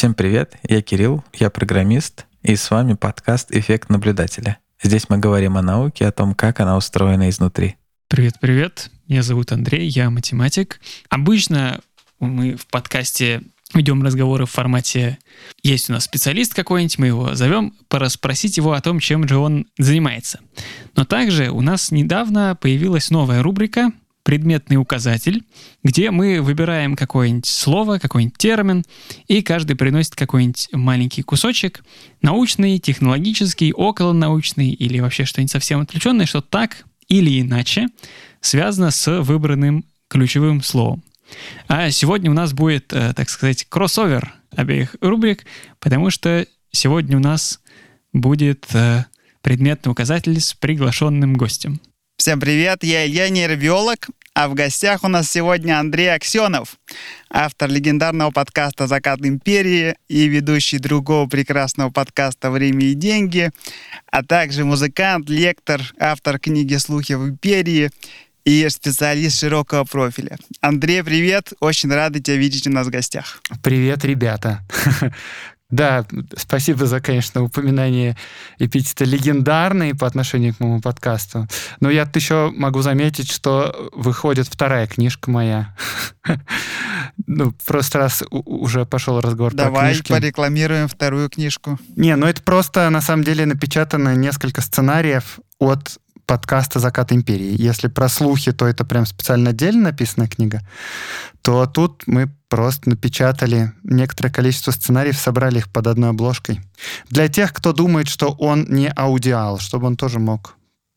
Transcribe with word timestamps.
Всем 0.00 0.14
привет, 0.14 0.56
я 0.66 0.80
Кирилл, 0.80 1.22
я 1.34 1.50
программист, 1.50 2.24
и 2.40 2.56
с 2.56 2.70
вами 2.70 2.94
подкаст 2.94 3.54
«Эффект 3.54 3.90
наблюдателя». 3.90 4.56
Здесь 4.82 5.10
мы 5.10 5.18
говорим 5.18 5.58
о 5.58 5.62
науке, 5.62 6.06
о 6.06 6.10
том, 6.10 6.34
как 6.34 6.60
она 6.60 6.78
устроена 6.78 7.28
изнутри. 7.28 7.76
Привет-привет, 8.08 8.90
меня 9.08 9.22
зовут 9.22 9.52
Андрей, 9.52 9.86
я 9.88 10.08
математик. 10.08 10.80
Обычно 11.10 11.82
мы 12.18 12.56
в 12.56 12.66
подкасте 12.68 13.42
ведем 13.74 14.02
разговоры 14.02 14.46
в 14.46 14.50
формате 14.50 15.18
«Есть 15.62 15.90
у 15.90 15.92
нас 15.92 16.04
специалист 16.04 16.54
какой-нибудь, 16.54 16.98
мы 16.98 17.08
его 17.08 17.34
зовем, 17.34 17.74
порасспросить 17.88 18.56
его 18.56 18.72
о 18.72 18.80
том, 18.80 19.00
чем 19.00 19.28
же 19.28 19.36
он 19.36 19.66
занимается». 19.76 20.40
Но 20.96 21.04
также 21.04 21.50
у 21.50 21.60
нас 21.60 21.90
недавно 21.90 22.56
появилась 22.58 23.10
новая 23.10 23.42
рубрика 23.42 23.92
предметный 24.30 24.76
указатель, 24.76 25.42
где 25.82 26.12
мы 26.12 26.40
выбираем 26.40 26.94
какое-нибудь 26.94 27.46
слово, 27.46 27.98
какой-нибудь 27.98 28.38
термин, 28.38 28.84
и 29.26 29.42
каждый 29.42 29.74
приносит 29.74 30.14
какой-нибудь 30.14 30.68
маленький 30.70 31.22
кусочек, 31.22 31.82
научный, 32.22 32.78
технологический, 32.78 33.72
околонаучный 33.72 34.70
или 34.70 35.00
вообще 35.00 35.24
что-нибудь 35.24 35.50
совсем 35.50 35.80
отвлеченное, 35.80 36.26
что 36.26 36.42
так 36.42 36.84
или 37.08 37.40
иначе 37.40 37.88
связано 38.40 38.92
с 38.92 39.20
выбранным 39.20 39.84
ключевым 40.06 40.62
словом. 40.62 41.02
А 41.66 41.90
сегодня 41.90 42.30
у 42.30 42.34
нас 42.34 42.52
будет, 42.52 42.92
э, 42.92 43.12
так 43.14 43.28
сказать, 43.30 43.66
кроссовер 43.68 44.32
обеих 44.54 44.94
рубрик, 45.00 45.44
потому 45.80 46.10
что 46.10 46.46
сегодня 46.70 47.16
у 47.16 47.20
нас 47.20 47.60
будет 48.12 48.68
э, 48.74 49.06
предметный 49.42 49.90
указатель 49.90 50.40
с 50.40 50.54
приглашенным 50.54 51.34
гостем. 51.34 51.80
Всем 52.20 52.38
привет, 52.38 52.84
я 52.84 53.06
Илья, 53.06 53.30
нейробиолог, 53.30 54.08
а 54.34 54.48
в 54.50 54.54
гостях 54.54 55.04
у 55.04 55.08
нас 55.08 55.30
сегодня 55.30 55.80
Андрей 55.80 56.14
Аксенов, 56.14 56.76
автор 57.30 57.70
легендарного 57.70 58.30
подкаста 58.30 58.86
«Закат 58.86 59.24
империи» 59.24 59.96
и 60.06 60.28
ведущий 60.28 60.76
другого 60.76 61.26
прекрасного 61.26 61.88
подкаста 61.88 62.50
«Время 62.50 62.84
и 62.88 62.92
деньги», 62.92 63.50
а 64.12 64.22
также 64.22 64.66
музыкант, 64.66 65.30
лектор, 65.30 65.80
автор 65.98 66.38
книги 66.38 66.74
«Слухи 66.74 67.14
в 67.14 67.26
империи» 67.26 67.90
и 68.44 68.68
специалист 68.68 69.38
широкого 69.38 69.84
профиля. 69.84 70.36
Андрей, 70.60 71.02
привет! 71.02 71.54
Очень 71.60 71.90
рады 71.90 72.20
тебя 72.20 72.36
видеть 72.36 72.66
у 72.66 72.70
нас 72.70 72.86
в 72.86 72.90
гостях. 72.90 73.40
Привет, 73.62 74.04
ребята! 74.04 74.60
Да, 75.70 76.04
спасибо 76.36 76.86
за, 76.86 77.00
конечно, 77.00 77.42
упоминание 77.42 78.16
эпитета 78.58 79.04
легендарный 79.04 79.94
по 79.94 80.06
отношению 80.06 80.54
к 80.54 80.60
моему 80.60 80.80
подкасту. 80.80 81.46
Но 81.80 81.90
я 81.90 82.08
еще 82.14 82.52
могу 82.54 82.82
заметить, 82.82 83.30
что 83.30 83.90
выходит 83.92 84.46
вторая 84.48 84.86
книжка 84.86 85.30
моя. 85.30 85.74
Ну, 87.26 87.52
просто 87.66 87.98
раз 87.98 88.24
уже 88.30 88.86
пошел 88.86 89.20
разговор 89.20 89.54
Давай 89.54 89.72
про 89.72 89.80
книжки. 89.90 90.08
Давай 90.08 90.20
порекламируем 90.22 90.88
вторую 90.88 91.28
книжку. 91.28 91.78
Не, 91.94 92.16
ну 92.16 92.26
это 92.26 92.42
просто, 92.42 92.88
на 92.90 93.00
самом 93.00 93.24
деле, 93.24 93.46
напечатано 93.46 94.14
несколько 94.14 94.62
сценариев 94.62 95.38
от 95.58 95.98
подкаста 96.30 96.78
«Закат 96.78 97.10
империи». 97.10 97.60
Если 97.60 97.88
про 97.88 98.08
слухи, 98.08 98.52
то 98.52 98.64
это 98.64 98.84
прям 98.84 99.04
специально 99.04 99.50
отдельно 99.50 99.90
написанная 99.90 100.28
книга, 100.28 100.60
то 101.42 101.66
тут 101.66 102.04
мы 102.06 102.32
просто 102.48 102.88
напечатали 102.88 103.72
некоторое 103.82 104.30
количество 104.30 104.70
сценариев, 104.70 105.18
собрали 105.18 105.58
их 105.58 105.72
под 105.72 105.88
одной 105.88 106.10
обложкой. 106.10 106.60
Для 107.08 107.26
тех, 107.26 107.52
кто 107.52 107.72
думает, 107.72 108.06
что 108.06 108.30
он 108.38 108.64
не 108.68 108.92
аудиал, 108.94 109.58
чтобы 109.58 109.88
он 109.88 109.96
тоже 109.96 110.20
мог 110.20 110.54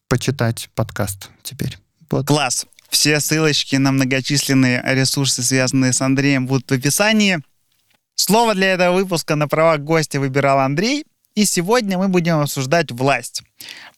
почитать 0.08 0.70
подкаст 0.76 1.32
теперь. 1.42 1.80
Вот. 2.12 2.28
Класс. 2.28 2.68
Все 2.90 3.20
ссылочки 3.20 3.78
на 3.78 3.92
многочисленные 3.92 4.84
ресурсы, 4.86 5.42
связанные 5.42 5.94
с 5.94 6.02
Андреем, 6.02 6.46
будут 6.46 6.70
в 6.70 6.76
описании. 6.76 7.40
Слово 8.14 8.54
для 8.54 8.74
этого 8.74 8.98
выпуска 8.98 9.36
на 9.36 9.48
правах 9.48 9.80
гостя 9.80 10.20
выбирал 10.20 10.60
Андрей, 10.60 11.06
и 11.34 11.46
сегодня 11.46 11.98
мы 11.98 12.10
будем 12.10 12.40
обсуждать 12.40 12.92
власть. 12.92 13.42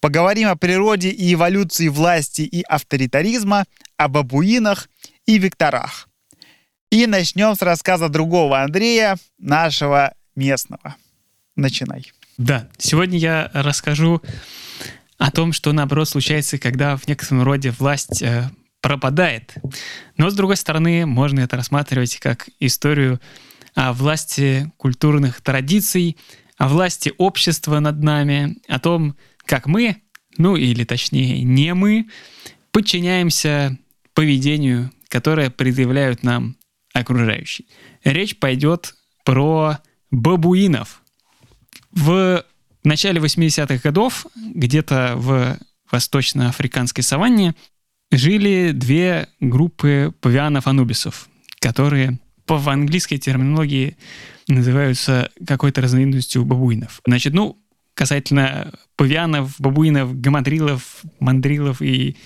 Поговорим 0.05 0.49
о 0.49 0.55
природе 0.55 1.09
и 1.09 1.33
эволюции 1.33 1.87
власти 1.87 2.43
и 2.43 2.61
авторитаризма, 2.61 3.65
о 3.97 4.07
бабуинах 4.07 4.87
и 5.25 5.39
векторах. 5.39 6.07
И 6.91 7.07
начнем 7.07 7.55
с 7.55 7.63
рассказа 7.63 8.07
другого 8.07 8.61
Андрея, 8.61 9.17
нашего 9.39 10.13
местного. 10.35 10.95
Начинай. 11.55 12.11
Да, 12.37 12.69
сегодня 12.77 13.17
я 13.17 13.49
расскажу 13.55 14.21
о 15.17 15.31
том, 15.31 15.53
что 15.53 15.71
наоборот 15.71 16.07
случается, 16.07 16.59
когда 16.59 16.97
в 16.97 17.07
некотором 17.07 17.41
роде 17.41 17.71
власть 17.71 18.21
э, 18.21 18.51
пропадает. 18.81 19.55
Но 20.17 20.29
с 20.29 20.35
другой 20.35 20.57
стороны, 20.57 21.07
можно 21.07 21.39
это 21.39 21.57
рассматривать 21.57 22.17
как 22.17 22.47
историю 22.59 23.19
о 23.73 23.91
власти 23.91 24.71
культурных 24.77 25.41
традиций, 25.41 26.15
о 26.59 26.67
власти 26.67 27.11
общества 27.17 27.79
над 27.79 28.03
нами, 28.03 28.57
о 28.67 28.79
том, 28.79 29.15
как 29.45 29.67
мы, 29.67 30.01
ну 30.37 30.55
или 30.55 30.83
точнее 30.83 31.43
не 31.43 31.73
мы, 31.73 32.07
подчиняемся 32.71 33.77
поведению, 34.13 34.91
которое 35.07 35.49
предъявляют 35.49 36.23
нам 36.23 36.55
окружающие. 36.93 37.67
Речь 38.03 38.37
пойдет 38.37 38.95
про 39.23 39.79
бабуинов. 40.11 41.01
В 41.91 42.45
начале 42.83 43.19
80-х 43.19 43.77
годов 43.77 44.25
где-то 44.35 45.13
в 45.15 45.57
восточноафриканской 45.91 47.03
саванне 47.03 47.55
жили 48.11 48.71
две 48.71 49.27
группы 49.39 50.13
павианов-анубисов, 50.21 51.29
которые 51.59 52.19
по 52.45 52.57
английской 52.71 53.17
терминологии 53.17 53.97
называются 54.47 55.31
какой-то 55.45 55.81
разновидностью 55.81 56.45
бабуинов. 56.45 57.01
Значит, 57.05 57.33
ну, 57.33 57.57
касательно 57.95 58.71
павианов, 58.95 59.55
бабуинов, 59.59 60.19
гамадрилов, 60.19 61.01
мандрилов 61.19 61.81
и 61.81 62.17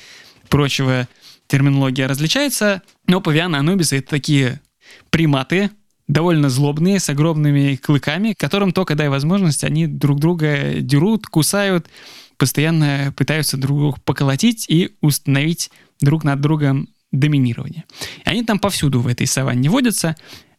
прочего 0.49 1.07
терминология 1.47 2.07
различается, 2.07 2.81
но 3.07 3.21
павианы 3.21 3.55
анубисы— 3.55 3.97
это 3.99 4.09
такие 4.09 4.61
приматы, 5.09 5.71
довольно 6.07 6.49
злобные, 6.49 6.99
с 6.99 7.09
огромными 7.09 7.75
клыками, 7.75 8.33
которым 8.33 8.73
только 8.73 8.95
дай 8.95 9.09
возможность, 9.09 9.63
они 9.63 9.87
друг 9.87 10.19
друга 10.19 10.81
дерут, 10.81 11.27
кусают, 11.27 11.87
постоянно 12.37 13.13
пытаются 13.15 13.57
друг 13.57 13.77
друга 13.77 13.97
поколотить 14.03 14.65
и 14.67 14.95
установить 15.01 15.69
друг 16.01 16.23
над 16.23 16.41
другом 16.41 16.89
доминирование. 17.11 17.85
Они 18.25 18.43
там 18.43 18.59
повсюду 18.59 19.01
в 19.01 19.07
этой 19.07 19.27
саванне 19.27 19.69
водятся, 19.69 20.15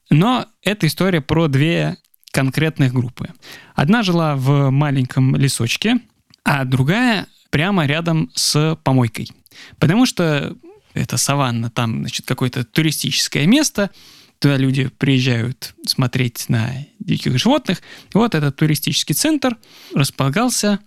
но 0.08 0.46
это 0.62 0.86
история 0.86 1.20
про 1.20 1.48
две 1.48 1.96
конкретных 2.30 2.92
группы. 2.92 3.30
Одна 3.74 4.02
жила 4.02 4.36
в 4.36 4.70
маленьком 4.70 5.36
лесочке, 5.36 6.00
а 6.44 6.64
другая 6.64 7.26
прямо 7.50 7.86
рядом 7.86 8.30
с 8.34 8.76
помойкой. 8.84 9.30
Потому 9.78 10.06
что 10.06 10.56
это 10.94 11.16
саванна, 11.16 11.70
там, 11.70 12.00
значит, 12.00 12.26
какое-то 12.26 12.64
туристическое 12.64 13.46
место, 13.46 13.90
туда 14.38 14.56
люди 14.56 14.88
приезжают 14.98 15.74
смотреть 15.86 16.48
на 16.48 16.70
диких 16.98 17.38
животных. 17.38 17.82
Вот 18.14 18.34
этот 18.34 18.56
туристический 18.56 19.14
центр 19.14 19.56
располагался 19.94 20.78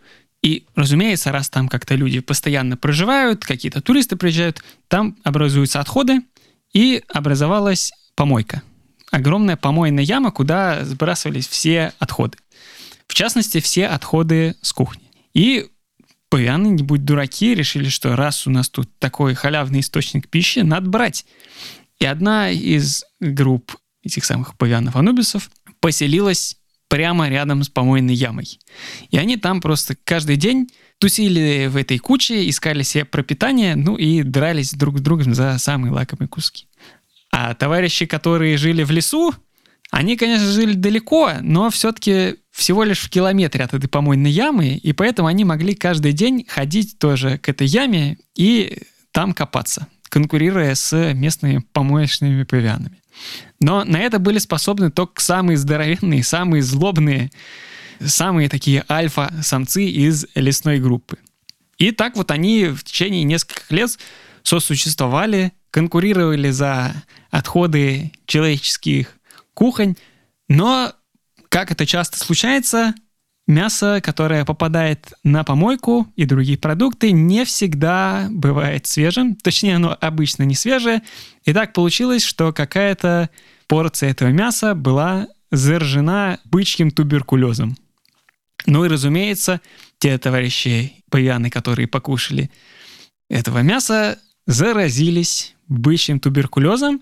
и, 0.42 0.66
разумеется, 0.76 1.32
раз 1.32 1.50
там 1.50 1.70
как-то 1.70 1.96
люди 1.96 2.20
постоянно 2.20 2.76
проживают, 2.76 3.46
какие-то 3.46 3.82
туристы 3.82 4.16
приезжают, 4.16 4.64
там 4.88 5.16
образуются 5.24 5.80
отходы, 5.80 6.22
и 6.74 7.04
образовалась 7.08 7.92
помойка. 8.16 8.64
Огромная 9.14 9.58
помойная 9.58 10.04
яма, 10.04 10.32
куда 10.32 10.84
сбрасывались 10.84 11.48
все 11.48 11.94
отходы. 12.00 12.40
В 13.06 13.14
частности, 13.14 13.60
все 13.60 13.86
отходы 13.86 14.56
с 14.64 14.74
кухни. 14.74 15.04
И 15.36 15.68
павианы, 16.30 16.70
не 16.70 16.82
будь 16.82 17.06
дураки, 17.06 17.54
решили, 17.54 17.90
что 17.90 18.16
раз 18.16 18.48
у 18.48 18.50
нас 18.50 18.70
тут 18.70 18.90
такой 18.98 19.36
халявный 19.36 19.82
источник 19.82 20.30
пищи, 20.30 20.62
надо 20.62 20.90
брать. 20.90 21.28
И 22.00 22.08
одна 22.08 22.50
из 22.50 23.06
групп 23.20 23.78
этих 24.02 24.26
самых 24.26 24.58
павианов-анубисов 24.58 25.52
поселилась 25.80 26.58
прямо 26.88 27.30
рядом 27.30 27.64
с 27.64 27.70
помойной 27.70 28.16
ямой. 28.16 28.58
И 29.12 29.18
они 29.20 29.38
там 29.38 29.62
просто 29.62 29.96
каждый 30.04 30.38
день 30.38 30.70
тусили 30.98 31.68
в 31.68 31.78
этой 31.78 32.00
куче, 32.00 32.50
искали 32.50 32.82
себе 32.82 33.06
пропитание, 33.06 33.76
ну 33.76 33.96
и 33.96 34.24
дрались 34.24 34.74
друг 34.74 34.98
с 34.98 35.02
другом 35.02 35.36
за 35.36 35.60
самые 35.60 35.92
лакомые 35.92 36.28
куски. 36.28 36.66
А 37.36 37.56
товарищи, 37.56 38.06
которые 38.06 38.58
жили 38.58 38.84
в 38.84 38.92
лесу, 38.92 39.34
они, 39.90 40.18
конечно, 40.18 40.46
жили 40.46 40.74
далеко, 40.74 41.32
но 41.42 41.72
все-таки 41.72 42.36
всего 42.52 42.84
лишь 42.84 43.00
в 43.00 43.10
километре 43.10 43.64
от 43.64 43.74
этой 43.74 43.88
помойной 43.88 44.30
ямы, 44.30 44.76
и 44.76 44.94
поэтому 44.94 45.28
они 45.28 45.44
могли 45.44 45.74
каждый 45.74 46.12
день 46.12 46.46
ходить 46.48 47.00
тоже 47.00 47.40
к 47.40 47.50
этой 47.50 47.66
яме 47.66 48.20
и 48.36 48.84
там 49.12 49.34
копаться, 49.34 49.88
конкурируя 50.10 50.76
с 50.76 51.14
местными 51.16 51.66
помоечными 51.74 52.44
павианами. 52.44 53.02
Но 53.60 53.84
на 53.84 53.98
это 54.00 54.20
были 54.20 54.38
способны 54.38 54.92
только 54.92 55.20
самые 55.20 55.58
здоровенные, 55.58 56.24
самые 56.24 56.62
злобные, 56.62 57.32
самые 58.00 58.48
такие 58.48 58.86
альфа-самцы 58.88 59.86
из 59.86 60.28
лесной 60.36 60.80
группы. 60.80 61.18
И 61.80 61.90
так 61.90 62.16
вот 62.16 62.30
они 62.30 62.66
в 62.68 62.84
течение 62.84 63.24
нескольких 63.24 63.72
лет 63.72 63.98
сосуществовали, 64.44 65.52
конкурировали 65.74 66.52
за 66.52 66.94
отходы 67.32 68.12
человеческих 68.28 69.18
кухонь, 69.56 69.96
но 70.48 70.94
Как 71.50 71.72
это 71.72 71.86
часто 71.86 72.18
случается, 72.18 72.96
мясо, 73.46 74.02
которое 74.02 74.44
попадает 74.44 75.14
на 75.24 75.44
помойку 75.44 76.08
и 76.16 76.26
другие 76.26 76.58
продукты, 76.58 77.12
не 77.12 77.46
всегда 77.46 78.28
бывает 78.32 78.88
свежим. 78.88 79.36
Точнее, 79.36 79.76
оно 79.76 79.96
обычно 80.00 80.44
не 80.44 80.56
свежее. 80.56 81.04
И 81.44 81.54
так 81.54 81.74
получилось, 81.74 82.24
что 82.24 82.54
какая-то 82.54 83.30
порция 83.68 84.10
этого 84.10 84.30
мяса 84.30 84.74
была 84.74 85.28
заражена 85.52 86.40
бычьим 86.46 86.90
туберкулезом. 86.90 87.78
Ну 88.66 88.86
и, 88.86 88.90
разумеется, 88.90 89.62
те 90.00 90.18
товарищи 90.18 91.04
пьяные, 91.12 91.52
которые 91.52 91.88
покушали 91.88 92.50
этого 93.30 93.60
мяса, 93.60 94.20
заразились 94.48 95.56
бычьим 95.68 96.20
туберкулезом. 96.20 97.02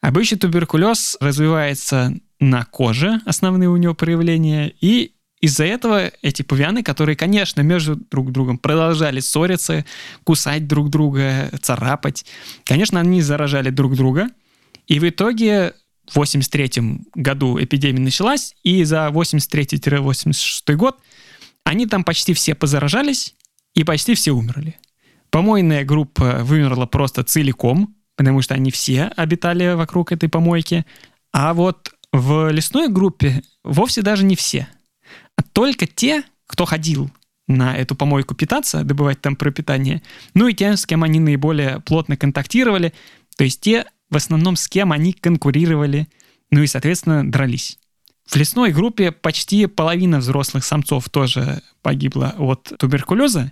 А 0.00 0.10
бычий 0.10 0.36
туберкулез 0.36 1.16
развивается 1.20 2.14
на 2.40 2.64
коже, 2.64 3.20
основные 3.24 3.68
у 3.68 3.76
него 3.76 3.94
проявления, 3.94 4.72
и 4.80 5.12
из-за 5.40 5.64
этого 5.64 6.10
эти 6.22 6.42
павианы, 6.42 6.82
которые, 6.82 7.16
конечно, 7.16 7.60
между 7.62 7.96
друг 7.96 8.30
другом 8.30 8.58
продолжали 8.58 9.20
ссориться, 9.20 9.84
кусать 10.24 10.68
друг 10.68 10.88
друга, 10.88 11.50
царапать, 11.60 12.24
конечно, 12.64 13.00
они 13.00 13.22
заражали 13.22 13.70
друг 13.70 13.96
друга. 13.96 14.28
И 14.86 15.00
в 15.00 15.08
итоге 15.08 15.74
в 16.08 16.16
83 16.16 17.00
году 17.14 17.60
эпидемия 17.60 18.00
началась, 18.00 18.54
и 18.62 18.84
за 18.84 19.08
83-86 19.08 20.74
год 20.74 20.98
они 21.64 21.86
там 21.86 22.04
почти 22.04 22.34
все 22.34 22.54
позаражались, 22.54 23.34
и 23.74 23.84
почти 23.84 24.14
все 24.14 24.32
умерли. 24.32 24.76
Помойная 25.32 25.82
группа 25.82 26.44
вымерла 26.44 26.84
просто 26.84 27.24
целиком, 27.24 27.96
потому 28.16 28.42
что 28.42 28.52
они 28.52 28.70
все 28.70 29.04
обитали 29.16 29.72
вокруг 29.72 30.12
этой 30.12 30.28
помойки. 30.28 30.84
А 31.32 31.54
вот 31.54 31.94
в 32.12 32.50
лесной 32.50 32.88
группе 32.90 33.42
вовсе 33.64 34.02
даже 34.02 34.24
не 34.26 34.36
все, 34.36 34.68
а 35.36 35.42
только 35.42 35.86
те, 35.86 36.22
кто 36.46 36.66
ходил 36.66 37.10
на 37.48 37.74
эту 37.74 37.94
помойку 37.96 38.34
питаться, 38.34 38.84
добывать 38.84 39.22
там 39.22 39.34
пропитание, 39.34 40.02
ну 40.34 40.48
и 40.48 40.54
тем, 40.54 40.76
с 40.76 40.84
кем 40.84 41.02
они 41.02 41.18
наиболее 41.18 41.80
плотно 41.80 42.18
контактировали, 42.18 42.92
то 43.38 43.44
есть 43.44 43.62
те, 43.62 43.86
в 44.10 44.16
основном, 44.16 44.54
с 44.54 44.68
кем 44.68 44.92
они 44.92 45.14
конкурировали, 45.14 46.08
ну 46.50 46.60
и, 46.60 46.66
соответственно, 46.66 47.26
дрались. 47.26 47.78
В 48.26 48.36
лесной 48.36 48.70
группе 48.72 49.12
почти 49.12 49.64
половина 49.64 50.18
взрослых 50.18 50.62
самцов 50.66 51.08
тоже 51.08 51.62
погибла 51.80 52.34
от 52.36 52.70
туберкулеза, 52.78 53.50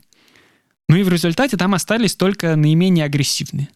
ну 0.90 0.96
и 0.96 1.04
в 1.04 1.08
результате 1.08 1.56
там 1.56 1.74
остались 1.74 2.16
только 2.16 2.56
наименее 2.56 3.04
агрессивные. 3.04 3.68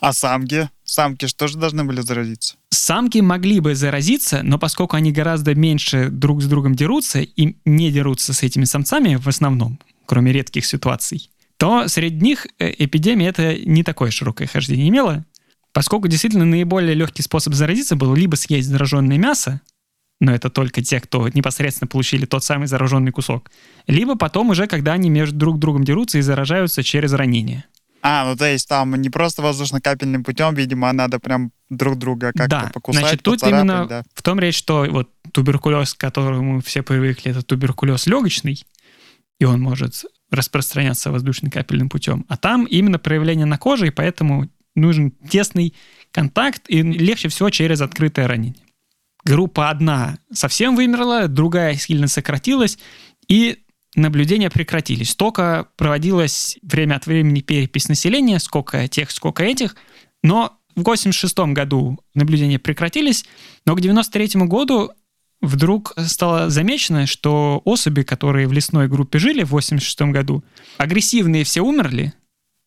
А 0.00 0.14
самки? 0.14 0.70
Самки 0.84 1.26
что 1.26 1.48
же 1.48 1.58
должны 1.58 1.84
были 1.84 2.00
заразиться? 2.00 2.54
Самки 2.70 3.18
могли 3.18 3.60
бы 3.60 3.74
заразиться, 3.74 4.42
но 4.42 4.58
поскольку 4.58 4.96
они 4.96 5.12
гораздо 5.12 5.54
меньше 5.54 6.08
друг 6.08 6.42
с 6.42 6.46
другом 6.46 6.74
дерутся 6.74 7.20
и 7.20 7.56
не 7.66 7.92
дерутся 7.92 8.32
с 8.32 8.42
этими 8.42 8.64
самцами 8.64 9.16
в 9.16 9.28
основном, 9.28 9.78
кроме 10.06 10.32
редких 10.32 10.64
ситуаций, 10.64 11.28
то 11.58 11.88
среди 11.88 12.24
них 12.24 12.46
э, 12.58 12.72
эпидемия 12.78 13.28
это 13.28 13.54
не 13.58 13.82
такое 13.82 14.10
широкое 14.10 14.48
хождение 14.48 14.88
имела, 14.88 15.26
поскольку 15.74 16.08
действительно 16.08 16.46
наиболее 16.46 16.94
легкий 16.94 17.22
способ 17.22 17.52
заразиться 17.52 17.96
был 17.96 18.14
либо 18.14 18.36
съесть 18.36 18.68
зараженное 18.68 19.18
мясо, 19.18 19.60
но 20.20 20.34
это 20.34 20.50
только 20.50 20.82
те, 20.82 21.00
кто 21.00 21.28
непосредственно 21.28 21.88
получили 21.88 22.26
тот 22.26 22.44
самый 22.44 22.66
зараженный 22.66 23.12
кусок, 23.12 23.50
либо 23.86 24.16
потом 24.16 24.50
уже, 24.50 24.66
когда 24.66 24.94
они 24.94 25.10
между 25.10 25.36
друг 25.36 25.58
другом 25.58 25.84
дерутся 25.84 26.18
и 26.18 26.22
заражаются 26.22 26.82
через 26.82 27.12
ранение. 27.12 27.64
А, 28.02 28.24
ну 28.24 28.36
то 28.36 28.48
есть 28.48 28.68
там 28.68 28.94
не 28.94 29.10
просто 29.10 29.42
воздушно-капельным 29.42 30.22
путем, 30.22 30.54
видимо, 30.54 30.92
надо 30.92 31.18
прям 31.18 31.50
друг 31.70 31.98
друга 31.98 32.28
как-то 32.28 32.48
да. 32.48 32.70
покусать, 32.72 33.02
Значит, 33.02 33.22
тут 33.22 33.42
именно 33.42 33.86
да. 33.86 34.02
в 34.14 34.22
том 34.22 34.38
речь, 34.38 34.56
что 34.56 34.86
вот 34.88 35.10
туберкулез, 35.32 35.94
к 35.94 35.98
которому 35.98 36.60
все 36.60 36.82
привыкли, 36.82 37.32
это 37.32 37.42
туберкулез 37.42 38.06
легочный, 38.06 38.64
и 39.40 39.44
он 39.44 39.60
может 39.60 40.04
распространяться 40.30 41.10
воздушно-капельным 41.10 41.88
путем. 41.88 42.24
А 42.28 42.36
там 42.36 42.64
именно 42.64 42.98
проявление 42.98 43.46
на 43.46 43.58
коже, 43.58 43.88
и 43.88 43.90
поэтому 43.90 44.48
нужен 44.76 45.10
тесный 45.10 45.74
контакт, 46.12 46.62
и 46.68 46.82
легче 46.82 47.28
всего 47.28 47.50
через 47.50 47.80
открытое 47.80 48.28
ранение. 48.28 48.65
Группа 49.26 49.70
одна 49.70 50.18
совсем 50.32 50.76
вымерла, 50.76 51.26
другая 51.26 51.74
сильно 51.74 52.06
сократилась, 52.06 52.78
и 53.26 53.58
наблюдения 53.96 54.50
прекратились. 54.50 55.16
Только 55.16 55.66
проводилось 55.76 56.58
время 56.62 56.94
от 56.94 57.06
времени 57.06 57.40
перепись 57.40 57.88
населения, 57.88 58.38
сколько 58.38 58.86
тех, 58.86 59.10
сколько 59.10 59.42
этих, 59.42 59.74
но 60.22 60.60
в 60.76 60.84
86 60.84 61.38
году 61.54 61.98
наблюдения 62.14 62.60
прекратились, 62.60 63.24
но 63.64 63.74
к 63.74 63.80
93 63.80 64.42
году 64.44 64.92
вдруг 65.40 65.94
стало 66.06 66.48
замечено, 66.48 67.06
что 67.06 67.62
особи, 67.64 68.02
которые 68.02 68.46
в 68.46 68.52
лесной 68.52 68.86
группе 68.86 69.18
жили 69.18 69.42
в 69.42 69.50
86 69.50 70.02
году, 70.02 70.44
агрессивные 70.78 71.42
все 71.42 71.62
умерли, 71.62 72.12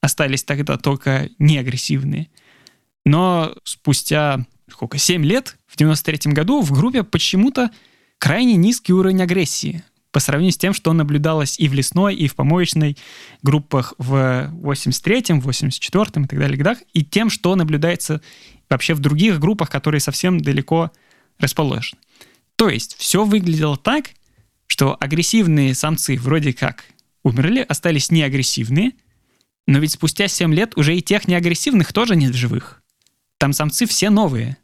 остались 0.01 0.43
тогда 0.43 0.77
только 0.77 1.29
неагрессивные. 1.39 2.27
Но 3.05 3.55
спустя 3.63 4.45
сколько, 4.71 4.97
7 4.97 5.23
лет, 5.23 5.57
в 5.67 5.77
93 5.77 6.31
году 6.33 6.61
в 6.61 6.71
группе 6.71 7.03
почему-то 7.03 7.71
крайне 8.17 8.55
низкий 8.55 8.93
уровень 8.93 9.21
агрессии 9.21 9.83
по 10.11 10.19
сравнению 10.19 10.53
с 10.53 10.57
тем, 10.57 10.73
что 10.73 10.91
наблюдалось 10.93 11.59
и 11.59 11.67
в 11.67 11.73
лесной, 11.73 12.15
и 12.15 12.27
в 12.27 12.35
помоечной 12.35 12.97
группах 13.43 13.93
в 13.97 14.51
83-м, 14.51 15.39
84-м 15.39 16.23
и 16.23 16.27
так 16.27 16.39
далее 16.39 16.57
годах, 16.57 16.79
и 16.93 17.03
тем, 17.03 17.29
что 17.29 17.55
наблюдается 17.55 18.21
вообще 18.69 18.93
в 18.93 18.99
других 18.99 19.39
группах, 19.39 19.69
которые 19.69 20.01
совсем 20.01 20.39
далеко 20.39 20.91
расположены. 21.37 22.01
То 22.55 22.69
есть 22.69 22.95
все 22.97 23.23
выглядело 23.23 23.77
так, 23.77 24.11
что 24.67 24.97
агрессивные 24.99 25.73
самцы 25.75 26.17
вроде 26.17 26.53
как 26.53 26.85
умерли, 27.23 27.65
остались 27.67 28.11
неагрессивные, 28.11 28.93
но 29.67 29.79
ведь 29.79 29.91
спустя 29.91 30.27
7 30.27 30.53
лет 30.53 30.77
уже 30.77 30.97
и 30.97 31.01
тех 31.01 31.27
неагрессивных 31.27 31.93
тоже 31.93 32.15
нет 32.15 32.31
в 32.31 32.37
живых. 32.37 32.78
Там 33.39 33.53
самцы 33.53 33.87
все 33.87 34.09
новые. 34.11 34.57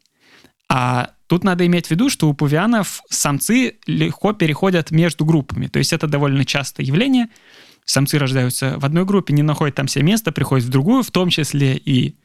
А 0.68 1.10
тут 1.26 1.42
надо 1.42 1.66
иметь 1.66 1.86
в 1.86 1.90
виду, 1.90 2.10
что 2.10 2.28
у 2.28 2.34
павианов 2.34 3.02
самцы 3.10 3.78
легко 3.86 4.32
переходят 4.32 4.90
между 4.90 5.24
группами. 5.24 5.66
То 5.66 5.78
есть 5.78 5.92
это 5.92 6.06
довольно 6.06 6.44
частое 6.44 6.86
явление. 6.86 7.28
Самцы 7.84 8.18
рождаются 8.18 8.78
в 8.78 8.84
одной 8.84 9.04
группе, 9.04 9.32
не 9.32 9.42
находят 9.42 9.76
там 9.76 9.88
себе 9.88 10.04
места, 10.04 10.30
приходят 10.30 10.66
в 10.66 10.70
другую, 10.70 11.02
в 11.02 11.10
том 11.10 11.30
числе 11.30 11.76
и 11.76 12.16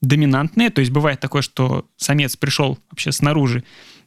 доминантные. 0.00 0.70
То 0.70 0.80
есть 0.80 0.92
бывает 0.92 1.20
такое, 1.20 1.42
что 1.42 1.88
самец 1.96 2.36
пришел 2.36 2.78
вообще 2.90 3.12
снаружи 3.12 3.64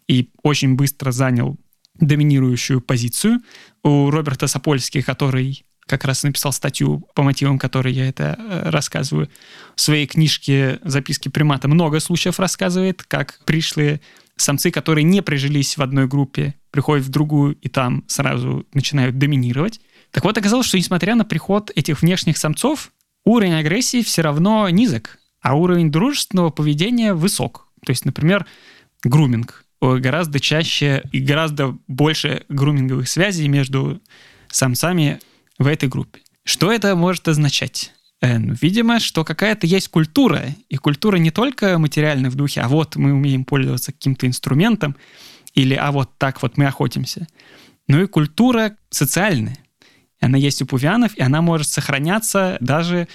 и 0.08 0.32
очень 0.42 0.76
быстро 0.76 1.12
занял 1.12 1.58
доминирующую 2.00 2.82
позицию. 2.82 3.42
У 3.84 4.10
Роберта 4.10 4.48
Сапольски, 4.48 5.02
который 5.02 5.66
как 5.88 6.06
раз 6.06 6.24
написал 6.24 6.52
статью 6.54 7.08
по 7.16 7.24
мотивам, 7.24 7.60
которой 7.60 7.94
я 7.94 8.08
это 8.08 8.38
э, 8.38 8.70
рассказываю. 8.70 9.30
В 9.76 9.82
своей 9.82 10.08
книжке 10.08 10.80
«Записки 10.84 11.30
примата» 11.30 11.68
много 11.68 12.00
случаев 12.00 12.40
рассказывает, 12.40 13.04
как 13.04 13.40
пришлые 13.46 14.02
самцы, 14.38 14.72
которые 14.72 15.04
не 15.04 15.22
прижились 15.22 15.78
в 15.78 15.82
одной 15.82 16.08
группе, 16.08 16.56
приходят 16.72 17.06
в 17.06 17.10
другую 17.10 17.56
и 17.56 17.68
там 17.68 18.04
сразу 18.08 18.66
начинают 18.74 19.18
доминировать. 19.18 19.82
Так 20.12 20.24
вот, 20.24 20.38
оказалось, 20.38 20.68
что 20.68 20.78
несмотря 20.78 21.16
на 21.16 21.26
приход 21.26 21.72
этих 21.76 22.02
внешних 22.02 22.38
самцов, 22.38 22.92
уровень 23.26 23.54
агрессии 23.54 24.02
все 24.02 24.22
равно 24.22 24.68
низок, 24.70 25.20
а 25.42 25.56
уровень 25.56 25.92
дружественного 25.92 26.50
поведения 26.50 27.14
высок. 27.14 27.68
То 27.86 27.92
есть, 27.92 28.06
например, 28.06 28.46
груминг 29.04 29.66
гораздо 29.82 30.40
чаще 30.40 31.04
и 31.12 31.20
гораздо 31.20 31.78
больше 31.88 32.44
груминговых 32.50 33.10
связей 33.10 33.48
между 33.48 34.00
самцами 34.50 35.20
в 35.62 35.68
этой 35.68 35.90
группе. 35.90 36.22
Что 36.44 36.72
это 36.72 36.96
может 36.96 37.28
означать? 37.28 37.94
Ну, 38.22 38.56
видимо, 38.62 39.00
что 39.00 39.24
какая-то 39.24 39.66
есть 39.66 39.88
культура, 39.88 40.46
и 40.70 40.78
культура 40.78 41.18
не 41.18 41.32
только 41.32 41.80
материальная 41.80 42.30
в 42.30 42.36
духе, 42.36 42.62
а 42.62 42.68
вот 42.68 42.96
мы 42.96 43.14
умеем 43.14 43.46
пользоваться 43.46 43.92
каким-то 43.92 44.28
инструментом, 44.28 44.96
или 45.54 45.74
а 45.74 45.92
вот 45.92 46.18
так 46.18 46.42
вот 46.44 46.58
мы 46.58 46.66
охотимся, 46.66 47.28
но 47.88 48.02
и 48.02 48.08
культура 48.08 48.78
социальная. 48.90 49.58
Она 50.20 50.38
есть 50.38 50.62
у 50.62 50.68
пувианов, 50.68 51.16
и 51.18 51.22
она 51.22 51.42
может 51.42 51.68
сохраняться 51.68 52.58
даже 52.60 53.08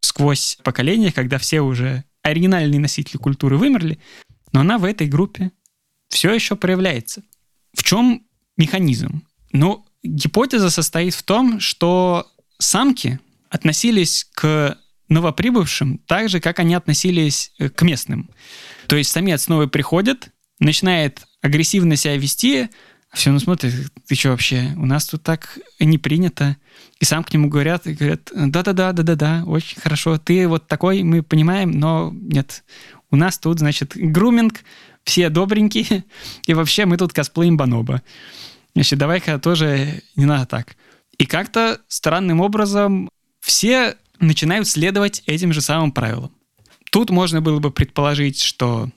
сквозь 0.00 0.58
поколения, 0.64 1.12
когда 1.12 1.38
все 1.38 1.60
уже 1.60 2.04
оригинальные 2.22 2.80
носители 2.80 3.16
культуры 3.16 3.56
вымерли, 3.56 4.00
но 4.52 4.60
она 4.60 4.78
в 4.78 4.84
этой 4.84 5.06
группе 5.06 5.52
все 6.08 6.34
еще 6.34 6.56
проявляется. 6.56 7.22
В 7.74 7.84
чем 7.84 8.26
механизм? 8.56 9.22
Ну, 9.52 9.86
гипотеза 10.02 10.70
состоит 10.70 11.14
в 11.14 11.22
том, 11.22 11.60
что 11.60 12.26
самки 12.58 13.20
относились 13.50 14.26
к 14.34 14.78
новоприбывшим 15.08 15.98
так 16.06 16.28
же, 16.28 16.40
как 16.40 16.58
они 16.58 16.74
относились 16.74 17.52
э, 17.58 17.68
к 17.68 17.82
местным. 17.82 18.30
То 18.86 18.96
есть 18.96 19.10
самец 19.10 19.42
снова 19.42 19.66
приходит, 19.66 20.28
начинает 20.58 21.26
агрессивно 21.42 21.96
себя 21.96 22.16
вести, 22.16 22.68
а 23.10 23.16
все, 23.16 23.30
ну 23.30 23.38
смотри, 23.38 23.70
ты 24.06 24.14
что 24.14 24.30
вообще, 24.30 24.72
у 24.76 24.86
нас 24.86 25.06
тут 25.06 25.22
так 25.22 25.58
не 25.78 25.98
принято. 25.98 26.56
И 26.98 27.04
сам 27.04 27.24
к 27.24 27.32
нему 27.32 27.48
говорят, 27.48 27.86
и 27.86 27.92
говорят, 27.92 28.30
да-да-да, 28.34 28.92
да-да-да, 28.92 29.44
очень 29.46 29.80
хорошо, 29.80 30.16
ты 30.18 30.48
вот 30.48 30.66
такой, 30.66 31.02
мы 31.02 31.22
понимаем, 31.22 31.72
но 31.72 32.10
нет, 32.14 32.64
у 33.10 33.16
нас 33.16 33.38
тут, 33.38 33.58
значит, 33.58 33.92
груминг, 33.94 34.60
все 35.04 35.28
добренькие, 35.28 36.04
и 36.46 36.54
вообще 36.54 36.86
мы 36.86 36.96
тут 36.96 37.12
косплеим 37.12 37.56
Баноба. 37.58 38.02
Значит, 38.74 38.98
давай-ка 38.98 39.38
тоже 39.38 40.02
не 40.16 40.24
надо 40.24 40.46
так. 40.46 40.76
И 41.18 41.26
как-то 41.26 41.80
странным 41.88 42.40
образом 42.40 43.08
все 43.40 43.96
начинают 44.18 44.68
следовать 44.68 45.22
этим 45.26 45.52
же 45.52 45.60
самым 45.60 45.92
правилам. 45.92 46.32
Тут 46.90 47.10
можно 47.10 47.40
было 47.40 47.58
бы 47.58 47.70
предположить, 47.70 48.40
что 48.40 48.90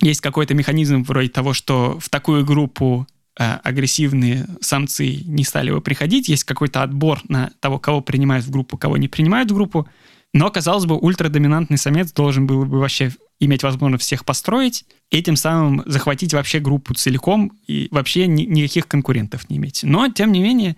есть 0.00 0.20
какой-то 0.20 0.54
механизм 0.54 1.02
вроде 1.02 1.28
того, 1.28 1.52
что 1.52 1.98
в 2.00 2.08
такую 2.08 2.44
группу 2.44 3.06
э, 3.38 3.44
агрессивные 3.62 4.46
самцы 4.60 5.22
не 5.24 5.44
стали 5.44 5.70
бы 5.70 5.80
приходить, 5.80 6.28
есть 6.28 6.44
какой-то 6.44 6.82
отбор 6.82 7.20
на 7.28 7.50
того, 7.60 7.78
кого 7.78 8.00
принимают 8.00 8.46
в 8.46 8.50
группу, 8.50 8.78
кого 8.78 8.96
не 8.96 9.08
принимают 9.08 9.50
в 9.50 9.54
группу. 9.54 9.88
Но, 10.32 10.50
казалось 10.50 10.86
бы, 10.86 10.96
ультрадоминантный 10.96 11.76
самец 11.76 12.12
должен 12.12 12.46
был 12.46 12.64
бы 12.64 12.78
вообще 12.78 13.12
иметь 13.40 13.62
возможность 13.62 14.04
всех 14.04 14.24
построить, 14.24 14.84
и 15.10 15.22
тем 15.22 15.34
самым 15.36 15.82
захватить 15.86 16.32
вообще 16.34 16.60
группу 16.60 16.94
целиком 16.94 17.52
и 17.66 17.88
вообще 17.90 18.26
ни, 18.26 18.42
никаких 18.42 18.86
конкурентов 18.86 19.48
не 19.50 19.56
иметь. 19.56 19.82
Но, 19.82 20.08
тем 20.08 20.30
не 20.30 20.40
менее, 20.40 20.76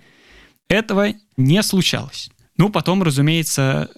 этого 0.69 1.13
не 1.37 1.63
случалось. 1.63 2.31
Ну, 2.57 2.71
потом, 2.71 3.03
разумеется, 3.03 3.91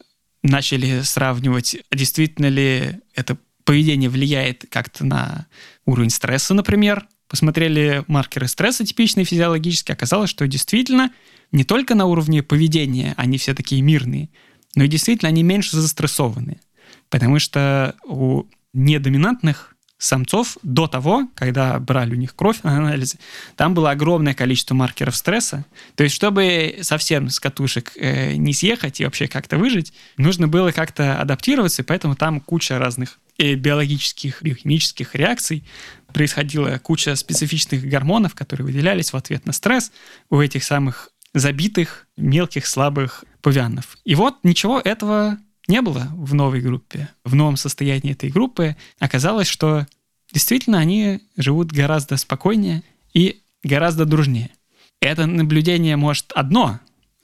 начали 0.43 1.03
сравнивать, 1.03 1.77
действительно 1.93 2.47
ли 2.47 3.01
это 3.15 3.37
поведение 3.65 4.11
влияет 4.11 4.65
как-то 4.71 5.05
на 5.05 5.47
уровень 5.87 6.11
стресса, 6.11 6.55
например. 6.55 7.07
Посмотрели 7.29 8.05
маркеры 8.07 8.47
стресса 8.49 8.85
типичные 8.85 9.25
физиологические, 9.25 9.95
оказалось, 9.95 10.31
что 10.31 10.47
действительно 10.47 11.11
не 11.53 11.65
только 11.65 11.95
на 11.95 12.07
уровне 12.07 12.43
поведения 12.43 13.15
они 13.17 13.39
все 13.39 13.55
такие 13.55 13.81
мирные, 13.83 14.29
но 14.75 14.85
и 14.85 14.89
действительно 14.89 15.29
они 15.29 15.43
меньше 15.43 15.77
застрессованы. 15.77 16.61
Потому 17.09 17.39
что 17.39 17.95
у 18.05 18.45
недоминантных 18.75 19.75
самцов 19.99 20.59
до 20.63 20.87
того, 20.87 21.29
когда 21.35 21.79
брали 21.79 22.13
у 22.13 22.17
них 22.17 22.35
кровь 22.35 22.61
на 22.63 22.77
анализе, 22.77 23.19
там 23.57 23.75
было 23.75 23.91
огромное 23.91 24.35
количество 24.35 24.75
маркеров 24.75 25.17
стресса. 25.17 25.65
То 25.95 26.05
есть, 26.05 26.15
чтобы 26.15 26.79
совсем 26.83 27.29
с 27.29 27.41
катушек 27.41 27.93
э, 27.97 28.35
не 28.35 28.53
съехать 28.53 29.01
и 29.01 29.05
вообще 29.05 29.29
как-то 29.29 29.57
выжить, 29.57 29.93
нужно 30.17 30.49
было 30.49 30.71
как-то 30.71 31.21
адаптироваться, 31.21 31.83
и 31.83 31.85
поэтому 31.85 32.17
там 32.17 32.41
куча 32.41 32.79
разных 32.79 33.19
э, 33.39 33.55
биологических, 33.55 34.43
биохимических 34.43 35.15
реакций, 35.15 35.65
происходила 36.13 36.79
куча 36.79 37.17
специфичных 37.17 37.85
гормонов, 37.85 38.35
которые 38.35 38.67
выделялись 38.67 39.13
в 39.13 39.17
ответ 39.17 39.47
на 39.47 39.53
стресс 39.53 39.91
у 40.31 40.41
этих 40.41 40.63
самых 40.63 41.11
забитых, 41.33 42.07
мелких, 42.17 42.67
слабых 42.67 43.25
павианов. 43.43 43.99
И 44.05 44.15
вот 44.15 44.39
ничего 44.45 44.81
этого 44.81 45.39
не 45.69 45.81
было 45.83 46.09
в 46.13 46.35
новой 46.35 46.61
группе, 46.61 47.09
в 47.25 47.35
новом 47.35 47.57
состоянии 47.57 48.13
этой 48.13 48.31
группы, 48.31 48.77
оказалось, 48.99 49.49
что 49.49 49.87
действительно 50.33 50.79
они 50.79 51.21
живут 51.37 51.73
гораздо 51.73 52.17
спокойнее 52.17 52.83
и 53.13 53.41
гораздо 53.63 54.05
дружнее. 54.05 54.51
Это 55.01 55.27
наблюдение 55.27 55.97
может 55.97 56.33
одно. 56.33 56.81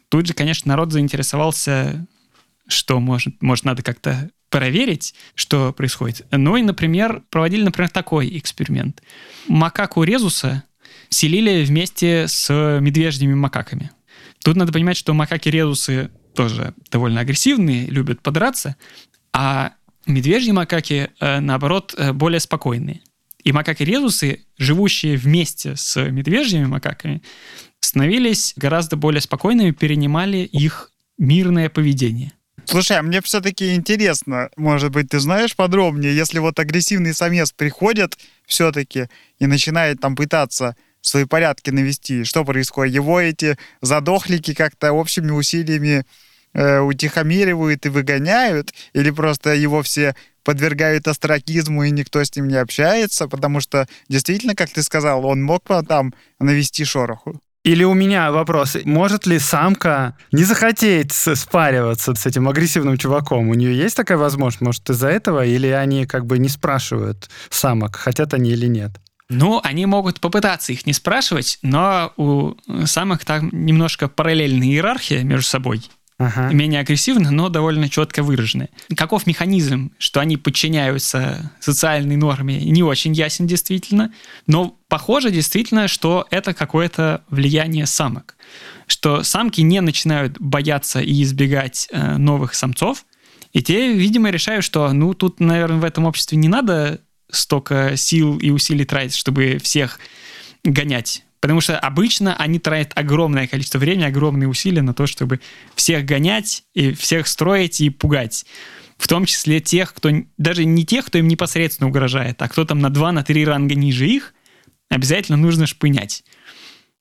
Тут 0.09 0.26
же, 0.26 0.35
конечно, 0.35 0.68
народ 0.68 0.92
заинтересовался, 0.92 2.06
что 2.66 3.00
может, 3.00 3.40
может 3.42 3.64
надо 3.64 3.82
как-то 3.82 4.30
проверить, 4.49 5.14
что 5.35 5.73
происходит. 5.73 6.26
Ну 6.30 6.56
и, 6.56 6.62
например, 6.62 7.23
проводили, 7.30 7.62
например, 7.62 7.88
такой 7.88 8.37
эксперимент. 8.37 9.02
Макаку 9.49 10.02
резуса 10.02 10.64
селили 11.09 11.64
вместе 11.64 12.26
с 12.26 12.50
медвежьими 12.80 13.35
макаками. 13.35 13.90
Тут 14.42 14.56
надо 14.56 14.73
понимать, 14.73 14.97
что 14.97 15.14
макаки 15.14 15.49
резусы 15.49 16.11
тоже 16.34 16.75
довольно 16.90 17.20
агрессивные, 17.20 17.87
любят 17.87 18.20
подраться, 18.22 18.76
а 19.32 19.72
медвежьи 20.06 20.52
макаки, 20.52 21.10
э, 21.20 21.40
наоборот, 21.40 21.94
э, 21.96 22.12
более 22.12 22.40
спокойные. 22.40 23.00
И 23.42 23.52
макаки-резусы, 23.52 24.44
живущие 24.58 25.16
вместе 25.16 25.76
с 25.76 26.02
медвежьими 26.10 26.66
макаками, 26.66 27.22
становились 27.80 28.52
гораздо 28.56 28.96
более 28.96 29.20
спокойными, 29.20 29.70
перенимали 29.70 30.38
их 30.38 30.92
мирное 31.18 31.70
поведение. 31.70 32.32
Слушай, 32.64 32.99
а 32.99 33.02
мне 33.02 33.20
все-таки 33.22 33.75
интересно, 33.75 34.50
может 34.56 34.92
быть, 34.92 35.08
ты 35.08 35.18
знаешь 35.18 35.56
подробнее, 35.56 36.14
если 36.14 36.38
вот 36.38 36.58
агрессивный 36.58 37.14
самец 37.14 37.52
приходит 37.52 38.18
все-таки 38.46 39.08
и 39.38 39.46
начинает 39.46 40.00
там 40.00 40.14
пытаться 40.14 40.76
свои 41.00 41.25
порядки 41.25 41.71
навести. 41.71 42.25
Что 42.25 42.45
происходит? 42.45 42.95
Его 42.95 43.21
эти 43.21 43.57
задохлики 43.80 44.54
как-то 44.54 44.92
общими 44.92 45.30
усилиями 45.30 46.04
э, 46.52 46.80
утихомиривают 46.80 47.87
и 47.87 47.88
выгоняют? 47.88 48.73
Или 48.92 49.11
просто 49.11 49.54
его 49.54 49.83
все 49.83 50.14
подвергают 50.45 51.07
астракизму, 51.09 51.85
и 51.85 51.90
никто 51.90 52.23
с 52.23 52.35
ним 52.35 52.49
не 52.49 52.57
общается? 52.57 53.28
Потому 53.28 53.61
что, 53.61 53.87
действительно, 54.09 54.54
как 54.54 54.71
ты 54.71 54.83
сказал, 54.83 55.25
он 55.26 55.42
мог 55.42 55.62
там 55.87 56.14
навести 56.38 56.85
шороху. 56.85 57.40
Или 57.62 57.85
у 57.85 57.92
меня 57.92 58.33
вопрос, 58.33 58.78
может 58.85 59.26
ли 59.26 59.38
самка 59.38 60.16
не 60.33 60.45
захотеть 60.45 61.12
спариваться 61.12 62.14
с 62.14 62.25
этим 62.25 62.49
агрессивным 62.49 62.97
чуваком? 62.97 63.50
У 63.50 63.54
нее 63.54 63.76
есть 63.76 63.97
такая 63.97 64.16
возможность? 64.16 64.62
Может, 64.62 64.88
из-за 64.88 65.09
этого? 65.09 65.45
Или 65.45 65.66
они 65.66 66.07
как 66.07 66.25
бы 66.25 66.38
не 66.38 66.49
спрашивают 66.49 67.28
самок, 67.50 67.97
хотят 67.97 68.33
они 68.33 68.50
или 68.52 68.66
нет? 68.66 68.92
Ну, 69.30 69.60
они 69.62 69.87
могут 69.87 70.20
попытаться 70.20 70.72
их 70.72 70.87
не 70.87 70.92
спрашивать, 70.92 71.58
но 71.62 72.12
у 72.16 72.54
самых 72.84 73.25
там 73.25 73.49
немножко 73.52 74.08
параллельная 74.08 74.66
иерархия 74.66 75.22
между 75.22 75.46
собой. 75.49 75.82
Ага. 76.18 76.50
Менее 76.52 76.80
агрессивно, 76.80 77.30
но 77.30 77.49
довольно 77.49 77.88
четко 77.88 78.22
выраженная. 78.22 78.68
Каков 78.94 79.26
механизм, 79.26 79.92
что 79.96 80.20
они 80.20 80.37
подчиняются 80.37 81.50
социальной 81.60 82.16
норме, 82.16 82.60
не 82.60 82.82
очень 82.82 83.14
ясен 83.14 83.46
действительно, 83.46 84.12
но 84.46 84.76
похоже 84.88 85.30
действительно, 85.30 85.88
что 85.88 86.26
это 86.30 86.52
какое-то 86.52 87.22
влияние 87.30 87.87
самок. 87.87 88.37
Что 88.87 89.22
самки 89.22 89.62
не 89.62 89.80
начинают 89.80 90.38
бояться 90.38 91.00
и 91.00 91.22
избегать 91.22 91.88
э, 91.90 92.18
новых 92.18 92.54
самцов, 92.54 93.06
и 93.52 93.62
те, 93.62 93.92
видимо, 93.94 94.30
решают, 94.30 94.64
что, 94.64 94.92
ну, 94.92 95.14
тут, 95.14 95.40
наверное, 95.40 95.78
в 95.78 95.84
этом 95.84 96.04
обществе 96.04 96.37
не 96.37 96.49
надо 96.49 97.00
столько 97.32 97.96
сил 97.96 98.38
и 98.38 98.50
усилий 98.50 98.84
тратить, 98.84 99.16
чтобы 99.16 99.58
всех 99.62 99.99
гонять. 100.64 101.25
Потому 101.40 101.60
что 101.60 101.78
обычно 101.78 102.37
они 102.37 102.58
тратят 102.58 102.92
огромное 102.96 103.46
количество 103.46 103.78
времени, 103.78 104.04
огромные 104.04 104.49
усилия 104.49 104.82
на 104.82 104.92
то, 104.92 105.06
чтобы 105.06 105.40
всех 105.75 106.04
гонять 106.04 106.64
и 106.75 106.92
всех 106.92 107.26
строить 107.26 107.80
и 107.80 107.88
пугать. 107.88 108.44
В 108.99 109.08
том 109.08 109.25
числе 109.25 109.60
тех, 109.60 109.94
кто... 109.94 110.10
Даже 110.37 110.66
не 110.66 110.84
тех, 110.84 111.06
кто 111.06 111.16
им 111.16 111.28
непосредственно 111.28 111.88
угрожает, 111.88 112.40
а 112.42 112.49
кто 112.49 112.66
там 112.66 112.80
на 112.80 112.90
2 112.90 113.12
на 113.12 113.25
3 113.25 113.44
ранга 113.46 113.75
ниже 113.75 114.06
их, 114.06 114.34
обязательно 114.90 115.38
нужно 115.38 115.66
шпынять. 115.66 116.25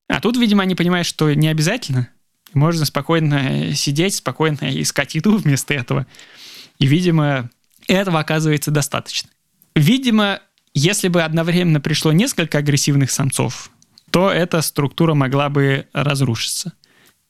А 0.08 0.20
тут, 0.20 0.38
видимо, 0.38 0.62
они 0.62 0.74
понимают, 0.74 1.06
что 1.06 1.32
не 1.34 1.48
обязательно. 1.48 2.08
Можно 2.54 2.86
спокойно 2.86 3.74
сидеть, 3.74 4.14
спокойно 4.14 4.80
искать 4.80 5.14
еду 5.14 5.36
вместо 5.38 5.74
этого. 5.74 6.06
И, 6.78 6.86
видимо, 6.86 7.50
этого 7.86 8.18
оказывается 8.18 8.70
достаточно. 8.70 9.28
Видимо, 9.80 10.42
если 10.74 11.08
бы 11.08 11.22
одновременно 11.22 11.80
пришло 11.80 12.12
несколько 12.12 12.58
агрессивных 12.58 13.10
самцов, 13.10 13.70
то 14.10 14.30
эта 14.30 14.60
структура 14.60 15.14
могла 15.14 15.48
бы 15.48 15.86
разрушиться. 15.94 16.74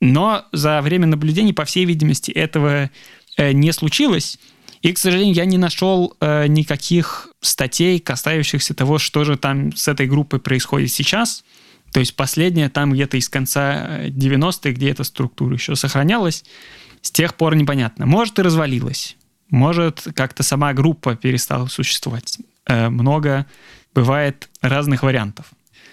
Но 0.00 0.45
за 0.50 0.83
время 0.83 1.07
наблюдений, 1.07 1.52
по 1.52 1.64
всей 1.64 1.85
видимости, 1.85 2.33
этого 2.33 2.90
э, 3.37 3.52
не 3.52 3.71
случилось. 3.73 4.37
И, 4.83 4.92
к 4.92 4.99
сожалению, 4.99 5.37
я 5.37 5.45
не 5.45 5.59
нашел 5.59 6.16
э, 6.19 6.49
никаких 6.49 7.28
статей, 7.40 8.00
касающихся 8.00 8.75
того, 8.75 8.99
что 8.99 9.23
же 9.23 9.37
там 9.37 9.73
с 9.76 9.87
этой 9.87 10.09
группой 10.09 10.40
происходит 10.40 10.90
сейчас. 10.90 11.45
То 11.92 12.00
есть 12.00 12.16
последняя 12.16 12.69
там 12.69 12.92
где-то 12.92 13.16
из 13.16 13.28
конца 13.28 14.07
90-х, 14.07 14.73
где 14.73 14.90
эта 14.90 15.04
структура 15.04 15.54
еще 15.54 15.76
сохранялась, 15.76 16.45
с 17.00 17.12
тех 17.12 17.37
пор 17.37 17.54
непонятно. 17.54 18.07
Может, 18.07 18.40
и 18.40 18.42
развалилась. 18.42 19.16
Может, 19.50 20.07
как-то 20.14 20.42
сама 20.42 20.73
группа 20.73 21.16
перестала 21.16 21.66
существовать. 21.66 22.38
Э, 22.66 22.88
много 22.88 23.47
бывает 23.95 24.49
разных 24.62 25.02
вариантов. 25.02 25.47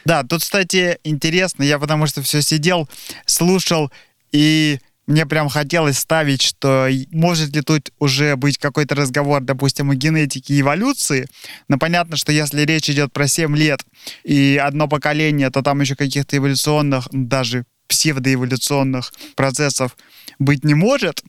Да, 0.05 0.23
тут, 0.23 0.41
кстати, 0.41 0.99
интересно, 1.03 1.63
я 1.63 1.79
потому 1.79 2.07
что 2.07 2.21
все 2.21 2.41
сидел, 2.41 2.87
слушал, 3.25 3.91
и 4.31 4.79
мне 5.07 5.25
прям 5.25 5.49
хотелось 5.49 5.97
ставить, 5.97 6.41
что 6.41 6.87
может 7.11 7.55
ли 7.55 7.61
тут 7.61 7.91
уже 7.97 8.35
быть 8.35 8.57
какой-то 8.57 8.93
разговор, 8.93 9.41
допустим, 9.41 9.89
о 9.89 9.95
генетике 9.95 10.53
и 10.53 10.61
эволюции. 10.61 11.27
Но 11.69 11.77
понятно, 11.77 12.17
что 12.17 12.33
если 12.33 12.61
речь 12.61 12.89
идет 12.89 13.13
про 13.13 13.27
7 13.27 13.55
лет 13.55 13.85
и 14.23 14.61
одно 14.61 14.87
поколение, 14.87 15.49
то 15.49 15.61
там 15.61 15.79
еще 15.79 15.95
каких-то 15.95 16.35
эволюционных, 16.37 17.07
даже 17.11 17.65
псевдоэволюционных 17.87 19.13
процессов 19.35 19.97
быть 20.39 20.65
не 20.65 20.73
может. 20.73 21.23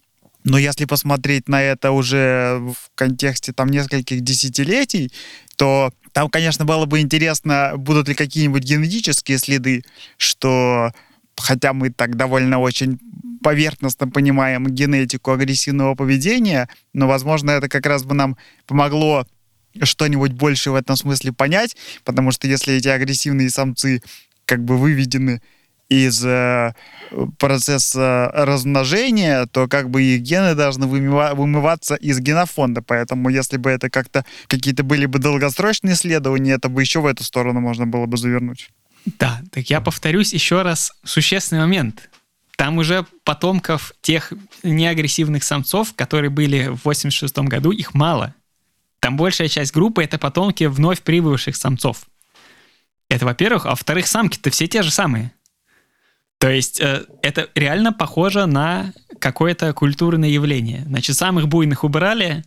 Но 0.49 0.57
если 0.57 0.87
посмотреть 0.87 1.47
на 1.47 1.62
это 1.62 1.90
уже 1.90 2.59
в 2.59 2.90
контексте 2.95 3.52
там 3.52 3.69
нескольких 3.69 4.23
десятилетий, 4.23 5.12
то 5.57 5.93
там, 6.12 6.31
конечно, 6.31 6.64
было 6.64 6.87
бы 6.87 7.00
интересно, 7.00 7.75
будут 7.76 8.09
ли 8.09 8.14
какие-нибудь 8.14 8.64
генетические 8.64 9.37
следы, 9.37 9.85
что 10.17 10.93
хотя 11.37 11.75
мы 11.75 11.90
так 11.90 12.17
довольно 12.17 12.61
очень 12.61 12.99
поверхностно 13.43 14.09
понимаем 14.09 14.67
генетику 14.67 15.33
агрессивного 15.33 15.95
поведения, 15.95 16.71
но, 16.95 17.07
возможно, 17.07 17.50
это 17.50 17.69
как 17.69 17.85
раз 17.85 18.05
бы 18.05 18.14
нам 18.14 18.38
помогло 18.67 19.26
что-нибудь 19.83 20.33
больше 20.33 20.71
в 20.71 20.76
этом 20.76 20.97
смысле 20.97 21.35
понять, 21.35 21.76
потому 22.05 22.33
что 22.33 22.49
если 22.49 22.75
эти 22.75 22.88
агрессивные 22.88 23.50
самцы 23.50 24.02
как 24.47 24.64
бы 24.64 24.78
выведены 24.78 25.43
из 25.88 26.25
э, 26.25 26.75
процесса 27.38 28.30
размножения, 28.35 29.47
то 29.47 29.68
как 29.68 29.90
бы 29.90 30.02
их 30.02 30.21
гены 30.21 30.54
должны 30.54 30.87
вымыва- 30.87 31.35
вымываться 31.35 31.95
из 31.95 32.21
генофонда. 32.21 32.83
Поэтому 32.83 33.28
если 33.30 33.57
бы 33.57 33.71
это 33.71 33.88
как-то 33.90 34.25
какие-то 34.47 34.83
были 34.83 35.07
бы 35.07 35.18
долгосрочные 35.18 35.95
исследования, 35.95 36.52
это 36.52 36.68
бы 36.68 36.83
еще 36.83 37.00
в 37.00 37.07
эту 37.07 37.25
сторону 37.25 37.61
можно 37.61 37.87
было 37.87 38.07
бы 38.07 38.16
завернуть. 38.18 38.71
Да, 39.18 39.40
так 39.52 39.71
я 39.71 39.80
повторюсь 39.80 40.35
еще 40.35 40.62
раз 40.62 40.92
существенный 41.04 41.62
момент. 41.62 42.11
Там 42.57 42.78
уже 42.78 43.07
потомков 43.25 43.92
тех 44.02 44.33
неагрессивных 44.62 45.45
самцов, 45.45 45.95
которые 45.95 46.30
были 46.30 46.68
в 46.68 46.85
86 46.85 47.38
году, 47.38 47.71
их 47.71 47.95
мало. 47.95 48.35
Там 49.00 49.16
большая 49.16 49.49
часть 49.49 49.73
группы— 49.73 50.02
это 50.04 50.18
потомки 50.18 50.64
вновь 50.64 51.02
прибывших 51.02 51.57
самцов. 51.57 52.09
Это 53.09 53.25
во-первых. 53.25 53.64
А 53.66 53.71
во-вторых, 53.71 54.07
самки-то 54.07 54.50
все 54.50 54.66
те 54.66 54.83
же 54.83 54.90
самые. 54.90 55.33
То 56.38 56.49
есть 56.49 56.80
э, 56.80 57.04
это 57.23 57.49
реально 57.54 57.92
похоже 57.92 58.47
на 58.47 58.92
какое-то 59.18 59.73
культурное 59.73 60.28
явление. 60.28 60.85
Значит, 60.87 61.16
самых 61.16 61.49
буйных 61.49 61.85
убрали, 61.85 62.45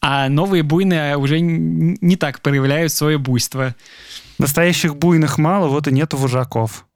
а 0.00 0.28
новые 0.28 0.62
буйные 0.62 1.16
уже 1.16 1.40
не 1.40 2.16
так 2.16 2.40
проявляют 2.40 2.92
свое 2.92 3.18
буйство. 3.18 3.74
Настоящих 4.38 4.96
буйных 4.96 5.38
мало, 5.38 5.68
вот 5.68 5.86
и 5.86 5.92
нету 5.92 6.16
вожаков. 6.16 6.86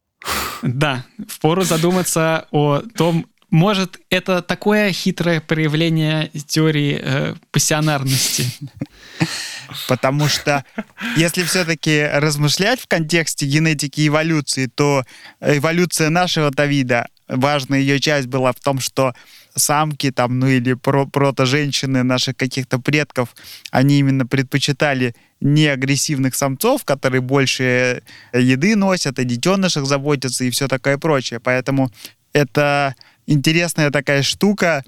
Да, 0.62 1.04
впору 1.28 1.62
задуматься 1.62 2.48
о 2.50 2.82
том, 2.96 3.26
может, 3.50 3.98
это 4.10 4.42
такое 4.42 4.92
хитрое 4.92 5.40
проявление 5.40 6.30
теории 6.46 6.98
э, 7.00 7.34
пассионарности. 7.50 8.46
Потому 9.88 10.28
что 10.28 10.64
если 11.16 11.42
все-таки 11.42 12.02
размышлять 12.12 12.80
в 12.80 12.86
контексте 12.86 13.46
генетики 13.46 14.06
эволюции, 14.06 14.66
то 14.66 15.04
эволюция 15.40 16.10
нашего-то 16.10 16.66
вида, 16.66 17.08
важная 17.28 17.80
ее 17.80 18.00
часть 18.00 18.26
была 18.28 18.52
в 18.52 18.60
том, 18.60 18.80
что 18.80 19.14
самки 19.54 20.10
там, 20.10 20.38
ну 20.38 20.46
или 20.46 20.74
про 20.74 21.06
прото-женщины 21.06 22.02
наших 22.02 22.36
каких-то 22.36 22.78
предков, 22.78 23.34
они 23.70 23.98
именно 23.98 24.26
предпочитали 24.26 25.14
не 25.40 25.66
агрессивных 25.66 26.34
самцов, 26.34 26.84
которые 26.84 27.20
больше 27.20 28.02
еды 28.32 28.76
носят, 28.76 29.18
о 29.18 29.24
детенышах 29.24 29.86
заботятся 29.86 30.44
и 30.44 30.50
все 30.50 30.68
такое 30.68 30.98
прочее. 30.98 31.40
Поэтому 31.40 31.90
это 32.32 32.94
интересная 33.28 33.90
такая 33.90 34.22
штука, 34.22 34.84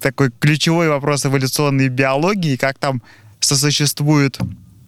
такой 0.00 0.30
ключевой 0.30 0.88
вопрос 0.88 1.24
эволюционной 1.24 1.88
биологии, 1.88 2.56
как 2.56 2.78
там 2.78 3.02
сосуществует 3.40 4.38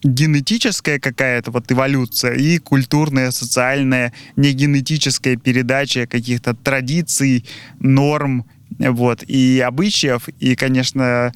генетическая 0.03 0.99
какая-то 0.99 1.51
вот 1.51 1.71
эволюция 1.71 2.35
и 2.35 2.59
культурная, 2.59 3.31
социальная, 3.31 4.13
не 4.37 4.53
генетическая 4.53 5.37
передача 5.37 6.07
каких-то 6.07 6.55
традиций, 6.55 7.45
норм, 7.79 8.47
вот, 8.79 9.23
и 9.23 9.61
обычаев, 9.61 10.29
и, 10.41 10.57
конечно, 10.57 11.33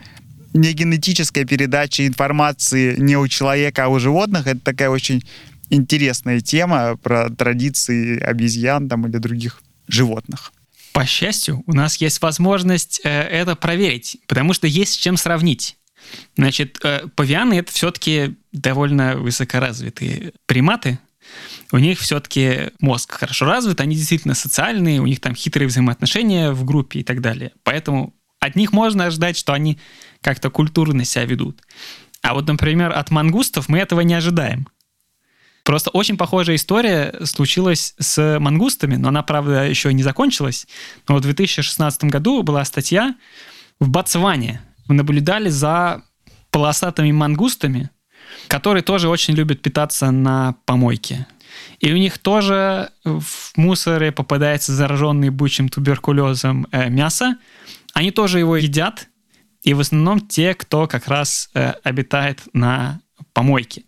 не 0.55 0.73
генетическая 0.73 1.45
передача 1.45 2.07
информации 2.07 2.97
не 2.97 3.17
у 3.17 3.29
человека, 3.29 3.85
а 3.85 3.89
у 3.89 3.99
животных. 3.99 4.47
Это 4.47 4.61
такая 4.61 4.89
очень 4.89 5.23
интересная 5.69 6.41
тема 6.41 6.97
про 6.97 7.29
традиции 7.29 8.19
обезьян 8.19 8.89
там, 8.89 9.07
или 9.07 9.19
других 9.19 9.63
животных. 9.89 10.53
По 10.95 11.07
счастью, 11.07 11.65
у 11.67 11.75
нас 11.75 11.97
есть 11.97 12.23
возможность 12.23 13.01
э, 13.03 13.11
это 13.11 13.57
проверить, 13.57 14.19
потому 14.29 14.53
что 14.53 14.69
есть 14.69 14.93
с 14.93 14.97
чем 14.97 15.17
сравнить. 15.17 15.77
Значит, 16.37 16.79
э, 16.85 17.09
павианы 17.17 17.55
это 17.55 17.73
все-таки 17.73 18.37
довольно 18.53 19.17
высокоразвитые 19.17 20.35
приматы. 20.47 21.01
У 21.73 21.79
них 21.79 21.99
все-таки 21.99 22.71
мозг 22.79 23.11
хорошо 23.11 23.45
развит, 23.45 23.81
они 23.81 23.97
действительно 23.97 24.35
социальные, 24.35 25.01
у 25.01 25.07
них 25.07 25.21
там 25.21 25.35
хитрые 25.35 25.67
взаимоотношения 25.67 26.53
в 26.53 26.65
группе 26.65 27.01
и 27.01 27.03
так 27.03 27.21
далее. 27.21 27.51
Поэтому 27.65 28.15
от 28.39 28.55
них 28.55 28.73
можно 28.73 29.07
ожидать, 29.07 29.37
что 29.37 29.53
они 29.53 29.81
как-то 30.21 30.49
культурно 30.49 31.05
себя 31.05 31.25
ведут. 31.25 31.61
А 32.23 32.35
вот, 32.35 32.47
например, 32.47 32.93
от 32.93 33.11
мангустов 33.11 33.69
мы 33.69 33.81
этого 33.81 34.03
не 34.03 34.15
ожидаем. 34.15 34.69
Просто 35.65 35.89
очень 35.91 36.19
похожая 36.19 36.57
история 36.57 37.15
случилась 37.25 37.95
с 37.99 38.39
мангустами, 38.39 38.97
но 38.97 39.09
она, 39.09 39.23
правда, 39.23 39.67
еще 39.67 39.93
не 39.95 40.03
закончилась. 40.03 40.67
Но 41.09 41.17
в 41.17 41.21
2016 41.23 42.05
году 42.05 42.43
была 42.43 42.65
статья 42.67 43.15
в 43.81 43.89
Ботсване, 43.89 44.61
наблюдали 44.89 45.49
за 45.49 46.03
полосатыми 46.51 47.13
мангустами, 47.13 47.91
которые 48.47 48.83
тоже 48.83 49.09
очень 49.09 49.35
любят 49.35 49.63
питаться 49.63 50.11
на 50.11 50.57
помойке. 50.67 51.27
И 51.81 51.93
у 51.93 51.97
них 51.97 52.19
тоже 52.19 52.91
в 53.05 53.57
мусоре 53.57 54.13
попадается 54.13 54.73
зараженный 54.73 55.31
бычьим 55.31 55.71
туберкулезом 55.71 56.67
э, 56.73 56.91
мясо. 56.91 57.39
Они 57.95 58.11
тоже 58.11 58.39
его 58.39 58.57
едят, 58.57 59.09
и 59.63 59.73
в 59.73 59.81
основном 59.81 60.21
те, 60.21 60.55
кто 60.55 60.87
как 60.87 61.09
раз 61.09 61.49
э, 61.55 61.73
обитает 61.85 62.41
на 62.53 63.01
помойке. 63.33 63.85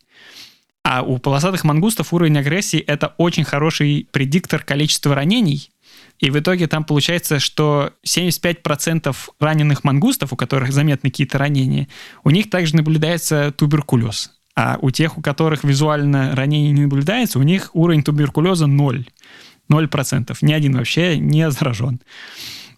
А 0.89 1.03
у 1.03 1.19
полосатых 1.19 1.65
мангустов 1.65 2.13
уровень 2.13 2.39
агрессии— 2.39 2.79
это 2.87 3.15
очень 3.19 3.43
хороший 3.43 4.07
предиктор 4.13 4.63
количества 4.63 5.17
ранений 5.17 5.71
и 6.19 6.31
в 6.31 6.39
итоге 6.39 6.67
там 6.67 6.85
получается, 6.85 7.39
что 7.39 7.93
75% 8.07 9.15
раненых 9.39 9.85
мангустов, 9.85 10.33
у 10.33 10.37
которых 10.37 10.73
заметны 10.73 11.11
какие-то 11.11 11.39
ранения, 11.39 11.89
у 12.25 12.31
них 12.31 12.49
также 12.49 12.77
наблюдается 12.77 13.53
туберкулез. 13.53 14.33
А 14.55 14.79
у 14.81 14.91
тех, 14.91 15.19
у 15.19 15.23
которых 15.23 15.65
визуально 15.65 16.35
ранений 16.35 16.73
не 16.73 16.83
наблюдается, 16.83 17.39
у 17.39 17.43
них 17.43 17.71
уровень 17.75 18.03
туберкулеза 18.03 18.67
0. 18.67 19.07
0%. 19.71 20.37
Ни 20.41 20.53
один 20.53 20.77
вообще 20.77 21.19
не 21.19 21.51
заражен. 21.51 22.01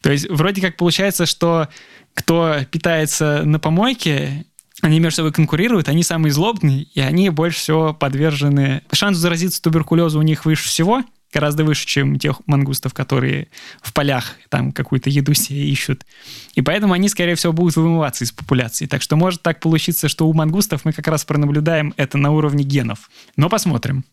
То 0.01 0.11
есть 0.11 0.29
вроде 0.29 0.61
как 0.61 0.77
получается, 0.77 1.27
что 1.27 1.69
кто 2.15 2.57
питается 2.71 3.43
на 3.45 3.61
помойке, 3.61 4.47
они 4.81 5.01
между 5.01 5.17
собой 5.17 5.33
конкурируют, 5.33 5.89
они 5.89 6.03
самые 6.03 6.33
злобные, 6.33 6.83
и 6.83 7.01
они 7.01 7.31
больше 7.31 7.59
всего 7.59 7.95
подвержены... 7.95 8.83
Шанс 8.93 9.19
заразиться 9.19 9.61
туберкулезом 9.61 10.21
у 10.21 10.25
них 10.25 10.45
выше 10.45 10.69
всего— 10.69 11.03
гораздо 11.33 11.65
выше, 11.65 11.87
чем 11.87 12.19
тех 12.19 12.41
мангустов, 12.47 12.95
которые 12.95 13.49
в 13.83 13.93
полях 13.93 14.37
там 14.49 14.73
какую-то 14.73 15.11
еду 15.11 15.35
себе 15.35 15.69
ищут. 15.69 16.07
И 16.55 16.63
поэтому 16.63 16.95
они, 16.95 17.09
скорее 17.09 17.35
всего, 17.35 17.53
будут 17.53 17.77
вымываться 17.77 18.25
из 18.25 18.33
популяции. 18.33 18.87
Так 18.87 19.03
что 19.03 19.17
может 19.17 19.43
так 19.43 19.61
получиться, 19.61 20.09
что 20.09 20.29
у 20.29 20.33
мангустов 20.33 20.85
мы 20.85 20.93
как 20.93 21.07
раз 21.09 21.25
пронаблюдаем 21.25 21.95
это 21.97 22.19
на 22.19 22.31
уровне 22.31 22.65
генов. 22.65 23.11
Но 23.37 23.49
посмотрим. 23.49 24.05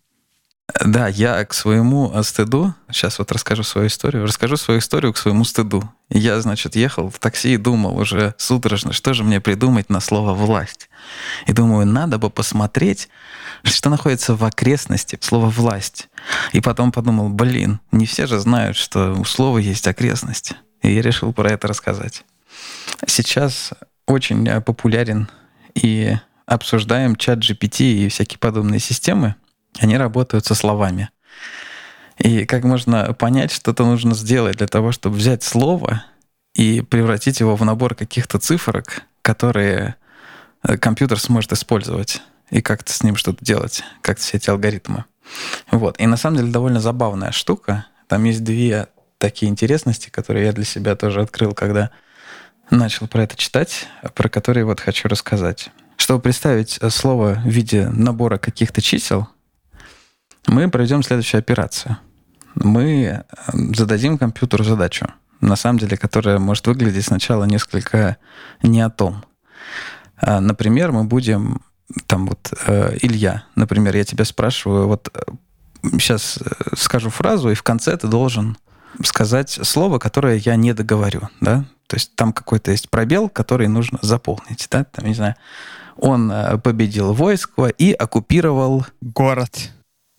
Да, 0.84 1.08
я 1.08 1.46
к 1.46 1.54
своему 1.54 2.12
стыду, 2.24 2.74
сейчас 2.92 3.20
вот 3.20 3.32
расскажу 3.32 3.64
свою 3.64 3.88
историю, 3.88 4.24
расскажу 4.24 4.58
свою 4.58 4.80
историю 4.80 5.14
к 5.14 5.18
своему 5.18 5.44
стыду. 5.44 5.90
Я, 6.10 6.42
значит, 6.42 6.76
ехал 6.76 7.10
в 7.10 7.20
такси 7.20 7.54
и 7.54 7.58
думал 7.58 7.98
уже 7.98 8.34
судорожно, 8.38 8.92
что 8.92 9.14
же 9.14 9.24
мне 9.24 9.40
придумать 9.40 9.90
на 9.90 10.00
слово 10.00 10.34
«власть». 10.34 10.90
И 11.46 11.54
думаю, 11.54 11.86
надо 11.86 12.18
бы 12.18 12.30
посмотреть, 12.30 13.10
что 13.64 13.90
находится 13.90 14.36
в 14.36 14.44
окрестности 14.44 15.18
слова 15.22 15.50
«власть». 15.50 16.10
И 16.52 16.62
потом 16.62 16.92
подумал, 16.92 17.30
блин, 17.30 17.80
не 17.92 18.08
все 18.08 18.26
же 18.26 18.40
знают, 18.40 18.76
что 18.76 19.14
у 19.14 19.24
слова 19.24 19.60
есть 19.60 19.88
окрестность. 19.88 20.54
И 20.82 20.94
я 20.94 21.02
решил 21.02 21.32
про 21.32 21.52
это 21.52 21.68
рассказать. 21.68 22.26
Сейчас 23.06 23.72
очень 24.08 24.62
популярен 24.62 25.30
и 25.76 26.18
обсуждаем 26.46 27.16
чат 27.16 27.40
GPT 27.40 27.82
и 27.82 28.10
всякие 28.10 28.40
подобные 28.40 28.80
системы. 28.80 29.36
Они 29.80 29.98
работают 29.98 30.46
со 30.46 30.56
словами. 30.56 31.10
И 32.18 32.46
как 32.46 32.64
можно 32.64 33.14
понять, 33.14 33.52
что-то 33.52 33.86
нужно 33.86 34.16
сделать 34.16 34.58
для 34.58 34.68
того, 34.68 34.92
чтобы 34.92 35.18
взять 35.18 35.44
слово 35.44 36.06
и 36.54 36.82
превратить 36.82 37.42
его 37.42 37.56
в 37.56 37.66
набор 37.66 37.96
каких-то 37.96 38.40
цифрок, 38.40 39.02
которые 39.22 39.96
э, 40.64 40.78
компьютер 40.78 41.20
сможет 41.20 41.52
использовать 41.52 42.22
и 42.50 42.62
как-то 42.62 42.94
с 42.94 43.04
ним 43.04 43.18
что-то 43.18 43.44
делать, 43.44 43.84
как-то 44.02 44.24
все 44.24 44.38
эти 44.38 44.50
алгоритмы. 44.50 45.06
Вот. 45.72 46.00
И 46.00 46.06
на 46.06 46.16
самом 46.16 46.38
деле 46.38 46.52
довольно 46.52 46.80
забавная 46.80 47.32
штука. 47.32 47.88
Там 48.08 48.24
есть 48.24 48.44
две 48.44 48.88
такие 49.18 49.50
интересности, 49.50 50.10
которые 50.10 50.46
я 50.46 50.54
для 50.54 50.66
себя 50.66 50.96
тоже 50.96 51.22
открыл, 51.22 51.54
когда 51.54 51.90
начал 52.70 53.08
про 53.08 53.24
это 53.24 53.36
читать, 53.36 53.88
про 54.14 54.30
которые 54.30 54.66
вот 54.66 54.80
хочу 54.80 55.08
рассказать. 55.08 55.70
Чтобы 55.98 56.22
представить 56.22 56.80
слово 56.90 57.42
в 57.44 57.50
виде 57.50 57.88
набора 57.90 58.38
каких-то 58.38 58.82
чисел, 58.82 59.28
мы 60.48 60.70
проведем 60.70 61.04
следующую 61.04 61.40
операцию. 61.40 61.98
Мы 62.56 63.24
зададим 63.54 64.18
компьютеру 64.18 64.64
задачу, 64.64 65.08
на 65.42 65.56
самом 65.56 65.80
деле, 65.80 65.98
которая 65.98 66.40
может 66.40 66.68
выглядеть 66.68 67.06
сначала 67.06 67.44
несколько 67.44 68.18
не 68.64 68.82
о 68.82 68.90
том. 68.90 69.26
А, 70.18 70.40
например, 70.40 70.92
мы 70.92 71.04
будем 71.04 71.62
там 72.08 72.28
вот 72.28 72.54
э, 72.68 72.98
Илья, 73.02 73.44
например, 73.56 73.96
я 73.96 74.04
тебя 74.04 74.26
спрашиваю, 74.26 74.88
вот 74.88 75.10
сейчас 75.84 76.38
э, 76.38 76.46
э, 76.46 76.76
скажу 76.76 77.10
фразу, 77.10 77.50
и 77.50 77.56
в 77.56 77.64
конце 77.64 77.96
ты 77.98 78.08
должен 78.08 78.58
сказать 79.04 79.50
слово, 79.50 80.00
которое 80.00 80.38
я 80.38 80.56
не 80.56 80.74
договорю, 80.74 81.30
да? 81.42 81.66
То 81.88 81.98
есть 81.98 82.16
там 82.16 82.34
какой-то 82.34 82.72
есть 82.72 82.90
пробел, 82.90 83.30
который 83.30 83.68
нужно 83.68 84.00
заполнить, 84.02 84.68
да? 84.72 84.86
Там, 84.86 85.06
не 85.06 85.14
знаю, 85.14 85.36
Он 85.98 86.32
э, 86.32 86.58
победил 86.58 87.14
войско 87.14 87.68
и 87.68 87.92
оккупировал... 87.92 88.86
Город. 89.02 89.72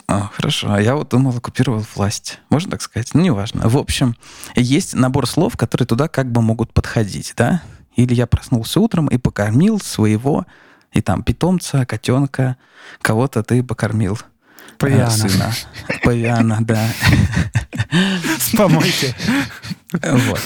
А, 0.08 0.30
хорошо, 0.32 0.72
а 0.72 0.80
я 0.80 0.94
вот 0.94 1.08
думал, 1.08 1.36
оккупировал 1.36 1.84
власть. 1.94 2.38
Можно 2.48 2.72
так 2.72 2.82
сказать? 2.82 3.10
Ну, 3.12 3.22
неважно. 3.22 3.68
В 3.68 3.76
общем, 3.76 4.16
есть 4.54 4.94
набор 4.94 5.26
слов, 5.26 5.56
которые 5.56 5.86
туда 5.86 6.06
как 6.06 6.30
бы 6.30 6.42
могут 6.42 6.72
подходить, 6.72 7.34
да? 7.36 7.62
Или 7.96 8.14
я 8.14 8.26
проснулся 8.26 8.78
утром 8.78 9.08
и 9.08 9.18
покормил 9.18 9.80
своего, 9.80 10.46
и 10.92 11.00
там, 11.00 11.24
питомца, 11.24 11.84
котенка, 11.86 12.56
кого-то 13.02 13.42
ты 13.42 13.64
покормил. 13.64 14.18
Павиана. 14.78 15.10
Сына. 15.10 15.52
Павиана, 16.04 16.58
да. 16.60 16.88
С 18.38 18.54
помойки. 18.56 19.14
Вот. 19.92 20.40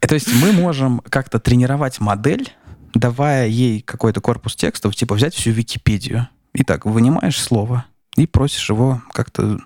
То 0.00 0.14
есть 0.14 0.34
мы 0.34 0.52
можем 0.52 1.00
как-то 1.08 1.38
тренировать 1.38 2.00
модель, 2.00 2.52
давая 2.92 3.46
ей 3.46 3.80
какой-то 3.80 4.20
корпус 4.20 4.54
текстов, 4.54 4.94
типа 4.94 5.14
взять 5.14 5.34
всю 5.34 5.50
Википедию. 5.50 6.28
И 6.52 6.64
так, 6.64 6.84
вынимаешь 6.84 7.40
слово 7.40 7.86
и 8.16 8.26
просишь 8.26 8.68
его 8.68 9.02
как-то... 9.12 9.58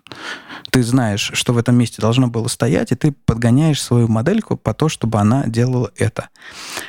Ты 0.71 0.83
знаешь, 0.83 1.31
что 1.35 1.53
в 1.53 1.59
этом 1.59 1.77
месте 1.77 2.01
должно 2.01 2.29
было 2.29 2.49
стоять, 2.49 2.93
и 2.93 2.97
ты 2.97 3.13
подгоняешь 3.13 3.83
свою 3.83 4.09
модельку 4.09 4.57
по 4.57 4.75
то, 4.75 4.89
чтобы 4.89 5.19
она 5.19 5.45
делала 5.47 5.91
это. 5.97 6.29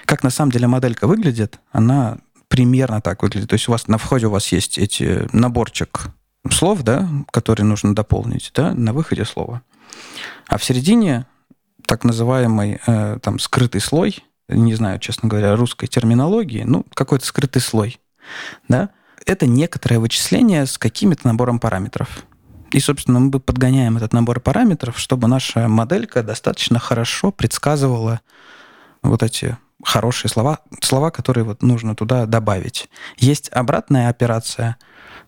Как 0.05 0.23
на 0.23 0.29
самом 0.29 0.51
деле 0.51 0.67
моделька 0.67 1.07
выглядит, 1.07 1.59
она 1.71 2.17
примерно 2.47 3.01
так 3.01 3.23
выглядит. 3.23 3.49
То 3.49 3.53
есть 3.53 3.67
у 3.67 3.71
вас 3.71 3.87
на 3.87 3.97
входе 3.97 4.27
у 4.27 4.31
вас 4.31 4.51
есть 4.51 4.77
эти 4.77 5.27
наборчик 5.33 6.07
слов, 6.51 6.83
да, 6.83 7.07
которые 7.31 7.65
нужно 7.65 7.95
дополнить, 7.95 8.51
да, 8.53 8.73
на 8.73 8.93
выходе 8.93 9.25
слова. 9.25 9.61
А 10.47 10.57
в 10.57 10.63
середине 10.63 11.25
так 11.85 12.03
называемый 12.03 12.79
э, 12.85 13.19
там 13.21 13.39
скрытый 13.39 13.81
слой, 13.81 14.23
не 14.47 14.75
знаю, 14.75 14.99
честно 14.99 15.29
говоря, 15.29 15.55
русской 15.55 15.87
терминологии, 15.87 16.63
ну, 16.63 16.85
какой-то 16.93 17.25
скрытый 17.25 17.61
слой, 17.61 17.99
да, 18.67 18.89
это 19.27 19.45
некоторое 19.45 19.99
вычисление 19.99 20.65
с 20.65 20.77
каким-то 20.77 21.27
набором 21.27 21.59
параметров. 21.59 22.25
И, 22.71 22.79
собственно, 22.79 23.19
мы 23.19 23.39
подгоняем 23.39 23.97
этот 23.97 24.13
набор 24.13 24.39
параметров, 24.39 24.97
чтобы 24.97 25.27
наша 25.27 25.67
моделька 25.67 26.23
достаточно 26.23 26.79
хорошо 26.79 27.31
предсказывала 27.31 28.21
вот 29.03 29.23
эти 29.23 29.57
хорошие 29.83 30.29
слова, 30.29 30.59
слова, 30.81 31.11
которые 31.11 31.43
вот 31.43 31.61
нужно 31.61 31.95
туда 31.95 32.25
добавить. 32.25 32.89
Есть 33.17 33.49
обратная 33.51 34.09
операция, 34.09 34.77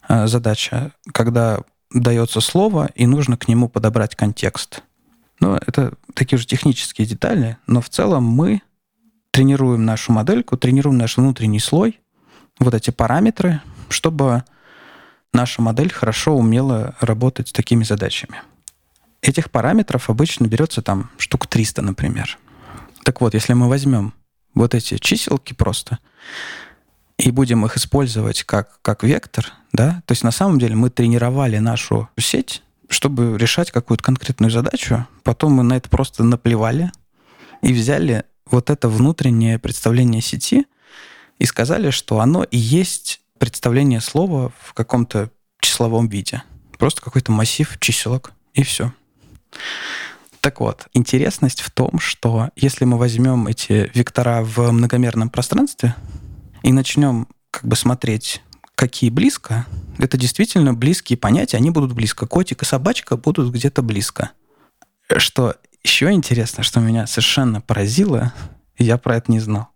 э, 0.08 0.28
задача, 0.28 0.92
когда 1.14 1.60
дается 1.94 2.42
слово, 2.42 2.90
и 2.96 3.06
нужно 3.06 3.38
к 3.38 3.48
нему 3.48 3.70
подобрать 3.70 4.16
контекст. 4.16 4.84
Ну, 5.40 5.56
это 5.56 5.94
такие 6.14 6.38
же 6.38 6.46
технические 6.46 7.08
детали, 7.08 7.58
но 7.68 7.82
в 7.82 7.90
целом 7.90 8.24
мы 8.24 8.62
тренируем 9.32 9.86
нашу 9.86 10.12
модельку, 10.12 10.58
тренируем 10.58 10.98
наш 10.98 11.18
внутренний 11.18 11.60
слой, 11.60 12.02
вот 12.60 12.74
эти 12.74 12.90
параметры, 12.92 13.62
чтобы 13.90 14.44
наша 15.34 15.62
модель 15.62 15.92
хорошо 15.92 16.36
умела 16.36 16.96
работать 17.00 17.50
с 17.50 17.52
такими 17.52 17.84
задачами. 17.84 18.42
Этих 19.22 19.52
параметров 19.52 20.10
обычно 20.10 20.48
берется 20.48 20.82
там 20.82 21.12
штук 21.18 21.48
300, 21.48 21.82
например. 21.82 22.38
Так 23.04 23.22
вот, 23.22 23.34
если 23.34 23.54
мы 23.54 23.68
возьмем 23.68 24.14
вот 24.54 24.74
эти 24.76 24.98
чиселки 24.98 25.54
просто 25.54 26.00
и 27.18 27.32
будем 27.32 27.66
их 27.66 27.76
использовать 27.76 28.44
как, 28.44 28.82
как 28.82 29.04
вектор, 29.04 29.52
да, 29.74 30.02
то 30.06 30.14
есть 30.14 30.24
на 30.24 30.32
самом 30.32 30.58
деле 30.58 30.76
мы 30.76 30.90
тренировали 30.90 31.58
нашу 31.58 32.10
сеть, 32.18 32.64
чтобы 32.88 33.38
решать 33.38 33.72
какую-то 33.72 34.04
конкретную 34.04 34.52
задачу, 34.52 35.06
потом 35.24 35.54
мы 35.54 35.64
на 35.64 35.78
это 35.78 35.90
просто 35.90 36.24
наплевали 36.24 36.92
и 37.62 37.74
взяли 37.74 38.24
вот 38.50 38.70
это 38.70 38.90
внутреннее 38.90 39.60
представление 39.60 40.22
сети 40.22 40.66
и 41.38 41.46
сказали, 41.46 41.92
что 41.92 42.20
оно 42.20 42.44
и 42.44 42.58
есть 42.58 43.22
представление 43.40 44.02
слова 44.02 44.52
в 44.62 44.74
каком-то 44.74 45.32
числовом 45.60 46.08
виде. 46.08 46.44
Просто 46.78 47.02
какой-то 47.02 47.32
массив 47.32 47.78
чиселок, 47.80 48.32
и 48.54 48.64
все. 48.64 48.94
Так 50.42 50.62
вот, 50.62 50.88
интересность 50.94 51.62
в 51.62 51.72
том, 51.72 52.00
что 52.00 52.50
если 52.56 52.86
мы 52.86 52.98
возьмем 52.98 53.48
эти 53.48 53.92
вектора 53.94 54.42
в 54.44 54.72
многомерном 54.72 55.30
пространстве 55.30 55.96
и 56.64 56.72
начнем 56.72 57.28
как 57.52 57.66
бы 57.66 57.76
смотреть, 57.76 58.42
какие 58.76 59.10
близко, 59.10 59.66
это 59.98 60.18
действительно 60.18 60.74
близкие 60.74 61.18
понятия, 61.18 61.58
они 61.58 61.72
будут 61.72 61.92
близко. 61.92 62.26
Котик 62.26 62.62
и 62.62 62.66
собачка 62.66 63.18
будут 63.18 63.54
где-то 63.54 63.82
близко. 63.82 64.32
Что 65.18 65.56
еще 65.84 66.12
интересно, 66.12 66.64
что 66.64 66.80
меня 66.80 67.06
совершенно 67.06 67.60
поразило, 67.60 68.34
я 68.78 68.98
про 68.98 69.18
это 69.18 69.32
не 69.32 69.40
знал, 69.40 69.70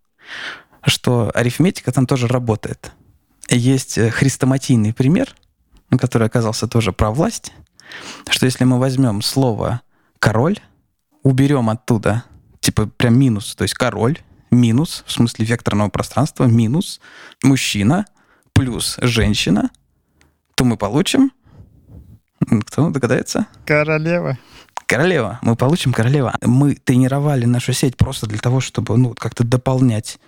что 0.86 1.30
арифметика 1.34 1.92
там 1.92 2.06
тоже 2.08 2.28
работает. 2.28 2.94
Есть 3.50 3.98
э, 3.98 4.10
хрестоматийный 4.10 4.94
пример, 4.94 5.36
который 6.00 6.28
оказался 6.28 6.68
тоже 6.68 6.92
про 6.92 7.12
власть, 7.12 7.54
что 8.30 8.46
если 8.46 8.64
мы 8.64 8.80
возьмем 8.80 9.22
слово 9.22 9.82
король, 10.20 10.58
уберем 11.24 11.70
оттуда, 11.70 12.24
типа 12.60 12.88
прям 12.88 13.18
минус, 13.18 13.56
то 13.56 13.64
есть 13.64 13.74
король, 13.74 14.20
минус, 14.52 15.04
в 15.06 15.12
смысле 15.12 15.46
векторного 15.46 15.90
пространства, 15.90 16.46
минус 16.46 17.00
мужчина, 17.44 18.06
плюс 18.54 18.98
женщина, 19.02 19.72
то 20.56 20.64
мы 20.64 20.78
получим... 20.78 21.32
Кто 22.66 22.90
догадается? 22.90 23.48
Королева. 23.66 24.38
Королева. 24.86 25.40
Мы 25.42 25.56
получим 25.56 25.94
королева. 25.94 26.36
Мы 26.42 26.76
тренировали 26.76 27.46
нашу 27.46 27.74
сеть 27.74 27.96
просто 27.96 28.28
для 28.28 28.40
того, 28.40 28.60
чтобы 28.60 28.98
ну, 28.98 29.14
как-то 29.14 29.44
дополнять 29.46 30.20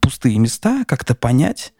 пустые 0.00 0.38
места, 0.38 0.84
как-то 0.86 1.14
понять. 1.14 1.72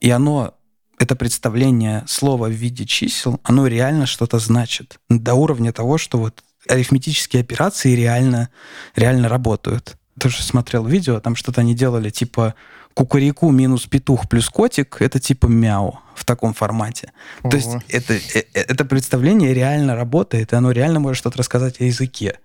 И 0.00 0.10
оно, 0.10 0.54
это 0.98 1.14
представление 1.16 2.04
слова 2.06 2.46
в 2.46 2.52
виде 2.52 2.84
чисел, 2.86 3.40
оно 3.44 3.66
реально 3.66 4.06
что-то 4.06 4.38
значит. 4.38 4.98
До 5.08 5.34
уровня 5.34 5.72
того, 5.72 5.98
что 5.98 6.18
вот 6.18 6.42
арифметические 6.68 7.40
операции 7.40 7.94
реально, 7.94 8.50
реально 8.96 9.28
работают. 9.28 9.96
Тоже 10.18 10.42
смотрел 10.42 10.86
видео, 10.86 11.20
там 11.20 11.36
что-то 11.36 11.60
они 11.60 11.74
делали, 11.74 12.10
типа 12.10 12.54
кукареку 12.94 13.50
минус 13.50 13.86
петух 13.86 14.28
плюс 14.28 14.48
котик, 14.48 15.00
это 15.00 15.20
типа 15.20 15.46
мяу 15.46 16.00
в 16.14 16.24
таком 16.24 16.54
формате. 16.54 17.12
Ого. 17.42 17.50
То 17.50 17.56
есть 17.56 17.70
это, 17.88 18.14
э, 18.14 18.44
э, 18.54 18.60
это 18.60 18.84
представление 18.84 19.54
реально 19.54 19.94
работает, 19.94 20.52
и 20.52 20.56
оно 20.56 20.70
реально 20.72 21.00
может 21.00 21.18
что-то 21.18 21.38
рассказать 21.38 21.80
о 21.80 21.84
языке. 21.84 22.38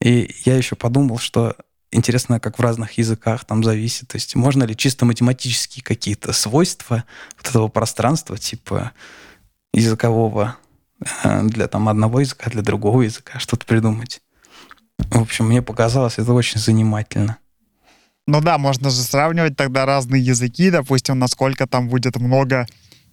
И 0.00 0.34
я 0.44 0.56
еще 0.56 0.76
подумал, 0.76 1.18
что 1.18 1.56
интересно, 1.94 2.40
как 2.40 2.58
в 2.58 2.62
разных 2.62 2.98
языках 2.98 3.44
там 3.44 3.62
зависит. 3.62 4.08
То 4.08 4.16
есть 4.16 4.34
можно 4.34 4.64
ли 4.64 4.76
чисто 4.76 5.04
математические 5.04 5.82
какие-то 5.82 6.32
свойства 6.32 7.04
вот 7.36 7.48
этого 7.48 7.68
пространства, 7.68 8.36
типа 8.36 8.92
языкового, 9.72 10.56
э, 11.22 11.42
для 11.44 11.68
там 11.68 11.88
одного 11.88 12.20
языка, 12.20 12.50
для 12.50 12.62
другого 12.62 13.02
языка 13.02 13.38
что-то 13.38 13.66
придумать. 13.66 14.20
В 14.98 15.20
общем, 15.20 15.46
мне 15.46 15.62
показалось 15.62 16.18
это 16.18 16.32
очень 16.32 16.60
занимательно. 16.60 17.38
Ну 18.26 18.40
да, 18.40 18.56
можно 18.58 18.90
же 18.90 19.02
сравнивать 19.02 19.56
тогда 19.56 19.84
разные 19.84 20.22
языки, 20.22 20.70
допустим, 20.70 21.18
насколько 21.18 21.66
там 21.66 21.88
будет 21.88 22.16
много 22.16 22.66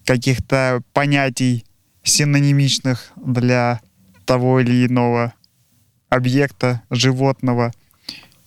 каких-то 0.05 0.81
понятий 0.93 1.65
синонимичных 2.03 3.11
для 3.17 3.81
того 4.25 4.61
или 4.61 4.85
иного 4.87 5.33
объекта, 6.09 6.81
животного 6.89 7.73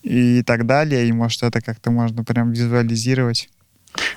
и 0.04 0.42
так 0.42 0.66
далее. 0.66 1.08
И 1.08 1.12
может 1.12 1.42
это 1.42 1.60
как-то 1.60 1.90
можно 1.90 2.22
прям 2.22 2.52
визуализировать. 2.52 3.48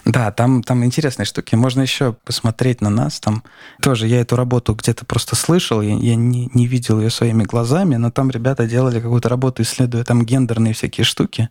Да, 0.05 0.31
там, 0.31 0.63
там 0.63 0.83
интересные 0.83 1.25
штуки. 1.25 1.55
Можно 1.55 1.81
еще 1.81 2.13
посмотреть 2.25 2.81
на 2.81 2.89
нас. 2.89 3.19
Там 3.19 3.43
тоже 3.81 4.07
я 4.07 4.21
эту 4.21 4.35
работу 4.35 4.73
где-то 4.73 5.05
просто 5.05 5.35
слышал, 5.35 5.81
я, 5.81 5.95
я 5.95 6.15
не, 6.15 6.49
не 6.53 6.67
видел 6.67 6.99
ее 6.99 7.09
своими 7.09 7.43
глазами, 7.43 7.95
но 7.95 8.11
там 8.11 8.31
ребята 8.31 8.65
делали 8.65 8.99
какую-то 8.99 9.29
работу, 9.29 9.61
исследуя 9.61 10.03
там 10.03 10.25
гендерные 10.25 10.73
всякие 10.73 11.05
штуки. 11.05 11.49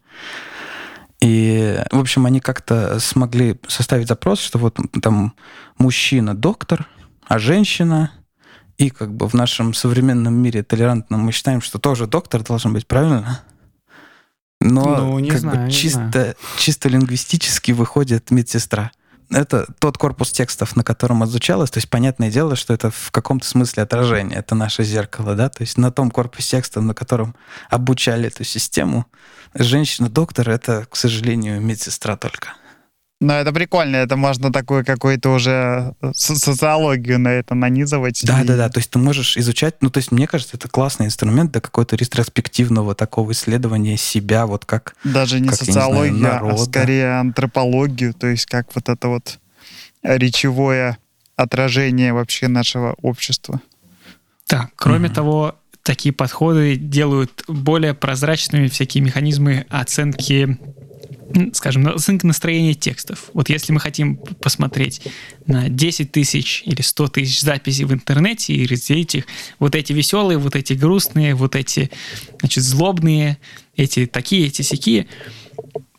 И, 1.20 1.80
в 1.92 1.98
общем, 1.98 2.26
они 2.26 2.40
как-то 2.40 2.98
смогли 3.00 3.58
составить 3.68 4.08
запрос, 4.08 4.40
что 4.40 4.58
вот 4.58 4.78
там 5.02 5.34
мужчина 5.78 6.34
доктор, 6.34 6.86
а 7.26 7.38
женщина 7.38 8.10
и 8.76 8.90
как 8.90 9.14
бы 9.14 9.28
в 9.28 9.34
нашем 9.34 9.72
современном 9.72 10.34
мире 10.34 10.62
толерантном 10.62 11.20
мы 11.20 11.32
считаем, 11.32 11.62
что 11.62 11.78
тоже 11.78 12.06
доктор 12.06 12.42
должен 12.42 12.72
быть, 12.72 12.86
правильно? 12.86 13.40
Но 14.60 14.96
Ну, 14.96 15.18
не 15.18 15.30
как 15.30 15.40
знаю, 15.40 15.58
бы 15.58 15.64
не 15.64 15.70
чисто, 15.72 16.10
знаю. 16.10 16.34
чисто 16.58 16.88
лингвистически 16.88 17.72
выходит 17.72 18.30
медсестра. 18.30 18.90
Это 19.30 19.66
тот 19.80 19.98
корпус 19.98 20.30
текстов, 20.30 20.76
на 20.76 20.84
котором 20.84 21.24
изучалось. 21.24 21.70
То 21.70 21.78
есть, 21.78 21.90
понятное 21.90 22.30
дело, 22.30 22.54
что 22.54 22.72
это 22.72 22.90
в 22.90 23.10
каком-то 23.10 23.46
смысле 23.46 23.82
отражение. 23.82 24.38
Это 24.38 24.54
наше 24.54 24.84
зеркало, 24.84 25.34
да? 25.34 25.48
То 25.48 25.62
есть 25.62 25.76
на 25.78 25.90
том 25.90 26.10
корпусе 26.12 26.58
текстов, 26.58 26.84
на 26.84 26.94
котором 26.94 27.34
обучали 27.68 28.28
эту 28.28 28.44
систему, 28.44 29.06
женщина-доктор— 29.54 30.48
это, 30.50 30.86
к 30.88 30.94
сожалению, 30.96 31.60
медсестра 31.60 32.16
только. 32.16 32.50
Но 33.18 33.32
это 33.32 33.50
прикольно, 33.50 33.96
это 33.96 34.16
можно 34.16 34.52
такую 34.52 34.84
какую-то 34.84 35.30
уже 35.30 35.94
социологию 36.14 37.18
на 37.18 37.28
это 37.28 37.54
нанизывать. 37.54 38.22
Да, 38.24 38.42
и... 38.42 38.44
да, 38.44 38.56
да. 38.56 38.68
То 38.68 38.78
есть 38.78 38.90
ты 38.90 38.98
можешь 38.98 39.38
изучать, 39.38 39.76
ну, 39.80 39.88
то 39.88 39.98
есть 39.98 40.12
мне 40.12 40.26
кажется, 40.26 40.58
это 40.58 40.68
классный 40.68 41.06
инструмент 41.06 41.50
для 41.50 41.62
какого-то 41.62 41.96
ретроспективного 41.96 42.94
такого 42.94 43.32
исследования 43.32 43.96
себя, 43.96 44.46
вот 44.46 44.66
как... 44.66 44.96
Даже 45.02 45.40
не 45.40 45.48
как, 45.48 45.58
социология, 45.58 46.12
не 46.12 46.18
знаю, 46.18 46.48
а 46.48 46.58
скорее 46.58 47.18
антропологию, 47.18 48.12
то 48.12 48.26
есть 48.26 48.44
как 48.44 48.74
вот 48.74 48.90
это 48.90 49.08
вот 49.08 49.38
речевое 50.02 50.98
отражение 51.36 52.12
вообще 52.12 52.48
нашего 52.48 52.96
общества. 53.00 53.62
Да, 54.48 54.68
кроме 54.76 55.08
mm-hmm. 55.08 55.14
того, 55.14 55.54
такие 55.82 56.12
подходы 56.12 56.76
делают 56.76 57.44
более 57.48 57.94
прозрачными 57.94 58.68
всякие 58.68 59.02
механизмы 59.02 59.64
оценки 59.70 60.58
скажем, 61.52 61.86
оценка 61.88 62.26
настроения 62.26 62.74
текстов. 62.74 63.30
Вот 63.32 63.48
если 63.48 63.72
мы 63.72 63.80
хотим 63.80 64.16
посмотреть 64.16 65.02
на 65.46 65.68
10 65.68 66.12
тысяч 66.12 66.62
или 66.64 66.82
100 66.82 67.08
тысяч 67.08 67.40
записей 67.40 67.84
в 67.84 67.92
интернете 67.92 68.54
и 68.54 68.66
разделить 68.66 69.14
их, 69.14 69.26
вот 69.58 69.74
эти 69.74 69.92
веселые, 69.92 70.38
вот 70.38 70.56
эти 70.56 70.72
грустные, 70.72 71.34
вот 71.34 71.56
эти, 71.56 71.90
значит, 72.40 72.64
злобные, 72.64 73.38
эти 73.76 74.06
такие, 74.06 74.46
эти 74.46 74.62
сякие, 74.62 75.06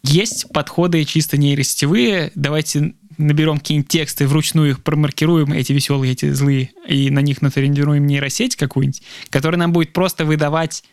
есть 0.04 0.48
подходы 0.54 1.04
чисто 1.04 1.38
нейросетевые. 1.38 2.32
Давайте 2.36 2.94
наберем 3.18 3.58
какие-нибудь 3.58 3.90
тексты, 3.90 4.28
вручную 4.28 4.72
их 4.72 4.84
промаркируем, 4.84 5.52
эти 5.52 5.74
веселые, 5.74 6.14
эти 6.14 6.32
злые, 6.32 6.72
и 6.88 7.10
на 7.10 7.20
них 7.20 7.42
натренируем 7.42 8.06
нейросеть 8.06 8.56
какую-нибудь, 8.56 9.02
которая 9.30 9.60
нам 9.60 9.74
будет 9.74 9.92
просто 9.92 10.24
выдавать 10.24 10.84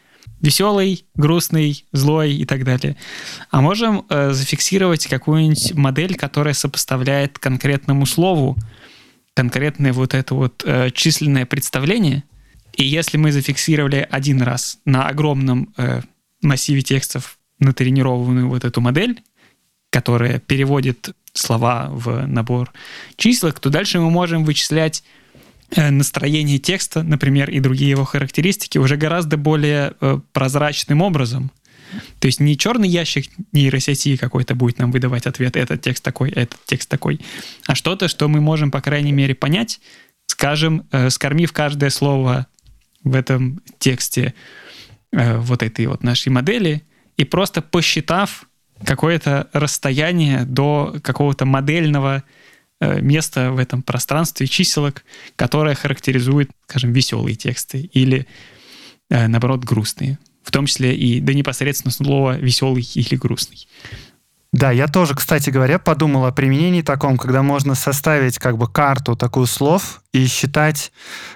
веселый, 0.45 1.07
грустный, 1.15 1.87
злой 1.93 2.35
и 2.35 2.45
так 2.45 2.65
далее. 2.65 2.97
А 3.51 3.63
можем 3.63 4.05
э, 4.11 4.33
зафиксировать 4.33 5.07
какую-нибудь 5.07 5.73
модель, 5.73 6.17
которая 6.17 6.53
сопоставляет 6.53 7.39
конкретному 7.39 8.05
слову 8.05 8.57
конкретное 9.35 9.93
вот 9.93 10.15
это 10.15 10.35
вот 10.35 10.63
э, 10.67 10.91
численное 10.91 11.47
представление. 11.47 12.25
И 12.77 12.85
если 12.85 13.17
мы 13.17 13.33
зафиксировали 13.33 14.07
один 14.11 14.43
раз 14.43 14.79
на 14.85 15.09
огромном 15.09 15.73
э, 15.79 16.03
массиве 16.43 16.83
текстов 16.83 17.39
натренированную 17.59 18.49
вот 18.49 18.65
эту 18.65 18.83
модель, 18.83 19.23
которая 19.91 20.41
переводит 20.41 21.11
слова 21.33 21.89
в 21.91 22.27
набор 22.27 22.71
числок, 23.17 23.61
то 23.61 23.71
дальше 23.71 23.99
мы 23.99 24.11
можем 24.11 24.45
вычислять 24.45 25.05
настроение 25.77 26.59
текста, 26.59 27.03
например, 27.03 27.51
и 27.51 27.61
другие 27.61 27.91
его 27.91 28.05
характеристики 28.05 28.79
уже 28.79 28.97
гораздо 28.97 29.37
более 29.37 29.95
э, 30.01 30.21
прозрачным 30.33 31.03
образом. 31.03 31.51
То 32.19 32.27
есть 32.27 32.41
не 32.41 32.59
черный 32.59 32.89
ящик 32.89 33.31
нейросети 33.53 34.17
какой-то 34.17 34.55
будет 34.55 34.79
нам 34.79 34.91
выдавать 34.91 35.27
ответ, 35.27 35.57
этот 35.57 35.81
текст 35.81 36.03
такой, 36.03 36.31
этот 36.31 36.59
текст 36.65 36.89
такой, 36.89 37.21
а 37.67 37.75
что-то, 37.75 38.09
что 38.09 38.29
мы 38.29 38.41
можем, 38.41 38.71
по 38.71 38.81
крайней 38.81 39.13
мере, 39.13 39.35
понять, 39.35 39.81
скажем, 40.27 40.87
э, 40.91 41.11
скормив 41.11 41.53
каждое 41.53 41.91
слово 41.91 42.47
в 43.03 43.15
этом 43.15 43.61
тексте 43.79 44.35
э, 45.13 45.37
вот 45.39 45.63
этой 45.63 45.87
вот 45.87 46.03
нашей 46.03 46.31
модели 46.31 46.83
и 47.17 47.25
просто 47.25 47.63
посчитав 47.63 48.49
какое-то 48.85 49.49
расстояние 49.53 50.45
до 50.45 50.97
какого-то 51.03 51.45
модельного 51.45 52.17
Э, 52.17 52.23
место 52.81 53.53
в 53.53 53.59
этом 53.59 53.83
пространстве 53.83 54.47
чиселок, 54.47 55.05
которое 55.37 55.75
характеризует, 55.75 56.51
скажем, 56.67 56.93
веселые 56.93 57.37
тексты 57.37 57.91
или, 57.93 58.27
э, 59.11 59.27
наоборот, 59.27 59.65
грустные. 59.65 60.19
В 60.43 60.51
том 60.51 60.67
числе 60.67 60.95
и 60.95 61.21
до 61.21 61.33
непосредственно 61.33 61.93
слова 61.93 62.37
веселый 62.37 62.87
или 62.95 63.17
грустный. 63.17 63.67
Да, 64.55 64.71
я 64.71 64.87
тоже, 64.87 65.17
кстати 65.17 65.51
говоря, 65.51 65.81
подумал 65.81 66.27
о 66.27 66.33
применении 66.33 66.81
таком, 66.81 67.19
когда 67.19 67.43
можно 67.43 67.75
составить 67.75 68.39
как 68.39 68.57
бы 68.57 68.69
карту 68.69 69.17
такую 69.17 69.47
слов 69.47 70.01
и 70.13 70.27
считать 70.27 70.93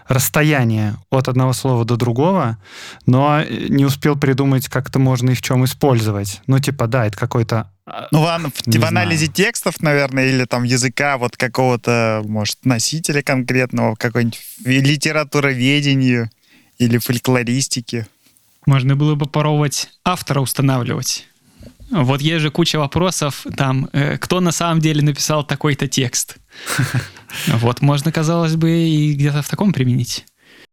расстояние 0.06 0.94
от 1.10 1.26
одного 1.26 1.52
слова 1.52 1.84
до 1.84 1.96
другого, 1.96 2.58
но 3.06 3.42
не 3.42 3.84
успел 3.84 4.14
придумать, 4.14 4.68
как 4.68 4.88
это 4.88 5.00
можно 5.00 5.30
и 5.30 5.34
в 5.34 5.42
чем 5.42 5.64
использовать. 5.64 6.42
Ну, 6.46 6.60
типа, 6.60 6.86
да, 6.86 7.06
это 7.06 7.18
какой-то 7.18 7.68
а, 7.86 8.06
ну, 8.12 8.20
в, 8.20 8.52
в, 8.54 8.80
в 8.80 8.84
анализе 8.84 9.26
текстов, 9.26 9.80
наверное, 9.80 10.26
или 10.28 10.44
там 10.44 10.62
языка 10.62 11.18
вот 11.18 11.36
какого-то, 11.36 12.22
может, 12.24 12.64
носителя 12.64 13.22
конкретного, 13.22 13.96
какой-нибудь 13.96 14.40
литературоведению 14.64 16.30
или 16.78 16.98
фольклористики. 16.98 18.06
Можно 18.64 18.94
было 18.94 19.16
бы 19.16 19.24
попробовать 19.24 19.88
автора 20.04 20.38
устанавливать. 20.38 21.27
Вот 21.90 22.20
есть 22.20 22.42
же 22.42 22.50
куча 22.50 22.78
вопросов, 22.78 23.46
там, 23.56 23.88
э, 23.92 24.18
кто 24.18 24.40
на 24.40 24.52
самом 24.52 24.80
деле 24.80 25.02
написал 25.02 25.44
такой-то 25.44 25.88
текст. 25.88 26.36
Вот 27.46 27.82
можно, 27.82 28.10
казалось 28.10 28.56
бы, 28.56 28.70
и 28.70 29.12
где-то 29.12 29.42
в 29.42 29.48
таком 29.48 29.74
применить. 29.74 30.24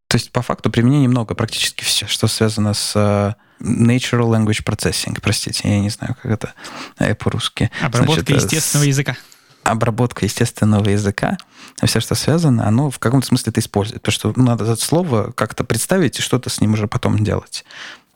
То 0.08 0.15
есть, 0.15 0.32
по 0.32 0.41
факту, 0.41 0.69
применений 0.69 1.08
много, 1.08 1.36
практически 1.36 1.84
все, 1.84 2.08
что 2.08 2.28
связано 2.28 2.73
с 2.73 2.93
э, 2.95 3.34
Natural 3.62 4.30
Language 4.30 4.63
Processing, 4.63 5.19
простите, 5.21 5.67
я 5.67 5.80
не 5.80 5.89
знаю, 5.89 6.15
как 6.21 6.32
это 6.32 6.54
э, 6.97 7.13
по-русски. 7.15 7.71
Обработка 7.82 8.21
Значит, 8.21 8.43
естественного 8.43 8.88
языка. 8.88 9.17
Обработка 9.63 10.25
естественного 10.25 10.89
языка, 10.89 11.38
все, 11.84 11.99
что 11.99 12.15
связано, 12.15 12.67
оно 12.67 12.89
в 12.89 12.99
каком-то 12.99 13.28
смысле 13.28 13.51
это 13.51 13.60
использует. 13.60 14.01
Потому 14.01 14.13
что 14.13 14.34
ну, 14.36 14.43
надо 14.45 14.63
это 14.63 14.82
слово 14.82 15.32
как-то 15.32 15.63
представить 15.63 16.19
и 16.19 16.21
что-то 16.21 16.49
с 16.49 16.62
ним 16.62 16.73
уже 16.73 16.88
потом 16.88 17.23
делать 17.23 17.65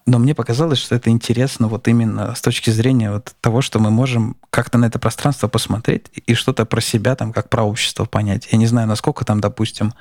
но 0.10 0.18
мне 0.18 0.34
показалось, 0.34 0.80
что 0.80 0.96
это 0.96 1.12
интересно 1.12 1.68
вот 1.68 1.88
именно 1.88 2.34
с 2.34 2.42
точки 2.42 2.72
зрения 2.72 3.12
вот 3.12 3.36
того, 3.42 3.62
что 3.62 3.78
мы 3.80 3.92
можем 3.92 4.38
как-то 4.50 4.80
на 4.80 4.86
это 4.86 4.98
пространство 4.98 5.48
посмотреть 5.48 6.08
и 6.26 6.34
что-то 6.34 6.66
про 6.66 6.82
себя 6.82 7.16
там 7.16 7.32
как 7.32 7.50
про 7.50 7.64
общество 7.64 8.06
понять. 8.06 8.48
Я 8.52 8.58
не 8.58 8.66
знаю, 8.66 8.88
насколько 8.88 9.24
там, 9.24 9.40
допустим, 9.40 9.94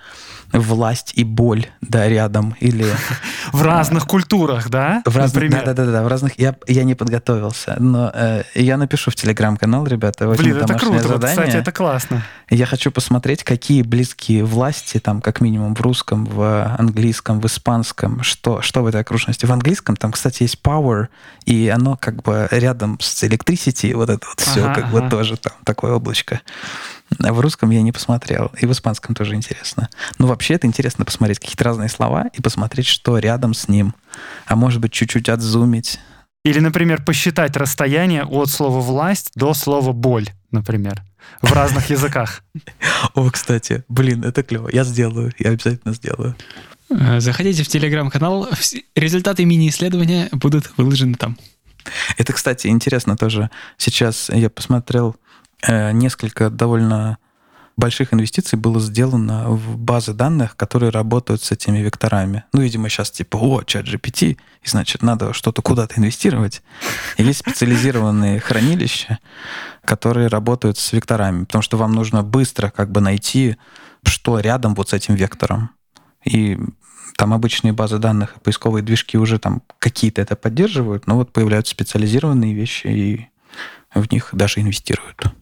власть 0.50 1.12
и 1.14 1.24
боль, 1.24 1.66
да, 1.82 2.08
рядом 2.08 2.56
или... 2.60 2.86
В 3.52 3.62
разных 3.62 4.06
культурах, 4.06 4.70
да? 4.70 5.02
В 5.04 5.16
разных, 5.16 5.50
да, 5.50 5.62
да, 5.62 5.74
да, 5.74 5.92
да, 5.92 6.02
в 6.02 6.08
разных. 6.08 6.38
Я, 6.38 6.54
я 6.66 6.84
не 6.84 6.94
подготовился, 6.94 7.76
но 7.78 8.10
э, 8.12 8.42
я 8.54 8.76
напишу 8.76 9.10
в 9.10 9.14
телеграм-канал, 9.14 9.86
ребята. 9.86 10.28
Блин, 10.28 10.56
это 10.56 10.74
круто, 10.74 11.02
задание. 11.02 11.36
Вот, 11.36 11.44
кстати, 11.46 11.56
это 11.56 11.72
классно. 11.72 12.22
Я 12.50 12.66
хочу 12.66 12.90
посмотреть, 12.90 13.44
какие 13.44 13.82
близкие 13.82 14.44
власти, 14.44 14.98
там, 14.98 15.20
как 15.20 15.40
минимум 15.40 15.74
в 15.74 15.80
русском, 15.80 16.24
в 16.24 16.76
английском, 16.78 17.40
в 17.40 17.46
испанском, 17.46 18.22
что, 18.22 18.60
что 18.62 18.82
в 18.82 18.86
этой 18.86 19.00
окружности. 19.00 19.46
В 19.46 19.52
английском 19.52 19.96
там, 19.98 20.12
кстати, 20.12 20.44
есть 20.44 20.58
power, 20.62 21.08
и 21.44 21.68
оно 21.68 21.96
как 21.96 22.22
бы 22.22 22.48
рядом 22.50 22.98
с 23.00 23.22
electricity, 23.22 23.94
вот 23.94 24.11
это 24.11 24.26
вот 24.26 24.40
все, 24.40 24.64
ага, 24.64 24.74
как 24.74 24.84
ага. 24.84 25.00
бы 25.00 25.11
тоже 25.11 25.37
там 25.37 25.52
такое 25.64 25.92
облачко. 25.92 26.40
А 27.22 27.32
в 27.32 27.40
русском 27.40 27.70
я 27.70 27.82
не 27.82 27.92
посмотрел, 27.92 28.50
и 28.61 28.66
в 28.66 28.72
испанском 28.72 29.14
тоже 29.14 29.34
интересно. 29.34 29.88
Но 30.18 30.26
вообще 30.26 30.54
это 30.54 30.66
интересно 30.66 31.04
посмотреть 31.04 31.38
какие-то 31.38 31.64
разные 31.64 31.88
слова 31.88 32.26
и 32.32 32.42
посмотреть, 32.42 32.87
что 32.87 33.18
рядом 33.18 33.54
с 33.54 33.68
ним. 33.68 33.94
А 34.46 34.56
может 34.56 34.80
быть, 34.80 34.92
чуть-чуть 34.92 35.28
отзумить. 35.28 36.00
Или, 36.44 36.61
например, 36.61 37.04
посчитать 37.04 37.56
расстояние 37.56 38.24
от 38.24 38.50
слова 38.50 38.80
«власть» 38.80 39.32
до 39.34 39.54
слова 39.54 39.92
«боль», 39.92 40.28
например, 40.50 41.02
в 41.42 41.52
разных 41.52 41.90
языках. 41.90 42.42
О, 43.14 43.30
кстати, 43.30 43.84
блин, 43.88 44.24
это 44.24 44.42
клево. 44.42 44.68
Я 44.72 44.84
сделаю, 44.84 45.32
я 45.38 45.50
обязательно 45.50 45.94
сделаю. 45.94 46.37
Э, 46.90 47.20
заходите 47.20 47.62
в 47.62 47.68
телеграм-канал, 47.68 48.48
результаты 48.94 49.44
мини-исследования 49.44 50.29
будут 50.33 50.70
выложены 50.77 51.14
там. 51.14 51.37
Это, 52.16 52.33
кстати, 52.33 52.66
интересно 52.66 53.16
тоже. 53.16 53.51
Сейчас 53.77 54.31
я 54.31 54.51
посмотрел 54.51 55.16
э, 55.62 55.92
несколько 55.92 56.51
довольно 56.51 57.18
больших 57.79 58.12
инвестиций 58.12 58.59
было 58.59 58.81
сделано 58.81 59.51
в 59.51 59.79
базы 59.79 60.12
данных, 60.12 60.57
которые 60.57 60.90
работают 60.90 61.44
с 61.44 61.53
этими 61.53 61.79
векторами. 61.79 62.42
Ну, 62.53 62.61
видимо, 62.61 62.88
сейчас 62.88 63.12
типа, 63.12 63.37
о, 63.37 63.62
чат 63.62 63.87
GPT, 63.87 64.33
и 64.33 64.68
значит, 64.68 65.03
надо 65.03 65.33
что-то 65.33 65.62
куда-то 65.62 65.94
инвестировать. 66.01 66.61
И 67.18 67.22
есть 67.22 67.38
специализированные 67.38 68.40
хранилища, 68.40 69.20
которые 69.85 70.27
работают 70.27 70.77
с 70.77 70.92
векторами, 70.92 71.44
потому 71.44 71.62
что 71.62 71.77
вам 71.77 71.92
нужно 71.92 72.24
быстро 72.24 72.70
как 72.70 72.90
бы 72.90 73.01
найти, 73.01 73.57
что 74.03 74.40
рядом 74.40 74.74
вот 74.74 74.88
с 74.90 74.92
этим 74.92 75.14
вектором. 75.14 75.70
И 76.24 76.59
там 77.16 77.34
обычные 77.34 77.72
базы 77.72 77.98
данных 77.98 78.36
и 78.36 78.40
поисковые 78.40 78.82
движки 78.82 79.18
уже 79.18 79.38
там 79.38 79.62
какие-то 79.78 80.20
это 80.22 80.36
поддерживают, 80.36 81.06
но 81.06 81.16
вот 81.16 81.32
появляются 81.32 81.72
специализированные 81.72 82.54
вещи, 82.54 82.86
и 82.86 83.28
в 83.94 84.10
них 84.12 84.30
даже 84.32 84.60
инвестируют. 84.60 85.34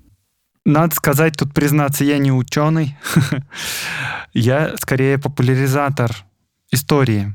Надо 0.64 0.94
сказать, 0.94 1.36
тут 1.36 1.54
признаться, 1.54 2.04
я 2.04 2.18
не 2.18 2.32
ученый. 2.32 2.96
я 4.32 4.74
скорее 4.78 5.16
популяризатор 5.18 6.10
истории. 6.72 7.34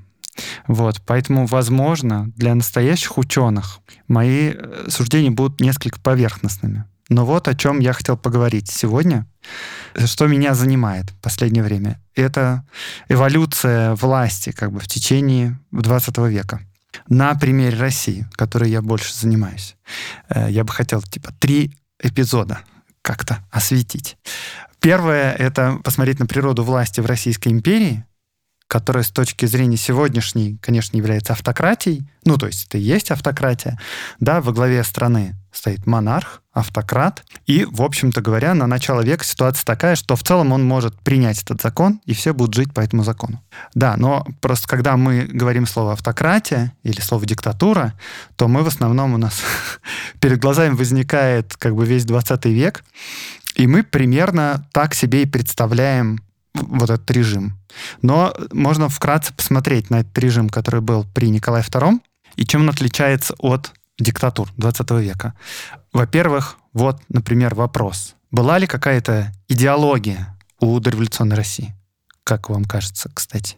Вот, 0.68 1.02
поэтому, 1.06 1.46
возможно, 1.46 2.32
для 2.36 2.56
настоящих 2.56 3.18
ученых 3.18 3.80
мои 4.08 4.54
э, 4.54 4.86
суждения 4.90 5.32
будут 5.32 5.62
несколько 5.62 6.00
поверхностными. 6.00 6.86
Но 7.12 7.26
вот 7.26 7.50
о 7.50 7.56
чем 7.56 7.80
я 7.80 7.92
хотел 7.92 8.16
поговорить 8.16 8.72
сегодня, 8.72 9.28
что 10.06 10.28
меня 10.28 10.56
занимает 10.56 11.10
в 11.10 11.16
последнее 11.16 11.62
время. 11.62 12.02
Это 12.16 12.66
эволюция 13.10 13.96
власти 13.96 14.54
как 14.54 14.72
бы 14.72 14.80
в 14.80 14.88
течение 14.88 15.60
20 15.72 16.18
века. 16.30 16.62
На 17.10 17.36
примере 17.36 17.78
России, 17.78 18.26
которой 18.36 18.70
я 18.70 18.82
больше 18.82 19.14
занимаюсь, 19.14 19.76
э, 20.30 20.48
я 20.52 20.64
бы 20.64 20.72
хотел 20.72 21.02
типа 21.02 21.34
три 21.38 21.78
эпизода 22.02 22.62
как-то 23.02 23.40
осветить. 23.52 24.18
Первое— 24.80 25.34
это 25.38 25.80
посмотреть 25.84 26.20
на 26.20 26.28
природу 26.28 26.64
власти 26.64 27.02
в 27.02 27.06
Российской 27.08 27.50
империи, 27.50 28.06
которая 28.68 29.04
с 29.04 29.12
точки 29.12 29.46
зрения 29.48 29.76
сегодняшней, 29.76 30.58
конечно, 30.62 30.96
является 30.96 31.34
автократией, 31.34 32.10
ну, 32.24 32.38
то 32.38 32.48
есть 32.48 32.68
это 32.68 32.78
и 32.78 32.82
есть 32.82 33.12
автократия, 33.12 33.78
да, 34.22 34.40
во 34.40 34.54
главе 34.54 34.82
страны 34.86 35.36
стоит 35.52 35.86
монарх, 35.86 36.42
автократ, 36.54 37.24
и, 37.46 37.66
в 37.66 37.82
общем-то 37.82 38.22
говоря, 38.22 38.54
на 38.54 38.68
начало 38.68 39.02
века 39.02 39.24
ситуация 39.24 39.66
такая, 39.66 39.96
что 39.96 40.16
в 40.16 40.24
целом 40.24 40.52
он 40.52 40.64
может 40.64 41.00
принять 41.02 41.42
этот 41.42 41.62
закон, 41.62 42.02
и 42.06 42.14
все 42.14 42.34
будут 42.34 42.56
жить 42.56 42.74
по 42.74 42.82
этому 42.82 43.04
закону. 43.04 43.42
Да, 43.74 43.96
но 43.98 44.26
просто 44.42 44.68
когда 44.68 44.98
мы 44.98 45.24
говорим 45.24 45.66
слово 45.66 45.94
автократия 45.94 46.74
или 46.84 47.00
слово 47.00 47.26
диктатура, 47.26 47.94
то 48.36 48.48
мы 48.48 48.64
в 48.64 48.68
основном 48.68 49.14
у 49.14 49.18
нас 49.18 49.42
перед 50.20 50.40
глазами 50.40 50.74
возникает 50.74 51.56
как 51.58 51.76
бы 51.76 51.86
весь 51.86 52.06
20 52.06 52.46
век, 52.46 52.84
и 53.56 53.68
мы 53.68 53.84
примерно 53.84 54.68
так 54.72 54.94
себе 54.94 55.24
и 55.24 55.26
представляем 55.26 56.20
вот 56.54 56.90
этот 56.90 57.10
режим. 57.12 57.58
Но 58.02 58.34
можно 58.52 58.90
вкратце 58.90 59.34
посмотреть 59.34 59.90
на 59.90 60.02
этот 60.02 60.18
режим, 60.18 60.50
который 60.50 60.82
был 60.82 61.06
при 61.14 61.30
Николае 61.30 61.64
II, 61.64 62.00
и 62.36 62.46
чем 62.46 62.62
он 62.62 62.70
отличается 62.70 63.36
от 63.40 63.72
диктатур 64.02 64.50
20 64.58 64.92
века. 64.92 65.34
Во-первых, 65.94 66.58
вот, 66.74 67.02
например, 67.10 67.56
вопрос. 67.56 68.16
Была 68.32 68.58
ли 68.60 68.68
какая-то 68.68 69.32
идеология 69.48 70.38
у 70.60 70.80
дореволюционной 70.80 71.36
России? 71.36 71.76
Как 72.24 72.50
вам 72.50 72.66
кажется, 72.66 73.10
кстати? 73.14 73.58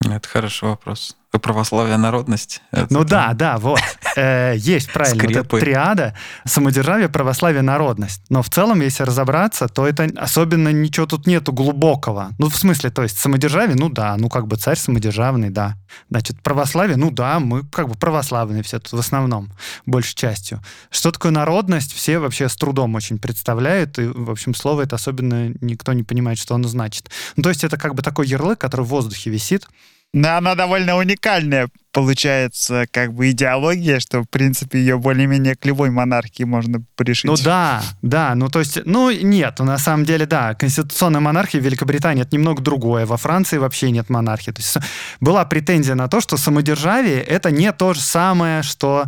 Это 0.00 0.28
хороший 0.28 0.68
вопрос. 0.68 1.16
Православие 1.38 1.96
народность? 1.96 2.60
Это 2.72 2.92
ну 2.92 3.04
да, 3.04 3.32
да, 3.34 3.58
вот. 3.58 3.80
Э, 4.16 4.54
есть, 4.56 4.92
правильно, 4.92 5.22
вот 5.22 5.36
эта 5.36 5.58
триада. 5.58 6.14
Самодержавие, 6.44 7.08
православие, 7.08 7.62
народность. 7.62 8.22
Но 8.28 8.42
в 8.42 8.50
целом, 8.50 8.80
если 8.80 9.04
разобраться, 9.04 9.68
то 9.68 9.86
это 9.86 10.10
особенно 10.16 10.70
ничего 10.72 11.06
тут 11.06 11.28
нету 11.28 11.52
глубокого. 11.52 12.32
Ну, 12.38 12.48
в 12.48 12.56
смысле, 12.56 12.90
то 12.90 13.04
есть 13.04 13.16
самодержавие, 13.18 13.76
ну 13.76 13.88
да, 13.88 14.16
ну 14.16 14.28
как 14.28 14.48
бы 14.48 14.56
царь 14.56 14.76
самодержавный, 14.76 15.50
да. 15.50 15.76
Значит, 16.10 16.42
православие, 16.42 16.96
ну 16.96 17.12
да, 17.12 17.38
мы 17.38 17.64
как 17.64 17.88
бы 17.88 17.94
православные 17.94 18.64
все 18.64 18.80
тут 18.80 18.92
в 18.94 18.98
основном, 18.98 19.52
большей 19.86 20.16
частью. 20.16 20.60
Что 20.90 21.12
такое 21.12 21.30
народность, 21.30 21.92
все 21.92 22.18
вообще 22.18 22.48
с 22.48 22.56
трудом 22.56 22.96
очень 22.96 23.18
представляют, 23.18 23.98
и, 24.00 24.06
в 24.06 24.30
общем, 24.30 24.54
слово 24.54 24.82
это 24.82 24.96
особенно 24.96 25.52
никто 25.60 25.92
не 25.92 26.02
понимает, 26.02 26.38
что 26.38 26.56
оно 26.56 26.66
значит. 26.66 27.08
Ну, 27.36 27.44
то 27.44 27.50
есть 27.50 27.62
это 27.62 27.76
как 27.76 27.94
бы 27.94 28.02
такой 28.02 28.26
ярлык, 28.26 28.58
который 28.58 28.84
в 28.84 28.88
воздухе 28.88 29.30
висит, 29.30 29.68
но 30.12 30.36
она 30.36 30.54
довольно 30.54 30.96
уникальная, 30.96 31.68
получается, 31.92 32.86
как 32.90 33.12
бы 33.12 33.30
идеология, 33.30 34.00
что, 34.00 34.22
в 34.22 34.28
принципе, 34.28 34.80
ее 34.80 34.98
более-менее 34.98 35.54
к 35.54 35.64
любой 35.64 35.90
монархии 35.90 36.44
можно 36.44 36.82
пришить. 36.96 37.26
Ну 37.26 37.36
да, 37.36 37.82
да, 38.02 38.34
ну 38.34 38.48
то 38.48 38.58
есть, 38.58 38.84
ну 38.84 39.10
нет, 39.10 39.58
на 39.60 39.78
самом 39.78 40.04
деле, 40.04 40.26
да, 40.26 40.54
конституционная 40.54 41.20
монархия 41.20 41.60
в 41.60 41.64
Великобритании 41.64 42.22
это 42.22 42.34
немного 42.34 42.62
другое, 42.62 43.06
во 43.06 43.16
Франции 43.16 43.58
вообще 43.58 43.90
нет 43.90 44.10
монархии. 44.10 44.50
То 44.50 44.60
есть 44.60 44.76
была 45.20 45.44
претензия 45.44 45.94
на 45.94 46.08
то, 46.08 46.20
что 46.20 46.36
самодержавие 46.36 47.20
это 47.20 47.50
не 47.50 47.72
то 47.72 47.94
же 47.94 48.00
самое, 48.00 48.62
что 48.62 49.06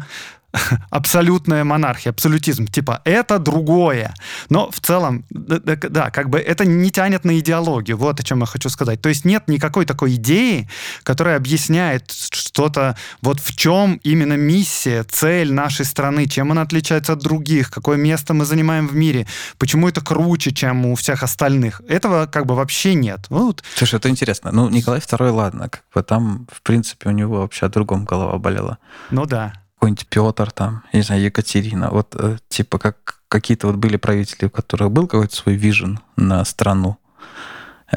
абсолютная 0.90 1.64
монархия, 1.64 2.12
абсолютизм. 2.12 2.66
Типа, 2.66 3.00
это 3.04 3.38
другое. 3.38 4.14
Но 4.48 4.70
в 4.70 4.80
целом, 4.80 5.24
да, 5.30 6.10
как 6.10 6.28
бы 6.28 6.38
это 6.38 6.64
не 6.64 6.90
тянет 6.90 7.24
на 7.24 7.38
идеологию. 7.38 7.96
Вот 7.96 8.20
о 8.20 8.22
чем 8.22 8.40
я 8.40 8.46
хочу 8.46 8.68
сказать. 8.68 9.00
То 9.00 9.08
есть 9.08 9.24
нет 9.24 9.48
никакой 9.48 9.86
такой 9.86 10.14
идеи, 10.14 10.68
которая 11.02 11.36
объясняет 11.36 12.10
что-то, 12.10 12.96
вот 13.22 13.40
в 13.40 13.56
чем 13.56 14.00
именно 14.02 14.34
миссия, 14.34 15.04
цель 15.04 15.52
нашей 15.52 15.84
страны, 15.84 16.26
чем 16.26 16.52
она 16.52 16.62
отличается 16.62 17.14
от 17.14 17.20
других, 17.20 17.70
какое 17.70 17.96
место 17.96 18.34
мы 18.34 18.44
занимаем 18.44 18.88
в 18.88 18.94
мире, 18.94 19.26
почему 19.58 19.88
это 19.88 20.00
круче, 20.00 20.52
чем 20.52 20.86
у 20.86 20.94
всех 20.94 21.22
остальных. 21.22 21.80
Этого 21.88 22.26
как 22.26 22.46
бы 22.46 22.54
вообще 22.54 22.94
нет. 22.94 23.26
Вот. 23.28 23.62
Слушай, 23.76 23.96
это 23.96 24.08
интересно. 24.08 24.50
Ну, 24.52 24.68
Николай 24.68 25.00
II, 25.00 25.30
ладно, 25.30 25.68
как 25.68 25.84
бы 25.94 26.02
там, 26.02 26.46
в 26.52 26.62
принципе, 26.62 27.08
у 27.08 27.12
него 27.12 27.40
вообще 27.40 27.66
о 27.66 27.68
другом 27.68 28.04
голова 28.04 28.38
болела. 28.38 28.78
Ну 29.10 29.26
да 29.26 29.61
какой-нибудь 29.82 30.06
Петр 30.06 30.52
там, 30.52 30.84
я 30.92 31.00
не 31.00 31.02
знаю, 31.02 31.22
Екатерина. 31.22 31.90
Вот 31.90 32.14
э, 32.16 32.36
типа 32.48 32.78
как 32.78 33.18
какие-то 33.28 33.66
вот 33.66 33.76
были 33.76 33.96
правители, 33.96 34.46
у 34.46 34.50
которых 34.50 34.92
был 34.92 35.08
какой-то 35.08 35.34
свой 35.34 35.56
вижен 35.56 35.98
на 36.16 36.44
страну. 36.44 36.98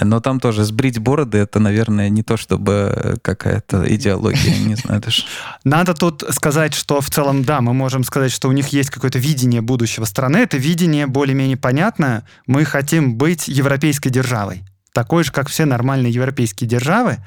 Но 0.02 0.20
там 0.20 0.40
тоже 0.40 0.64
сбрить 0.64 0.98
бороды 0.98 1.38
это, 1.38 1.60
наверное, 1.60 2.10
не 2.10 2.24
то 2.24 2.38
чтобы 2.38 3.18
какая-то 3.22 3.86
идеология, 3.94 4.58
не 4.66 4.74
знаю 4.84 5.00
даже. 5.00 5.26
Надо 5.64 5.94
тут 5.94 6.24
сказать, 6.32 6.74
что 6.74 7.02
в 7.02 7.10
целом, 7.12 7.44
да, 7.44 7.62
мы 7.62 7.74
можем 7.74 8.04
сказать, 8.04 8.32
что 8.32 8.50
у 8.50 8.52
них 8.52 8.70
есть 8.70 8.90
какое-то 8.90 9.20
видение 9.20 9.62
будущего 9.62 10.06
страны. 10.06 10.38
Это 10.38 10.58
видение 10.58 11.06
более-менее 11.06 11.58
понятно. 11.58 12.26
Мы 12.48 12.66
хотим 12.66 13.16
быть 13.16 13.48
европейской 13.48 14.10
державой 14.10 14.64
такой 14.96 15.26
же, 15.26 15.32
как 15.32 15.50
все 15.50 15.66
нормальные 15.66 16.12
европейские 16.12 16.70
державы. 16.70 17.18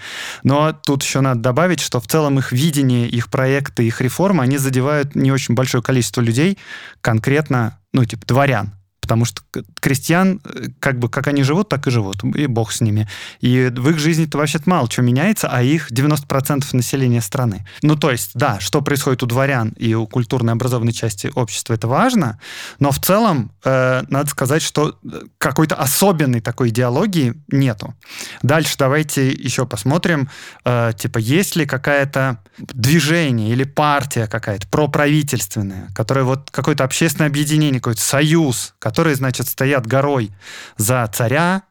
Но 0.42 0.72
тут 0.72 1.02
еще 1.02 1.20
надо 1.20 1.40
добавить, 1.40 1.81
что 1.81 2.00
в 2.00 2.07
целом 2.07 2.38
их 2.38 2.50
видение, 2.50 3.07
их 3.07 3.28
проекты, 3.28 3.87
их 3.87 4.00
реформы, 4.00 4.42
они 4.42 4.57
задевают 4.57 5.14
не 5.14 5.31
очень 5.31 5.54
большое 5.54 5.83
количество 5.83 6.22
людей, 6.22 6.59
конкретно, 7.02 7.78
ну, 7.92 8.04
типа, 8.07 8.26
дворян 8.26 8.78
потому 9.09 9.25
что 9.25 9.40
крестьян, 9.81 10.42
э, 10.44 10.66
как 10.81 10.99
бы, 10.99 11.09
как 11.09 11.29
они 11.29 11.42
живут, 11.42 11.71
так 11.71 11.87
и 11.87 11.90
живут, 11.90 12.23
и 12.25 12.47
бог 12.47 12.73
с 12.73 12.83
ними. 12.83 13.09
И 13.40 13.73
в 13.75 13.88
их 13.88 13.99
жизни-то 13.99 14.37
вообще-то 14.37 14.68
мало 14.68 14.87
чего 14.87 15.07
меняется, 15.07 15.49
а 15.51 15.62
их 15.62 15.90
90% 15.90 16.64
населения 16.75 17.23
страны. 17.23 17.66
Ну, 17.81 17.97
то 17.97 18.11
есть, 18.11 18.33
да, 18.35 18.61
что 18.61 18.83
происходит 18.83 19.23
у 19.23 19.27
дворян 19.27 19.71
и 19.79 19.94
у 19.94 20.07
культурной 20.07 20.53
образованной 20.53 20.92
части 20.92 21.33
общества, 21.35 21.73
это 21.73 21.88
важно, 21.88 22.38
но 22.81 22.90
в 22.90 23.01
целом 23.01 23.51
э, 23.64 24.03
надо 24.09 24.29
сказать, 24.29 24.61
что 24.61 24.99
э, 25.03 25.23
какой-то 25.38 25.75
особенной 25.77 26.42
такой 26.42 26.68
идеологии 26.68 27.35
нету. 27.49 27.94
Дальше 28.42 28.75
давайте 28.79 29.31
еще 29.31 29.64
посмотрим, 29.64 30.29
э, 30.66 30.92
типа, 30.99 31.16
есть 31.18 31.57
ли 31.57 31.64
какая-то 31.64 32.40
движение 32.59 33.53
или 33.53 33.64
партия 33.64 34.27
какая-то 34.27 34.66
проправительственная, 34.68 35.88
которая 35.94 36.25
вот 36.25 36.51
какое-то 36.51 36.85
общественное 36.85 37.29
объединение, 37.29 37.81
какой-то 37.81 38.03
союз, 38.03 38.75
который 38.79 38.97
которые, 38.98 39.14
значит, 39.14 39.46
стоят 39.46 39.87
горой 39.87 40.32
за 40.76 41.08
царя, 41.14 41.62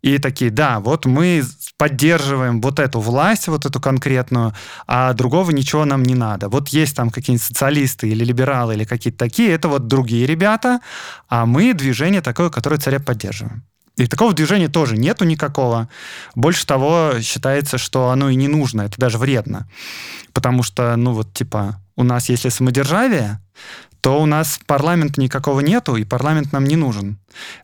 и 0.00 0.18
такие, 0.18 0.52
да, 0.52 0.78
вот 0.78 1.06
мы 1.06 1.42
поддерживаем 1.76 2.60
вот 2.60 2.78
эту 2.78 3.00
власть, 3.00 3.48
вот 3.48 3.66
эту 3.66 3.80
конкретную, 3.80 4.52
а 4.86 5.12
другого 5.12 5.50
ничего 5.50 5.84
нам 5.84 6.04
не 6.04 6.14
надо. 6.14 6.48
Вот 6.48 6.68
есть 6.68 6.94
там 6.94 7.10
какие-нибудь 7.10 7.44
социалисты 7.44 8.08
или 8.08 8.24
либералы 8.24 8.74
или 8.74 8.84
какие-то 8.84 9.18
такие, 9.18 9.50
это 9.50 9.66
вот 9.66 9.88
другие 9.88 10.24
ребята, 10.24 10.78
а 11.28 11.46
мы 11.46 11.74
движение 11.74 12.20
такое, 12.20 12.48
которое 12.48 12.78
царя 12.78 13.00
поддерживаем. 13.00 13.64
И 13.96 14.06
такого 14.06 14.32
движения 14.32 14.68
тоже 14.68 14.96
нету 14.96 15.24
никакого. 15.24 15.88
Больше 16.36 16.64
того, 16.64 17.14
считается, 17.20 17.76
что 17.76 18.10
оно 18.10 18.30
и 18.30 18.36
не 18.36 18.46
нужно, 18.46 18.82
это 18.82 19.00
даже 19.00 19.18
вредно. 19.18 19.68
Потому 20.32 20.62
что, 20.62 20.94
ну 20.94 21.12
вот, 21.12 21.34
типа, 21.34 21.80
у 21.98 22.04
нас, 22.04 22.28
если 22.28 22.48
самодержавие, 22.48 23.40
то 24.00 24.22
у 24.22 24.26
нас 24.26 24.60
парламента 24.66 25.20
никакого 25.20 25.58
нету, 25.58 25.96
и 25.96 26.04
парламент 26.04 26.52
нам 26.52 26.64
не 26.64 26.76
нужен. 26.76 27.18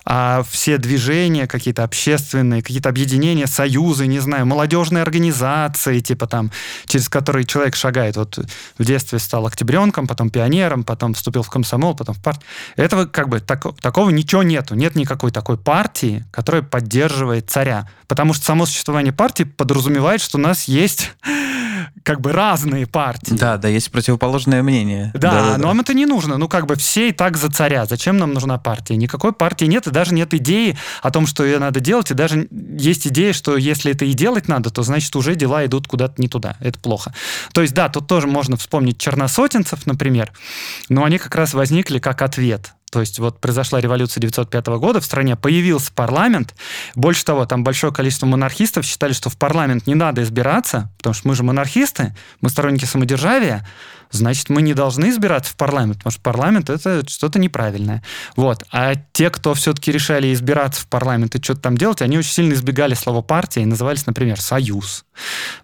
А 0.05 0.43
все 0.51 0.77
движения 0.79 1.47
какие-то 1.47 1.85
общественные, 1.85 2.61
какие-то 2.61 2.89
объединения, 2.89 3.47
союзы, 3.47 4.09
не 4.09 4.19
знаю, 4.19 4.45
молодежные 4.45 5.03
организации, 5.03 6.01
типа 6.01 6.27
там, 6.27 6.51
через 6.87 7.09
которые 7.09 7.45
человек 7.45 7.77
шагает. 7.77 8.17
Вот 8.17 8.41
в 8.77 8.85
детстве 8.85 9.21
стал 9.21 9.47
октябренком, 9.47 10.09
потом 10.09 10.31
пионером, 10.31 10.83
потом 10.83 11.15
вступил 11.15 11.45
в 11.45 11.51
комсомол, 11.51 11.95
потом 11.95 12.17
в 12.17 12.23
партию. 12.23 12.45
Этого 12.75 13.07
как 13.07 13.29
бы 13.29 13.39
так, 13.39 13.65
такого 13.81 14.11
ничего 14.11 14.43
нету. 14.43 14.75
Нет 14.75 14.97
никакой 14.97 15.31
такой 15.31 15.57
партии, 15.57 16.25
которая 16.33 16.63
поддерживает 16.63 17.49
царя. 17.49 17.89
Потому 18.09 18.35
что 18.35 18.45
само 18.45 18.67
существование 18.67 19.13
партии 19.13 19.45
подразумевает, 19.45 20.21
что 20.21 20.39
у 20.39 20.41
нас 20.41 20.65
есть 20.65 21.13
как 22.03 22.21
бы 22.21 22.33
разные 22.33 22.87
партии. 22.87 23.35
Да, 23.35 23.57
да, 23.57 23.69
есть 23.69 23.91
противоположное 23.91 24.63
мнение. 24.63 25.11
Да, 25.15 25.31
да, 25.31 25.43
да 25.53 25.59
нам 25.59 25.77
да. 25.77 25.83
это 25.83 25.95
не 25.95 26.07
нужно. 26.07 26.39
Ну, 26.39 26.49
как 26.49 26.67
бы 26.67 26.77
все 26.77 27.09
и 27.09 27.13
так 27.13 27.37
за 27.37 27.51
царя. 27.51 27.87
Зачем 27.87 28.17
нам 28.17 28.33
нужна 28.33 28.59
партия? 28.59 28.97
Никакой 28.97 29.33
партии 29.33 29.65
нет, 29.67 29.87
и 29.87 29.91
даже 29.91 30.15
нет 30.15 30.35
идеи 30.35 30.77
о 31.03 31.11
том, 31.11 31.27
что 31.27 31.45
ее 31.45 31.59
надо 31.59 31.81
делать, 31.81 32.11
и 32.11 32.15
даже 32.15 32.49
есть 32.51 33.07
идея, 33.07 33.33
что 33.33 33.57
если 33.57 33.93
это 33.93 34.05
и 34.05 34.13
делать 34.13 34.49
надо, 34.49 34.71
то 34.71 34.83
значит 34.83 35.15
уже 35.17 35.35
дела 35.35 35.65
идут 35.65 35.87
куда-то 35.87 36.21
не 36.21 36.29
туда. 36.29 36.57
Это 36.61 36.79
плохо. 36.79 37.15
То 37.53 37.63
есть, 37.63 37.75
да, 37.75 37.89
тут 37.89 38.07
тоже 38.07 38.27
можно 38.27 38.57
вспомнить 38.57 38.99
черносотенцев, 38.99 39.87
например, 39.87 40.33
но 40.89 41.05
они 41.05 41.19
как 41.19 41.35
раз 41.35 41.55
возникли 41.55 41.99
как 41.99 42.23
ответ 42.23 42.75
то 42.95 43.01
есть 43.01 43.19
вот 43.19 43.41
произошла 43.41 43.81
революция 43.81 44.21
1905 44.21 44.67
года, 44.79 45.01
в 45.01 45.05
стране 45.05 45.35
появился 45.35 45.91
парламент. 45.93 46.55
Больше 46.95 47.25
того, 47.25 47.45
там 47.45 47.65
большое 47.65 47.93
количество 47.93 48.27
монархистов 48.27 48.87
считали, 48.87 49.13
что 49.13 49.31
в 49.31 49.37
парламент 49.37 49.89
не 49.89 49.97
надо 49.97 50.23
избираться, 50.23 50.93
потому 50.99 51.13
что 51.13 51.27
мы 51.27 51.35
же 51.35 51.43
монархисты, 51.43 52.15
мы 52.41 52.51
сторонники 52.51 52.85
самодержавия, 52.85 53.67
значит, 54.13 54.49
мы 54.49 54.63
не 54.63 54.75
должны 54.75 55.11
избираться 55.11 55.51
в 55.51 55.57
парламент, 55.57 55.97
потому 55.97 56.13
что 56.13 56.21
парламент 56.21 56.71
это 56.71 57.03
что-то 57.09 57.41
неправильное. 57.41 58.01
Вот. 58.37 58.63
А 58.71 58.95
те, 59.13 59.29
кто 59.31 59.55
все-таки 59.55 59.91
решали 59.91 60.33
избираться 60.33 60.83
в 60.83 60.87
парламент 60.87 61.35
и 61.35 61.43
что-то 61.43 61.63
там 61.63 61.77
делать, 61.77 62.01
они 62.01 62.17
очень 62.17 62.31
сильно 62.31 62.53
избегали 62.53 62.95
слова 62.95 63.23
партия 63.23 63.63
и 63.63 63.67
назывались, 63.67 64.07
например, 64.07 64.41
союз. 64.41 65.05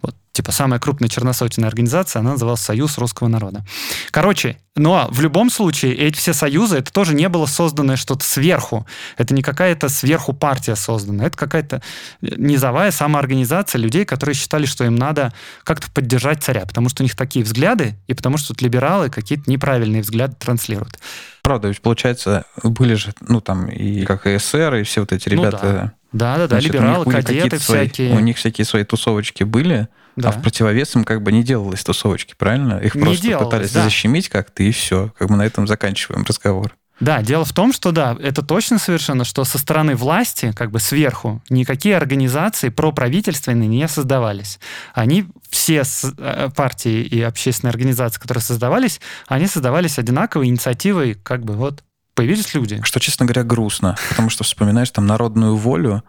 Вот 0.03 0.17
типа 0.33 0.53
самая 0.53 0.79
крупная 0.79 1.09
черносотенная 1.09 1.69
организация, 1.69 2.21
она 2.21 2.33
называлась 2.33 2.61
Союз 2.61 2.99
русского 2.99 3.29
народа. 3.29 3.65
Короче, 4.13 4.59
но 4.77 5.09
в 5.11 5.21
любом 5.21 5.51
случае 5.51 5.95
эти 5.97 6.17
все 6.17 6.33
союзы, 6.33 6.79
это 6.79 6.93
тоже 6.93 7.15
не 7.15 7.29
было 7.29 7.47
созданное 7.47 7.97
что-то 7.97 8.25
сверху. 8.25 8.87
Это 9.19 9.35
не 9.35 9.43
какая-то 9.43 9.89
сверху 9.89 10.33
партия 10.33 10.77
создана. 10.77 11.25
Это 11.27 11.37
какая-то 11.37 11.83
низовая 12.21 12.93
самоорганизация 12.93 13.81
людей, 13.81 14.05
которые 14.05 14.35
считали, 14.37 14.67
что 14.67 14.85
им 14.85 14.95
надо 14.97 15.33
как-то 15.65 15.91
поддержать 15.91 16.43
царя, 16.43 16.61
потому 16.65 16.89
что 16.89 17.03
у 17.03 17.05
них 17.05 17.17
такие 17.17 17.45
взгляды, 17.45 17.97
и 18.07 18.15
потому 18.15 18.39
что 18.39 18.49
тут 18.49 18.63
либералы 18.63 19.11
какие-то 19.11 19.51
неправильные 19.51 20.03
взгляды 20.03 20.37
транслируют. 20.39 20.99
Правда, 21.43 21.69
ведь 21.69 21.81
получается, 21.81 22.45
были 22.63 22.95
же, 22.95 23.13
ну 23.27 23.41
там 23.41 23.67
и 23.69 24.05
как 24.05 24.27
и 24.27 24.39
СССР, 24.39 24.77
и 24.77 24.83
все 24.85 25.01
вот 25.01 25.13
эти 25.13 25.29
Ну 25.29 25.43
ребята. 25.43 25.93
Да, 26.13 26.37
да, 26.37 26.39
да, 26.39 26.49
Значит, 26.49 26.73
либералы, 26.75 27.05
у 27.05 27.09
них- 27.11 27.15
у 27.15 27.17
них 27.17 27.27
кадеты 27.27 27.59
свои- 27.61 27.87
всякие. 27.87 28.13
у 28.15 28.19
них 28.21 28.37
всякие 28.37 28.65
свои 28.65 28.85
тусовочки 28.85 29.45
были, 29.45 29.89
Да. 30.21 30.29
а 30.31 30.33
в 30.33 30.43
противовес 30.43 30.95
им 30.97 31.05
как 31.05 31.23
бы 31.23 31.33
не 31.33 31.43
делалось 31.43 31.83
тусовочки, 31.83 32.35
правильно? 32.37 32.79
Их 32.79 32.95
Не 32.95 33.03
просто 33.03 33.23
делалось, 33.23 33.47
пытались 33.47 33.73
да. 33.73 33.85
защемить 33.85 34.29
как-то, 34.29 34.63
и 34.63 34.71
все. 34.71 35.13
Как 35.19 35.29
бы 35.29 35.37
на 35.37 35.43
этом 35.43 35.67
заканчиваем 35.67 36.25
разговор. 36.25 36.75
Да, 37.01 37.23
дело 37.23 37.47
в 37.47 37.53
том, 37.55 37.73
что 37.73 37.93
да, 37.93 38.15
это 38.21 38.43
точно 38.43 38.79
совершенно, 38.79 39.25
что 39.25 39.45
со 39.45 39.57
стороны 39.57 39.97
власти, 39.97 40.53
как 40.55 40.71
бы 40.71 40.81
сверху, 40.81 41.43
никакие 41.49 41.97
организации 41.97 42.69
проправительственные 42.69 43.69
не 43.69 43.89
создавались. 43.89 44.61
Они 44.93 45.27
все 45.49 45.83
э, 46.19 46.51
партии 46.55 47.01
и 47.03 47.23
общественные 47.23 47.71
организации, 47.71 48.21
которые 48.21 48.43
создавались, 48.43 49.01
они 49.29 49.47
создавались 49.47 49.99
одинаковой 49.99 50.49
инициативой, 50.49 51.15
как 51.15 51.43
бы 51.43 51.55
вот 51.55 51.83
появились 52.15 52.53
люди. 52.53 52.83
Что, 52.85 53.01
честно 53.01 53.25
говоря, 53.25 53.45
грустно, 53.45 53.97
потому 54.11 54.29
что 54.29 54.45
вспоминаешь 54.45 54.91
там 54.91 55.07
народную 55.07 55.57
волю, 55.57 56.05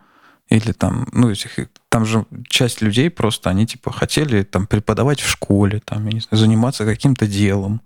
или 0.52 0.74
там, 0.74 1.08
ну, 1.14 1.32
этих, 1.32 1.52
там 1.88 2.06
же 2.06 2.26
часть 2.48 2.82
людей 2.82 3.10
просто, 3.10 3.50
они 3.50 3.66
типа 3.66 3.92
хотели 3.92 4.44
там 4.44 4.68
преподавать 4.68 5.22
в 5.22 5.30
школе, 5.30 5.82
там, 5.84 6.06
я 6.08 6.12
не 6.12 6.20
знаю, 6.20 6.40
заниматься 6.40 6.84
каким-то 6.86 7.26
делом, 7.26 7.82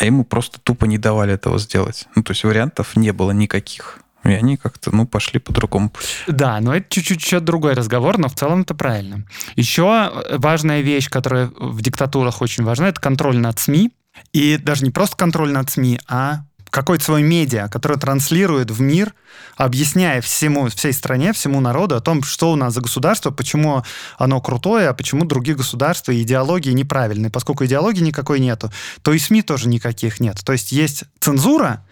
а 0.00 0.04
ему 0.04 0.24
просто 0.24 0.60
тупо 0.60 0.84
не 0.84 0.96
давали 0.96 1.34
этого 1.34 1.58
сделать. 1.58 2.06
Ну, 2.14 2.22
то 2.22 2.30
есть 2.30 2.44
вариантов 2.44 2.94
не 2.94 3.12
было 3.12 3.32
никаких. 3.32 3.98
И 4.22 4.28
они 4.28 4.56
как-то, 4.56 4.94
ну, 4.94 5.08
пошли 5.08 5.40
по 5.40 5.52
другому 5.52 5.90
пути. 5.90 6.06
Да, 6.28 6.60
но 6.60 6.72
это 6.72 6.86
чуть-чуть 6.88 7.20
еще 7.20 7.40
другой 7.40 7.74
разговор, 7.74 8.16
но 8.18 8.28
в 8.28 8.34
целом 8.36 8.60
это 8.60 8.74
правильно. 8.76 9.24
Еще 9.56 10.12
важная 10.30 10.82
вещь, 10.82 11.10
которая 11.10 11.50
в 11.58 11.82
диктатурах 11.82 12.40
очень 12.42 12.62
важна, 12.62 12.90
это 12.90 13.00
контроль 13.00 13.38
над 13.38 13.58
СМИ. 13.58 13.90
И 14.32 14.56
даже 14.56 14.84
не 14.84 14.90
просто 14.90 15.16
контроль 15.16 15.50
над 15.50 15.70
СМИ, 15.70 15.98
а 16.06 16.44
какой-то 16.72 17.04
свой 17.04 17.22
медиа, 17.22 17.68
который 17.68 17.98
транслирует 17.98 18.70
в 18.70 18.80
мир, 18.80 19.14
объясняя 19.56 20.22
всему, 20.22 20.68
всей 20.68 20.94
стране, 20.94 21.34
всему 21.34 21.60
народу 21.60 21.96
о 21.96 22.00
том, 22.00 22.22
что 22.22 22.50
у 22.50 22.56
нас 22.56 22.72
за 22.72 22.80
государство, 22.80 23.30
почему 23.30 23.84
оно 24.18 24.40
крутое, 24.40 24.88
а 24.88 24.94
почему 24.94 25.26
другие 25.26 25.54
государства 25.54 26.12
и 26.12 26.22
идеологии 26.22 26.70
неправильные. 26.70 27.30
Поскольку 27.30 27.66
идеологии 27.66 28.00
никакой 28.00 28.40
нету, 28.40 28.72
то 29.02 29.12
и 29.12 29.18
СМИ 29.18 29.42
тоже 29.42 29.68
никаких 29.68 30.18
нет. 30.18 30.40
То 30.42 30.52
есть 30.52 30.72
есть 30.72 31.04
цензура, 31.20 31.84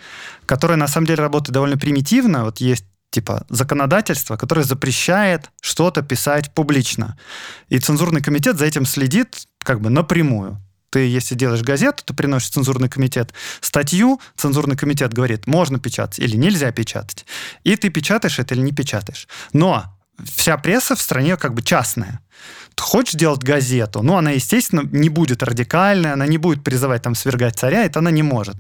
которая 0.47 0.78
на 0.78 0.89
самом 0.89 1.07
деле 1.07 1.20
работает 1.20 1.53
довольно 1.53 1.76
примитивно. 1.76 2.45
Вот 2.45 2.59
есть 2.59 2.87
типа 3.11 3.45
законодательство, 3.51 4.39
которое 4.39 4.62
запрещает 4.62 5.51
что-то 5.61 6.01
писать 6.01 6.55
публично. 6.55 7.18
И 7.68 7.78
цензурный 7.78 8.22
комитет 8.22 8.59
за 8.59 8.64
этим 8.64 8.87
следит 8.87 9.47
как 9.62 9.83
бы 9.83 9.91
напрямую. 9.91 10.59
Ты, 10.91 11.07
если 11.09 11.34
делаешь 11.34 11.62
газету, 11.62 12.03
ты 12.05 12.14
приносишь 12.14 12.51
в 12.51 12.55
цензурный 12.55 12.88
комитет 12.88 13.32
статью, 13.61 14.20
цензурный 14.36 14.76
комитет 14.76 15.14
говорит, 15.14 15.47
можно 15.47 15.78
печатать 15.78 16.18
или 16.18 16.36
нельзя 16.36 16.72
печатать. 16.72 17.24
И 17.62 17.76
ты 17.76 17.91
печатаешь 17.91 18.38
это 18.38 18.55
или 18.55 18.62
не 18.62 18.72
печатаешь. 18.72 19.28
Но 19.53 19.97
вся 20.24 20.57
пресса 20.57 20.97
в 20.97 21.01
стране 21.01 21.36
как 21.36 21.55
бы 21.55 21.62
частная. 21.62 22.20
Хочешь 22.81 23.14
делать 23.14 23.43
газету, 23.43 24.03
ну, 24.03 24.16
она, 24.16 24.31
естественно, 24.31 24.83
не 24.91 25.09
будет 25.09 25.43
радикальная, 25.43 26.14
она 26.14 26.26
не 26.26 26.39
будет 26.39 26.64
призывать 26.64 27.03
там 27.03 27.14
свергать 27.14 27.57
царя, 27.57 27.85
это 27.85 27.99
она 27.99 28.11
не 28.11 28.22
может. 28.22 28.57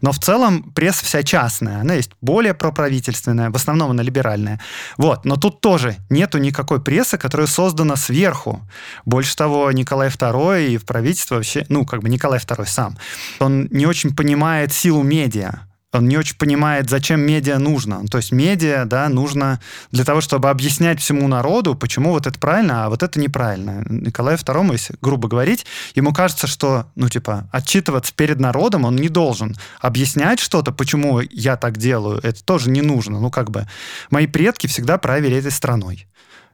Но 0.00 0.12
в 0.12 0.18
целом 0.18 0.62
пресса 0.74 1.04
вся 1.04 1.22
частная, 1.22 1.80
она 1.80 1.94
есть 1.94 2.10
более 2.20 2.54
проправительственная, 2.54 3.50
в 3.50 3.56
основном 3.56 3.90
она 3.90 4.02
либеральная. 4.02 4.60
Вот, 4.98 5.24
но 5.24 5.36
тут 5.36 5.60
тоже 5.60 5.96
нету 6.10 6.38
никакой 6.38 6.82
прессы, 6.82 7.18
которая 7.18 7.46
создана 7.46 7.96
сверху. 7.96 8.60
Больше 9.04 9.36
того, 9.36 9.72
Николай 9.72 10.08
II 10.08 10.68
и 10.68 10.76
в 10.76 10.84
правительстве 10.84 11.38
вообще, 11.38 11.66
ну, 11.68 11.84
как 11.86 12.02
бы 12.02 12.08
Николай 12.08 12.38
II 12.38 12.66
сам, 12.66 12.98
он 13.40 13.68
не 13.70 13.86
очень 13.86 14.14
понимает 14.14 14.72
силу 14.72 15.02
медиа 15.02 15.71
он 15.92 16.08
не 16.08 16.16
очень 16.16 16.36
понимает, 16.36 16.88
зачем 16.88 17.20
медиа 17.20 17.58
нужно. 17.58 18.06
То 18.08 18.16
есть 18.18 18.32
медиа, 18.32 18.84
да, 18.86 19.08
нужно 19.08 19.60
для 19.90 20.04
того, 20.04 20.22
чтобы 20.22 20.48
объяснять 20.48 21.00
всему 21.00 21.28
народу, 21.28 21.74
почему 21.74 22.10
вот 22.10 22.26
это 22.26 22.38
правильно, 22.38 22.86
а 22.86 22.88
вот 22.88 23.02
это 23.02 23.20
неправильно. 23.20 23.84
Николаю 23.88 24.38
II, 24.38 24.72
если 24.72 24.94
грубо 25.02 25.28
говорить, 25.28 25.66
ему 25.94 26.14
кажется, 26.14 26.46
что, 26.46 26.86
ну, 26.94 27.08
типа, 27.10 27.48
отчитываться 27.52 28.14
перед 28.14 28.40
народом 28.40 28.84
он 28.84 28.96
не 28.96 29.10
должен. 29.10 29.54
Объяснять 29.80 30.40
что-то, 30.40 30.72
почему 30.72 31.20
я 31.20 31.56
так 31.56 31.76
делаю, 31.76 32.20
это 32.22 32.42
тоже 32.42 32.70
не 32.70 32.80
нужно. 32.80 33.20
Ну, 33.20 33.30
как 33.30 33.50
бы, 33.50 33.68
мои 34.10 34.26
предки 34.26 34.66
всегда 34.66 34.96
правили 34.96 35.36
этой 35.36 35.50
страной. 35.50 36.06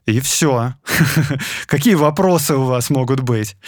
И 0.09 0.21
все. 0.21 0.75
Какие 1.67 1.95
вопросы 1.95 2.55
у 2.55 2.65
вас 2.65 2.89
могут 2.89 3.21
быть? 3.21 3.59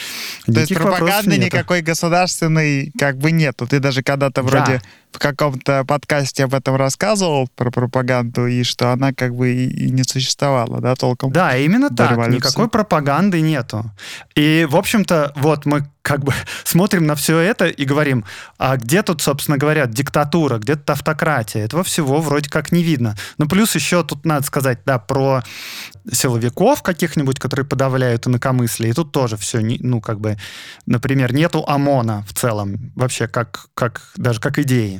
То 0.46 0.52
есть 0.52 0.70
Никаких 0.70 0.78
пропаганды 0.78 1.36
никакой 1.36 1.82
государственной 1.82 2.92
как 2.98 3.18
бы 3.18 3.30
нету. 3.30 3.66
Ты 3.66 3.78
даже 3.78 4.02
когда-то 4.02 4.42
Да. 4.42 4.82
В 5.12 5.18
каком-то 5.18 5.84
подкасте 5.84 6.44
об 6.44 6.54
этом 6.54 6.76
рассказывал, 6.76 7.48
про 7.56 7.70
пропаганду, 7.70 8.46
и 8.46 8.62
что 8.62 8.92
она 8.92 9.12
как 9.12 9.34
бы 9.34 9.52
и, 9.52 9.90
не 9.90 10.04
существовала, 10.04 10.80
да, 10.80 10.94
толком. 10.94 11.32
Да, 11.32 11.56
именно 11.56 11.90
так. 11.90 12.12
революции. 12.12 12.36
Никакой 12.36 12.68
пропаганды 12.68 13.40
нету. 13.40 13.90
И, 14.34 14.66
в 14.70 14.76
общем-то, 14.76 15.32
вот 15.36 15.66
мы 15.66 15.88
как 16.02 16.24
бы 16.24 16.32
смотрим 16.64 17.06
на 17.06 17.14
все 17.14 17.38
это 17.38 17.66
и 17.66 17.84
говорим, 17.84 18.24
а 18.58 18.76
где 18.76 19.02
тут, 19.02 19.20
собственно 19.20 19.58
говоря, 19.58 19.86
диктатура, 19.86 20.58
где 20.58 20.76
тут 20.76 20.90
автократия? 20.90 21.64
Этого 21.64 21.82
всего 21.82 22.20
вроде 22.20 22.48
как 22.48 22.72
не 22.72 22.82
видно. 22.82 23.16
Ну, 23.38 23.48
плюс 23.48 23.74
еще 23.74 24.04
тут 24.04 24.24
надо 24.24 24.46
сказать, 24.46 24.78
да, 24.86 24.98
про 24.98 25.42
силовиков 26.10 26.82
каких-нибудь, 26.82 27.38
которые 27.38 27.66
подавляют 27.66 28.26
инакомыслие. 28.26 28.90
И 28.90 28.94
тут 28.94 29.12
тоже 29.12 29.36
все, 29.36 29.60
ну, 29.60 30.00
как 30.00 30.20
бы, 30.20 30.36
например, 30.86 31.32
нету 31.32 31.64
ОМОНа 31.66 32.24
в 32.28 32.32
целом, 32.32 32.92
вообще 32.94 33.28
как, 33.28 33.66
как 33.74 34.02
даже 34.16 34.40
как 34.40 34.58
идеи 34.58 34.99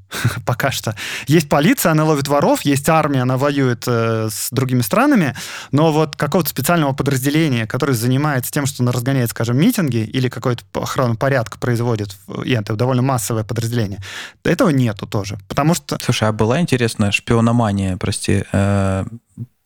пока 0.45 0.71
что. 0.71 0.95
Есть 1.27 1.49
полиция, 1.49 1.91
она 1.91 2.03
ловит 2.05 2.27
воров, 2.27 2.61
есть 2.61 2.87
армия, 2.89 3.21
она 3.21 3.37
воюет 3.37 3.83
э, 3.87 4.29
с 4.31 4.49
другими 4.51 4.81
странами, 4.81 5.35
но 5.71 5.91
вот 5.91 6.15
какого-то 6.15 6.49
специального 6.49 6.93
подразделения, 6.93 7.65
которое 7.65 7.93
занимается 7.93 8.51
тем, 8.51 8.65
что 8.65 8.83
он 8.83 8.89
разгоняет, 8.89 9.29
скажем, 9.29 9.57
митинги 9.57 9.97
или 9.97 10.29
какую-то 10.29 10.63
охрану 10.73 11.15
порядка 11.15 11.59
производит, 11.59 12.15
и 12.43 12.51
это 12.51 12.75
довольно 12.75 13.01
массовое 13.01 13.43
подразделение, 13.43 13.99
этого 14.43 14.69
нету 14.69 15.07
тоже. 15.07 15.37
Потому 15.47 15.73
что 15.73 15.97
Слушай, 16.01 16.29
а 16.29 16.31
была 16.31 16.61
интересная 16.61 17.11
шпиономания, 17.11 17.97
прости, 17.97 18.43
э, 18.51 19.05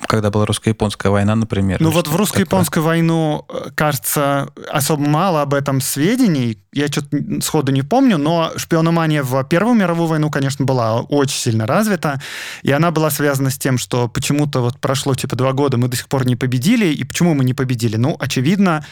когда 0.08 0.30
была 0.30 0.46
русско-японская 0.46 1.12
война, 1.12 1.36
например? 1.36 1.80
Ну 1.82 1.90
вот 1.90 2.08
в 2.08 2.16
русско-японскую 2.16 2.84
войну, 2.84 3.46
э, 3.50 3.70
кажется, 3.76 4.50
особо 4.70 5.08
мало 5.08 5.42
об 5.42 5.54
этом 5.54 5.82
сведений. 5.82 6.60
Я 6.74 6.88
что-то 6.88 7.18
сходу 7.42 7.72
не 7.72 7.82
помню, 7.82 8.18
но 8.18 8.52
шпиономания 8.58 9.24
в 9.24 9.44
Первую 9.46 9.76
мировую 9.76 10.08
войну, 10.08 10.30
конечно, 10.36 10.66
была 10.66 11.02
очень 11.02 11.38
сильно 11.38 11.66
развита. 11.66 12.22
И 12.62 12.72
она 12.72 12.92
была 12.92 13.10
связана 13.10 13.50
с 13.50 13.58
тем, 13.58 13.78
что 13.78 14.10
почему-то 14.10 14.60
вот 14.60 14.80
прошло 14.82 15.16
типа 15.16 15.38
два 15.38 15.54
года, 15.54 15.78
мы 15.78 15.88
до 15.88 15.96
сих 15.96 16.10
пор 16.10 16.26
не 16.26 16.36
победили. 16.36 16.88
И 16.88 17.06
почему 17.06 17.34
мы 17.34 17.46
не 17.46 17.54
победили? 17.54 17.96
Ну, 17.96 18.18
очевидно, 18.20 18.86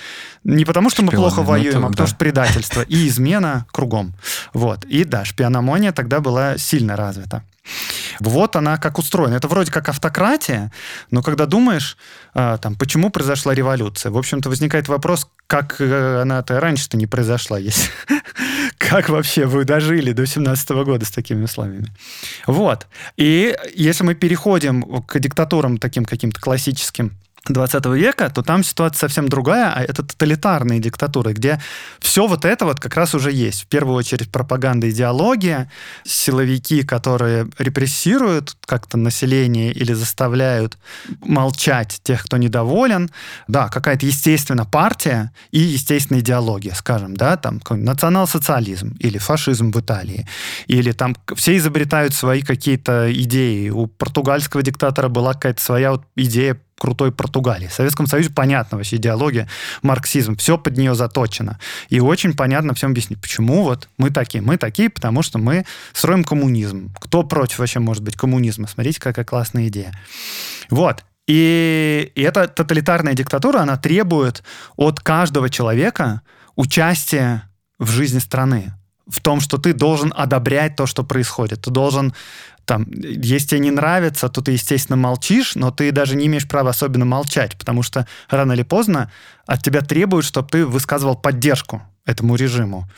не 0.45 0.63
потому 0.63 0.89
что 0.89 1.01
мы 1.01 1.09
Шпионы, 1.09 1.21
плохо 1.21 1.41
ну, 1.41 1.47
воюем, 1.47 1.79
это 1.79 1.87
а 1.87 1.89
потому 1.89 1.95
да. 1.97 2.07
что 2.07 2.15
предательство 2.15 2.81
и 2.81 3.07
измена 3.09 3.65
кругом. 3.73 4.13
Вот. 4.53 4.85
И 4.85 5.03
да, 5.03 5.25
шпиономания 5.25 5.91
тогда 5.91 6.21
была 6.21 6.57
сильно 6.57 6.95
развита. 6.95 7.43
Вот 8.19 8.55
она 8.55 8.77
как 8.77 8.99
устроена. 8.99 9.35
Это 9.35 9.49
вроде 9.49 9.71
как 9.71 9.89
автократия, 9.89 10.71
но 11.11 11.21
когда 11.21 11.45
думаешь, 11.45 11.97
а, 12.33 12.57
там, 12.57 12.75
почему 12.75 13.09
произошла 13.09 13.53
революция, 13.53 14.11
в 14.11 14.17
общем-то, 14.17 14.49
возникает 14.49 14.87
вопрос, 14.87 15.27
как 15.47 15.75
э, 15.79 16.21
она-то 16.21 16.59
раньше-то 16.59 16.97
не 16.97 17.07
произошла, 17.07 17.59
если... 17.59 17.89
Как 18.89 19.09
вообще 19.09 19.45
вы 19.45 19.63
дожили 19.63 20.11
до 20.11 20.25
17 20.25 20.69
года 20.83 21.05
с 21.05 21.11
такими 21.11 21.43
условиями? 21.43 21.87
Вот. 22.47 22.87
И 23.17 23.55
если 23.73 24.03
мы 24.03 24.13
переходим 24.13 24.83
к 25.03 25.19
диктатурам 25.19 25.77
таким 25.77 26.05
каким-то 26.05 26.39
классическим 26.39 27.13
20 27.45 27.85
века, 27.87 28.29
то 28.29 28.41
там 28.41 28.63
ситуация 28.63 28.99
совсем 28.99 29.27
другая, 29.27 29.73
а 29.75 29.81
это 29.81 30.01
тоталитарные 30.03 30.79
диктатуры, 30.79 31.33
где 31.33 31.59
все 31.99 32.25
вот 32.25 32.45
это 32.45 32.65
вот 32.65 32.79
как 32.79 32.95
раз 32.95 33.13
уже 33.15 33.31
есть. 33.31 33.63
В 33.63 33.67
первую 33.67 33.95
очередь 33.95 34.31
пропаганда, 34.31 34.89
идеология, 34.89 35.69
силовики, 36.05 36.83
которые 36.83 37.49
репрессируют 37.57 38.55
как-то 38.65 38.97
население 38.97 39.73
или 39.73 39.91
заставляют 39.91 40.77
молчать 41.19 41.99
тех, 42.03 42.23
кто 42.23 42.37
недоволен. 42.37 43.09
Да, 43.49 43.67
какая-то, 43.67 44.05
естественно, 44.05 44.65
партия 44.65 45.31
и, 45.51 45.59
естественно, 45.59 46.19
идеология, 46.19 46.73
скажем, 46.73 47.15
да, 47.17 47.35
там 47.35 47.61
национал-социализм 47.69 48.95
или 48.99 49.17
фашизм 49.17 49.71
в 49.71 49.79
Италии. 49.81 50.27
Или 50.67 50.93
там 50.93 51.15
все 51.35 51.57
изобретают 51.57 52.13
свои 52.13 52.41
какие-то 52.41 53.11
идеи. 53.11 53.69
У 53.69 53.87
португальского 53.87 54.63
диктатора 54.63 55.09
была 55.09 55.33
какая-то 55.33 55.61
своя 55.61 55.91
вот 55.91 56.03
идея 56.15 56.57
крутой 56.83 57.13
Португалии. 57.13 57.67
В 57.67 57.73
Советском 57.73 58.07
Союзе 58.07 58.29
понятно 58.29 58.75
вообще 58.75 58.97
идеология, 58.97 59.47
марксизм, 59.83 60.35
все 60.35 60.57
под 60.57 60.75
нее 60.75 60.95
заточено. 60.95 61.57
И 61.87 62.01
очень 62.01 62.33
понятно 62.33 62.73
всем 62.73 62.91
объяснить, 62.91 63.21
почему 63.21 63.63
вот 63.63 63.87
мы 63.97 64.09
такие. 64.09 64.41
Мы 64.41 64.57
такие, 64.57 64.89
потому 64.89 65.23
что 65.23 65.39
мы 65.39 65.63
строим 65.93 66.25
коммунизм. 66.25 66.93
Кто 66.99 67.23
против 67.23 67.59
вообще 67.59 67.79
может 67.79 68.03
быть 68.03 68.17
коммунизма? 68.17 68.67
Смотрите, 68.67 68.99
какая 68.99 69.23
классная 69.23 69.69
идея. 69.69 69.93
Вот. 70.69 71.05
И, 71.25 72.11
и 72.15 72.21
эта 72.21 72.49
тоталитарная 72.49 73.13
диктатура, 73.13 73.59
она 73.59 73.77
требует 73.77 74.43
от 74.75 74.99
каждого 74.99 75.49
человека 75.49 76.19
участия 76.57 77.49
в 77.79 77.89
жизни 77.89 78.19
страны 78.19 78.73
в 79.07 79.21
том, 79.21 79.39
что 79.39 79.57
ты 79.57 79.73
должен 79.73 80.13
одобрять 80.15 80.75
то, 80.75 80.85
что 80.85 81.03
происходит. 81.03 81.61
Ты 81.61 81.71
должен 81.71 82.13
там, 82.65 82.85
если 82.91 83.47
тебе 83.47 83.59
не 83.59 83.71
нравится, 83.71 84.29
то 84.29 84.41
ты, 84.41 84.51
естественно, 84.51 84.95
молчишь, 84.95 85.55
но 85.55 85.71
ты 85.71 85.91
даже 85.91 86.15
не 86.15 86.27
имеешь 86.27 86.47
права 86.47 86.69
особенно 86.69 87.05
молчать, 87.05 87.57
потому 87.57 87.83
что 87.83 88.07
рано 88.29 88.53
или 88.53 88.63
поздно 88.63 89.11
от 89.45 89.61
тебя 89.61 89.81
требуют, 89.81 90.25
чтобы 90.25 90.49
ты 90.49 90.65
высказывал 90.65 91.15
поддержку 91.15 91.81
этому 92.05 92.35
режиму. 92.35 92.89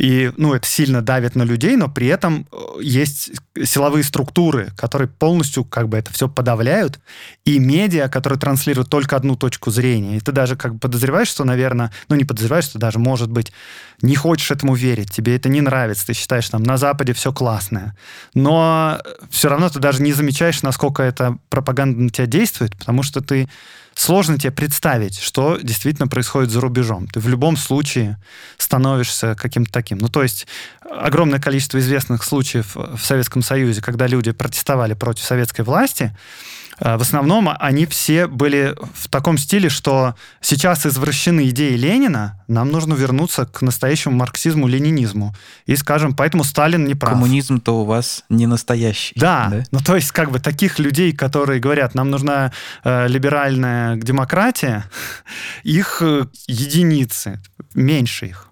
И, 0.00 0.32
ну, 0.38 0.54
это 0.54 0.66
сильно 0.66 1.02
давит 1.02 1.34
на 1.36 1.42
людей, 1.42 1.76
но 1.76 1.86
при 1.86 2.06
этом 2.06 2.46
э, 2.50 2.56
есть 2.80 3.32
силовые 3.62 4.02
структуры, 4.02 4.70
которые 4.74 5.08
полностью 5.08 5.62
как 5.62 5.90
бы 5.90 5.98
это 5.98 6.10
все 6.10 6.26
подавляют, 6.26 6.98
и 7.44 7.58
медиа, 7.58 8.08
которые 8.08 8.38
транслируют 8.38 8.88
только 8.88 9.14
одну 9.14 9.36
точку 9.36 9.70
зрения. 9.70 10.16
И 10.16 10.20
ты 10.20 10.32
даже 10.32 10.56
как 10.56 10.72
бы 10.72 10.78
подозреваешь, 10.78 11.28
что, 11.28 11.44
наверное, 11.44 11.92
ну, 12.08 12.16
не 12.16 12.24
подозреваешь, 12.24 12.64
что 12.64 12.78
даже, 12.78 12.98
может 12.98 13.30
быть, 13.30 13.52
не 14.00 14.16
хочешь 14.16 14.50
этому 14.50 14.74
верить, 14.74 15.10
тебе 15.10 15.36
это 15.36 15.50
не 15.50 15.60
нравится, 15.60 16.06
ты 16.06 16.14
считаешь, 16.14 16.48
там, 16.48 16.62
на 16.62 16.78
Западе 16.78 17.12
все 17.12 17.30
классное. 17.30 17.94
Но 18.32 19.02
все 19.28 19.50
равно 19.50 19.68
ты 19.68 19.80
даже 19.80 20.00
не 20.00 20.14
замечаешь, 20.14 20.62
насколько 20.62 21.02
эта 21.02 21.36
пропаганда 21.50 22.00
на 22.00 22.08
тебя 22.08 22.26
действует, 22.26 22.74
потому 22.74 23.02
что 23.02 23.20
ты 23.20 23.50
сложно 24.00 24.38
тебе 24.38 24.50
представить, 24.50 25.18
что 25.18 25.58
действительно 25.62 26.08
происходит 26.08 26.50
за 26.50 26.60
рубежом. 26.60 27.06
Ты 27.06 27.20
в 27.20 27.28
любом 27.28 27.58
случае 27.58 28.18
становишься 28.56 29.34
каким-то 29.34 29.70
таким. 29.70 29.98
Ну, 29.98 30.08
то 30.08 30.22
есть 30.22 30.46
огромное 30.90 31.38
количество 31.38 31.78
известных 31.78 32.24
случаев 32.24 32.74
в 32.74 32.98
Советском 32.98 33.42
Союзе, 33.42 33.82
когда 33.82 34.06
люди 34.06 34.32
протестовали 34.32 34.94
против 34.94 35.24
советской 35.24 35.62
власти, 35.62 36.14
Э, 36.80 36.96
в 36.96 37.02
основном 37.02 37.50
они 37.58 37.86
все 37.86 38.26
были 38.26 38.74
в 38.94 39.08
таком 39.08 39.38
стиле, 39.38 39.68
что 39.68 40.14
сейчас 40.40 40.86
извращены 40.86 41.48
идеи 41.50 41.76
Ленина, 41.76 42.42
нам 42.48 42.70
нужно 42.70 42.94
вернуться 42.94 43.46
к 43.46 43.62
настоящему 43.62 44.16
марксизму-ленинизму. 44.16 45.34
И, 45.66 45.76
скажем, 45.76 46.14
поэтому 46.14 46.42
Сталин 46.42 46.84
не 46.84 46.94
прав. 46.94 47.12
Коммунизм-то 47.12 47.82
у 47.82 47.84
вас 47.84 48.24
не 48.28 48.46
настоящий. 48.46 49.14
Да, 49.18 49.48
да, 49.50 49.64
ну 49.70 49.80
то 49.80 49.94
есть 49.94 50.10
как 50.12 50.30
бы 50.30 50.40
таких 50.40 50.78
людей, 50.78 51.12
которые 51.12 51.60
говорят, 51.60 51.94
нам 51.94 52.10
нужна 52.10 52.52
э, 52.82 53.06
либеральная 53.08 53.89
демократия, 53.96 54.84
их 55.62 56.02
э, 56.02 56.26
единицы, 56.46 57.40
меньше 57.74 58.26
их 58.26 58.50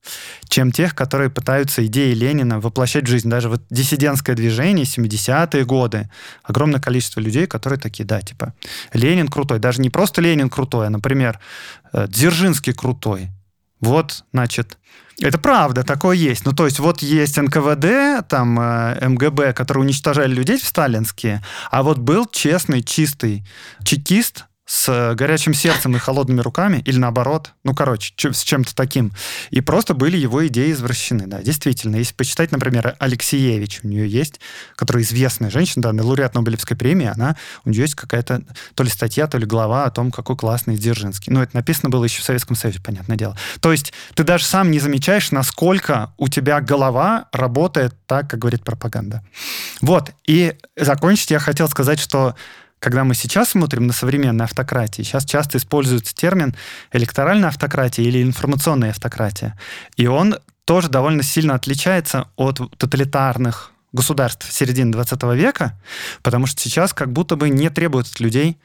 чем 0.48 0.72
тех, 0.72 0.94
которые 0.94 1.30
пытаются 1.30 1.86
идеи 1.86 2.12
Ленина 2.14 2.60
воплощать 2.60 3.04
в 3.04 3.08
жизнь. 3.08 3.28
Даже 3.28 3.48
вот 3.48 3.62
диссидентское 3.70 4.34
движение, 4.34 4.84
70-е 4.84 5.64
годы, 5.64 6.10
огромное 6.42 6.80
количество 6.80 7.20
людей, 7.20 7.46
которые 7.46 7.78
такие, 7.78 8.04
да, 8.04 8.20
типа, 8.20 8.54
Ленин 8.92 9.28
крутой. 9.28 9.58
Даже 9.58 9.80
не 9.80 9.90
просто 9.90 10.20
Ленин 10.20 10.48
крутой, 10.48 10.86
а, 10.86 10.90
например, 10.90 11.38
э, 11.92 12.06
Дзержинский 12.08 12.72
крутой. 12.72 13.28
Вот, 13.80 14.24
значит, 14.32 14.78
это 15.20 15.38
правда, 15.38 15.84
такое 15.84 16.16
есть. 16.16 16.44
Ну, 16.44 16.52
то 16.52 16.64
есть 16.64 16.78
вот 16.78 17.02
есть 17.02 17.36
НКВД, 17.36 18.26
там 18.28 18.58
э, 18.58 19.08
МГБ, 19.08 19.52
которые 19.52 19.84
уничтожали 19.84 20.32
людей 20.32 20.58
в 20.58 20.64
сталинские, 20.64 21.44
а 21.70 21.82
вот 21.82 21.98
был 21.98 22.26
честный, 22.26 22.82
чистый 22.82 23.44
чекист, 23.84 24.46
с 24.68 25.14
горячим 25.14 25.54
сердцем 25.54 25.96
и 25.96 25.98
холодными 25.98 26.42
руками, 26.42 26.82
или 26.84 26.98
наоборот, 26.98 27.52
ну, 27.64 27.74
короче, 27.74 28.12
с 28.18 28.42
чем-то 28.42 28.74
таким. 28.74 29.12
И 29.48 29.62
просто 29.62 29.94
были 29.94 30.18
его 30.18 30.46
идеи 30.46 30.72
извращены, 30.72 31.26
да, 31.26 31.40
действительно. 31.40 31.96
Если 31.96 32.12
почитать, 32.12 32.52
например, 32.52 32.94
Алексеевич, 32.98 33.80
у 33.82 33.88
нее 33.88 34.06
есть, 34.06 34.40
которая 34.76 35.02
известная 35.04 35.48
женщина, 35.48 35.90
да, 35.90 36.04
лауреат 36.04 36.34
Нобелевской 36.34 36.76
премии, 36.76 37.06
она, 37.06 37.34
у 37.64 37.70
нее 37.70 37.80
есть 37.82 37.94
какая-то 37.94 38.42
то 38.74 38.82
ли 38.82 38.90
статья, 38.90 39.26
то 39.26 39.38
ли 39.38 39.46
глава 39.46 39.86
о 39.86 39.90
том, 39.90 40.10
какой 40.10 40.36
классный 40.36 40.76
Дзержинский. 40.76 41.32
Ну, 41.32 41.40
это 41.40 41.56
написано 41.56 41.88
было 41.88 42.04
еще 42.04 42.20
в 42.20 42.24
Советском 42.26 42.54
Союзе, 42.54 42.80
понятное 42.82 43.16
дело. 43.16 43.38
То 43.60 43.72
есть 43.72 43.94
ты 44.14 44.22
даже 44.22 44.44
сам 44.44 44.70
не 44.70 44.80
замечаешь, 44.80 45.30
насколько 45.30 46.12
у 46.18 46.28
тебя 46.28 46.60
голова 46.60 47.28
работает 47.32 47.94
так, 48.06 48.28
как 48.28 48.40
говорит 48.40 48.64
пропаганда. 48.64 49.24
Вот, 49.80 50.10
и 50.26 50.56
закончить 50.76 51.30
я 51.30 51.38
хотел 51.38 51.70
сказать, 51.70 51.98
что 51.98 52.34
когда 52.78 53.04
мы 53.04 53.14
сейчас 53.14 53.50
смотрим 53.50 53.86
на 53.86 53.92
современные 53.92 54.44
автократии, 54.44 55.02
сейчас 55.02 55.24
часто 55.24 55.58
используется 55.58 56.14
термин 56.14 56.54
электоральная 56.92 57.48
автократия 57.48 58.04
или 58.04 58.22
информационная 58.22 58.90
автократия. 58.90 59.58
И 59.96 60.06
он 60.06 60.36
тоже 60.64 60.88
довольно 60.88 61.22
сильно 61.22 61.54
отличается 61.54 62.28
от 62.36 62.60
тоталитарных 62.76 63.72
государств 63.92 64.52
середины 64.52 64.92
20 64.92 65.22
века, 65.34 65.78
потому 66.22 66.46
что 66.46 66.60
сейчас 66.60 66.92
как 66.92 67.10
будто 67.10 67.36
бы 67.36 67.48
не 67.48 67.70
требуют 67.70 68.06
от 68.08 68.20
людей 68.20 68.58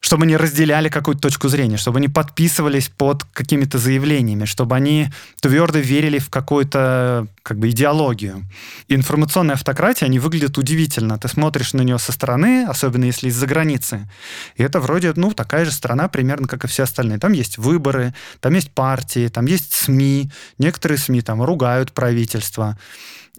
чтобы 0.00 0.24
они 0.24 0.36
разделяли 0.36 0.88
какую-то 0.88 1.20
точку 1.20 1.48
зрения, 1.48 1.76
чтобы 1.76 1.98
они 1.98 2.08
подписывались 2.08 2.88
под 2.88 3.24
какими-то 3.24 3.78
заявлениями, 3.78 4.46
чтобы 4.46 4.74
они 4.74 5.10
твердо 5.40 5.78
верили 5.78 6.18
в 6.18 6.30
какую-то 6.30 7.26
как 7.42 7.58
бы 7.58 7.68
идеологию. 7.70 8.46
информационная 8.88 9.54
автократия, 9.56 10.06
они 10.06 10.18
выглядят 10.18 10.56
удивительно. 10.56 11.18
Ты 11.18 11.28
смотришь 11.28 11.74
на 11.74 11.82
нее 11.82 11.98
со 11.98 12.12
стороны, 12.12 12.64
особенно 12.66 13.04
если 13.04 13.28
из-за 13.28 13.46
границы, 13.46 14.08
и 14.56 14.62
это 14.62 14.80
вроде, 14.80 15.12
ну, 15.16 15.32
такая 15.32 15.64
же 15.64 15.72
страна 15.72 16.08
примерно, 16.08 16.48
как 16.48 16.64
и 16.64 16.68
все 16.68 16.84
остальные. 16.84 17.18
Там 17.18 17.32
есть 17.32 17.58
выборы, 17.58 18.14
там 18.40 18.54
есть 18.54 18.70
партии, 18.70 19.28
там 19.28 19.46
есть 19.46 19.72
СМИ. 19.74 20.30
Некоторые 20.58 20.98
СМИ 20.98 21.20
там 21.22 21.42
ругают 21.42 21.92
правительство. 21.92 22.78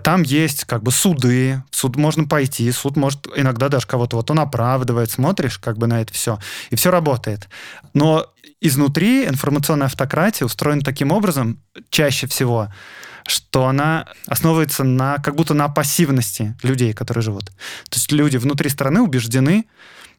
Там 0.03 0.23
есть 0.23 0.65
как 0.65 0.83
бы 0.83 0.91
суды, 0.91 1.63
в 1.69 1.75
суд 1.75 1.95
можно 1.95 2.25
пойти, 2.25 2.71
суд 2.71 2.95
может 2.95 3.27
иногда 3.35 3.69
даже 3.69 3.87
кого-то 3.87 4.15
вот 4.15 4.31
он 4.31 4.39
оправдывает, 4.39 5.11
смотришь 5.11 5.59
как 5.59 5.77
бы 5.77 5.87
на 5.87 6.01
это 6.01 6.13
все, 6.13 6.39
и 6.69 6.75
все 6.75 6.91
работает. 6.91 7.49
Но 7.93 8.25
изнутри 8.61 9.25
информационная 9.25 9.87
автократия 9.87 10.45
устроена 10.45 10.81
таким 10.81 11.11
образом, 11.11 11.59
чаще 11.89 12.27
всего, 12.27 12.69
что 13.27 13.67
она 13.67 14.07
основывается 14.27 14.83
на 14.83 15.17
как 15.17 15.35
будто 15.35 15.53
на 15.53 15.67
пассивности 15.67 16.55
людей, 16.63 16.93
которые 16.93 17.21
живут. 17.21 17.45
То 17.45 17.97
есть 17.97 18.11
люди 18.11 18.37
внутри 18.37 18.69
страны 18.69 19.01
убеждены, 19.01 19.65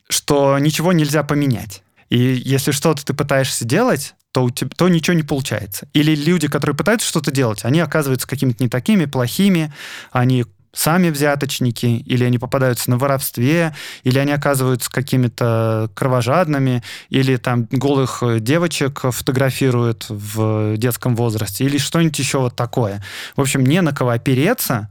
что 0.08 0.58
ничего 0.58 0.92
нельзя 0.92 1.22
поменять. 1.22 1.82
И 2.10 2.18
если 2.18 2.72
что-то 2.72 3.04
ты 3.04 3.14
пытаешься 3.14 3.64
делать, 3.64 4.14
то, 4.32 4.44
у 4.44 4.50
тебя, 4.50 4.70
то 4.76 4.88
ничего 4.88 5.14
не 5.14 5.22
получается. 5.22 5.88
Или 5.92 6.14
люди, 6.14 6.48
которые 6.48 6.76
пытаются 6.76 7.06
что-то 7.06 7.30
делать, 7.30 7.64
они 7.64 7.80
оказываются 7.80 8.26
какими-то 8.26 8.64
не 8.64 8.68
такими, 8.68 9.04
плохими, 9.04 9.72
они 10.10 10.44
сами 10.74 11.10
взяточники, 11.10 11.84
или 11.84 12.24
они 12.24 12.38
попадаются 12.38 12.90
на 12.90 12.96
воровстве, 12.96 13.76
или 14.04 14.18
они 14.18 14.32
оказываются 14.32 14.90
какими-то 14.90 15.90
кровожадными, 15.94 16.82
или 17.10 17.36
там 17.36 17.68
голых 17.70 18.22
девочек 18.40 19.00
фотографируют 19.02 20.06
в 20.08 20.78
детском 20.78 21.14
возрасте, 21.14 21.64
или 21.64 21.76
что-нибудь 21.76 22.18
еще 22.18 22.38
вот 22.38 22.56
такое. 22.56 23.04
В 23.36 23.42
общем, 23.42 23.64
не 23.64 23.82
на 23.82 23.92
кого 23.92 24.10
опереться, 24.10 24.90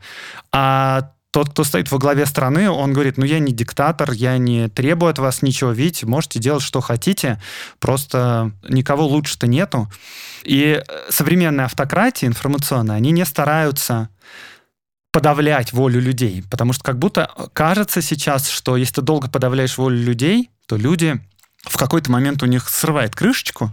а 0.52 1.12
тот, 1.32 1.50
кто 1.50 1.64
стоит 1.64 1.90
во 1.92 1.98
главе 1.98 2.26
страны, 2.26 2.70
он 2.70 2.92
говорит, 2.94 3.18
ну 3.18 3.26
я 3.26 3.40
не 3.40 3.54
диктатор, 3.54 4.12
я 4.12 4.38
не 4.38 4.68
требую 4.68 5.10
от 5.10 5.20
вас 5.20 5.42
ничего, 5.42 5.72
видите, 5.72 6.06
можете 6.06 6.40
делать, 6.40 6.62
что 6.62 6.82
хотите, 6.82 7.42
просто 7.80 8.52
никого 8.68 9.08
лучше-то 9.08 9.48
нету. 9.48 9.90
И 10.44 10.84
современные 11.10 11.66
автократии 11.66 12.26
информационные, 12.26 12.98
они 12.98 13.12
не 13.12 13.26
стараются 13.26 14.10
подавлять 15.12 15.74
волю 15.74 16.02
людей, 16.02 16.44
потому 16.50 16.74
что 16.74 16.84
как 16.84 16.98
будто 17.00 17.30
кажется 17.54 18.02
сейчас, 18.02 18.50
что 18.50 18.78
если 18.78 18.96
ты 18.96 19.02
долго 19.02 19.30
подавляешь 19.30 19.78
волю 19.78 19.98
людей, 19.98 20.50
то 20.68 20.76
люди 20.76 21.20
в 21.64 21.78
какой-то 21.78 22.12
момент 22.12 22.44
у 22.44 22.46
них 22.46 22.70
срывает 22.70 23.16
крышечку, 23.16 23.72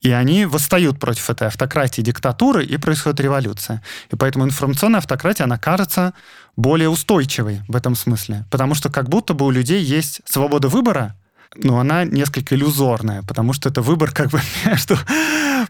и 0.00 0.10
они 0.10 0.46
восстают 0.46 0.98
против 0.98 1.30
этой 1.30 1.48
автократии, 1.48 2.02
диктатуры, 2.02 2.64
и 2.64 2.76
происходит 2.76 3.20
революция. 3.20 3.82
И 4.10 4.16
поэтому 4.16 4.44
информационная 4.44 4.98
автократия, 4.98 5.44
она 5.44 5.58
кажется 5.58 6.14
более 6.56 6.88
устойчивой 6.88 7.62
в 7.68 7.76
этом 7.76 7.94
смысле. 7.94 8.44
Потому 8.50 8.74
что 8.74 8.90
как 8.90 9.08
будто 9.08 9.34
бы 9.34 9.46
у 9.46 9.50
людей 9.50 9.82
есть 9.82 10.20
свобода 10.24 10.68
выбора, 10.68 11.16
но 11.54 11.78
она 11.78 12.04
несколько 12.04 12.54
иллюзорная, 12.54 13.22
потому 13.22 13.52
что 13.52 13.68
это 13.68 13.80
выбор 13.82 14.12
как 14.12 14.30
бы 14.30 14.40
между 14.66 14.96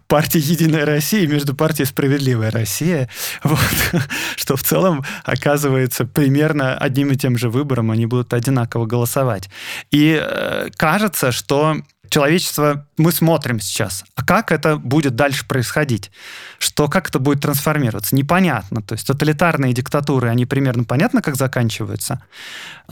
партией 0.07 0.45
«Единая 0.45 0.85
Россия» 0.85 1.22
и 1.22 1.26
между 1.26 1.55
партией 1.55 1.87
«Справедливая 1.87 2.51
Россия», 2.51 3.09
вот, 3.43 3.59
что 4.37 4.57
в 4.57 4.62
целом 4.62 5.05
оказывается 5.24 6.05
примерно 6.05 6.76
одним 6.76 7.12
и 7.12 7.16
тем 7.16 7.39
же 7.39 7.49
выбором 7.49 7.91
они 7.91 8.07
будут 8.07 8.35
одинаково 8.35 8.87
голосовать. 8.87 9.49
И 9.91 10.20
э, 10.20 10.68
кажется, 10.76 11.33
что 11.33 11.76
человечество, 12.09 12.86
мы 12.96 13.12
смотрим 13.12 13.61
сейчас, 13.61 14.04
а 14.14 14.24
как 14.24 14.52
это 14.52 14.76
будет 14.76 15.14
дальше 15.16 15.46
происходить? 15.46 16.11
Что, 16.59 16.88
как 16.88 17.09
это 17.09 17.18
будет 17.18 17.40
трансформироваться? 17.40 18.16
Непонятно. 18.16 18.82
То 18.82 18.94
есть 18.94 19.06
тоталитарные 19.06 19.72
диктатуры, 19.72 20.28
они 20.28 20.46
примерно 20.46 20.84
понятно, 20.84 21.22
как 21.22 21.36
заканчиваются. 21.36 22.22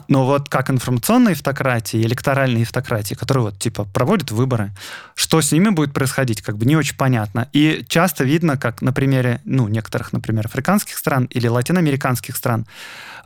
Но 0.08 0.26
вот 0.26 0.48
как 0.48 0.70
информационные 0.70 1.32
автократии, 1.32 2.00
электоральные 2.02 2.62
автократии, 2.64 3.14
которые 3.14 3.44
вот 3.44 3.58
типа 3.58 3.84
проводят 3.84 4.30
выборы, 4.30 4.72
что 5.14 5.40
с 5.40 5.50
ними 5.52 5.70
будет 5.70 5.92
происходить, 5.92 6.42
как 6.42 6.56
бы 6.56 6.66
не 6.66 6.76
очень 6.76 6.96
понятно. 6.96 7.48
И 7.52 7.84
часто 7.88 8.24
видно, 8.24 8.56
как 8.56 8.82
на 8.82 8.92
примере, 8.92 9.40
ну, 9.44 9.68
некоторых, 9.68 10.12
например, 10.12 10.46
африканских 10.46 10.96
стран 10.96 11.24
или 11.26 11.48
латиноамериканских 11.48 12.36
стран, 12.36 12.66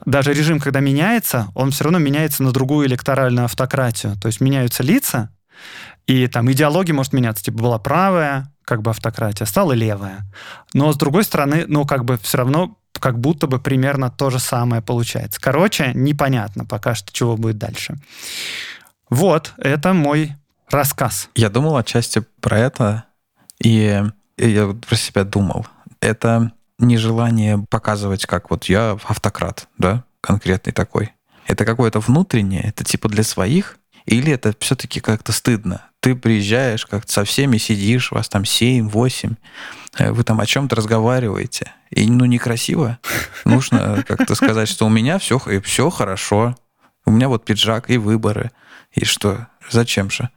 даже 0.07 0.33
режим, 0.33 0.61
когда 0.61 0.81
меняется, 0.81 1.49
он 1.55 1.73
все 1.73 1.85
равно 1.85 1.99
меняется 1.99 2.43
на 2.43 2.53
другую 2.53 2.87
электоральную 2.87 3.45
автократию. 3.45 4.17
То 4.21 4.29
есть 4.29 4.41
меняются 4.41 4.83
лица, 4.83 5.31
и 6.07 6.27
там 6.27 6.51
идеология 6.51 6.95
может 6.95 7.13
меняться. 7.13 7.45
Типа 7.45 7.59
была 7.59 7.79
правая, 7.79 8.53
как 8.65 8.83
бы 8.83 8.91
автократия, 8.91 9.47
стала 9.47 9.73
левая. 9.73 10.27
Но 10.75 10.93
с 10.93 10.97
другой 10.97 11.25
стороны, 11.25 11.65
ну, 11.67 11.87
как 11.87 12.05
бы 12.05 12.19
все 12.19 12.39
равно 12.39 12.77
как 12.99 13.19
будто 13.19 13.47
бы 13.47 13.59
примерно 13.59 14.11
то 14.11 14.31
же 14.31 14.39
самое 14.39 14.83
получается. 14.83 15.41
Короче, 15.41 15.93
непонятно 15.95 16.65
пока 16.65 16.95
что, 16.95 17.13
чего 17.13 17.37
будет 17.37 17.59
дальше. 17.59 17.97
Вот, 19.09 19.55
это 19.59 19.93
мой 19.93 20.37
рассказ. 20.71 21.31
Я 21.35 21.51
думал 21.51 21.77
отчасти 21.77 22.25
про 22.41 22.59
это, 22.59 23.05
и 23.59 24.05
я 24.37 24.67
про 24.69 24.97
себя 24.97 25.25
думал. 25.25 25.67
Это 26.01 26.53
нежелание 26.79 27.59
показывать, 27.69 28.27
как 28.27 28.51
вот 28.51 28.67
я 28.67 28.93
автократ, 28.93 29.69
да, 29.79 30.05
конкретный 30.21 30.73
такой. 30.73 31.13
Это 31.47 31.65
какое-то 31.65 31.99
внутреннее, 31.99 32.63
это 32.63 32.85
типа 32.85 33.09
для 33.09 33.25
своих, 33.25 33.80
или 34.11 34.33
это 34.33 34.53
все-таки 34.59 34.99
как-то 34.99 35.31
стыдно? 35.31 35.87
Ты 36.01 36.17
приезжаешь, 36.17 36.85
как-то 36.85 37.13
со 37.13 37.25
всеми 37.25 37.59
сидишь, 37.59 38.11
вас 38.11 38.29
там 38.29 38.45
7, 38.45 38.89
8, 38.89 39.35
э, 39.99 40.11
вы 40.11 40.25
там 40.25 40.41
о 40.41 40.47
чем-то 40.47 40.75
разговариваете. 40.75 41.73
И 41.91 42.11
ну 42.11 42.25
некрасиво. 42.25 42.99
Нужно 43.45 44.05
как-то 44.07 44.35
сказать, 44.35 44.69
что 44.69 44.87
у 44.87 44.89
меня 44.89 45.21
все, 45.21 45.41
все 45.63 45.91
хорошо. 45.91 46.57
У 47.07 47.13
меня 47.13 47.29
вот 47.29 47.45
пиджак 47.45 47.89
и 47.89 47.99
выборы. 47.99 48.51
И 48.93 49.05
что? 49.05 49.47
Зачем 49.71 50.11
же? 50.11 50.29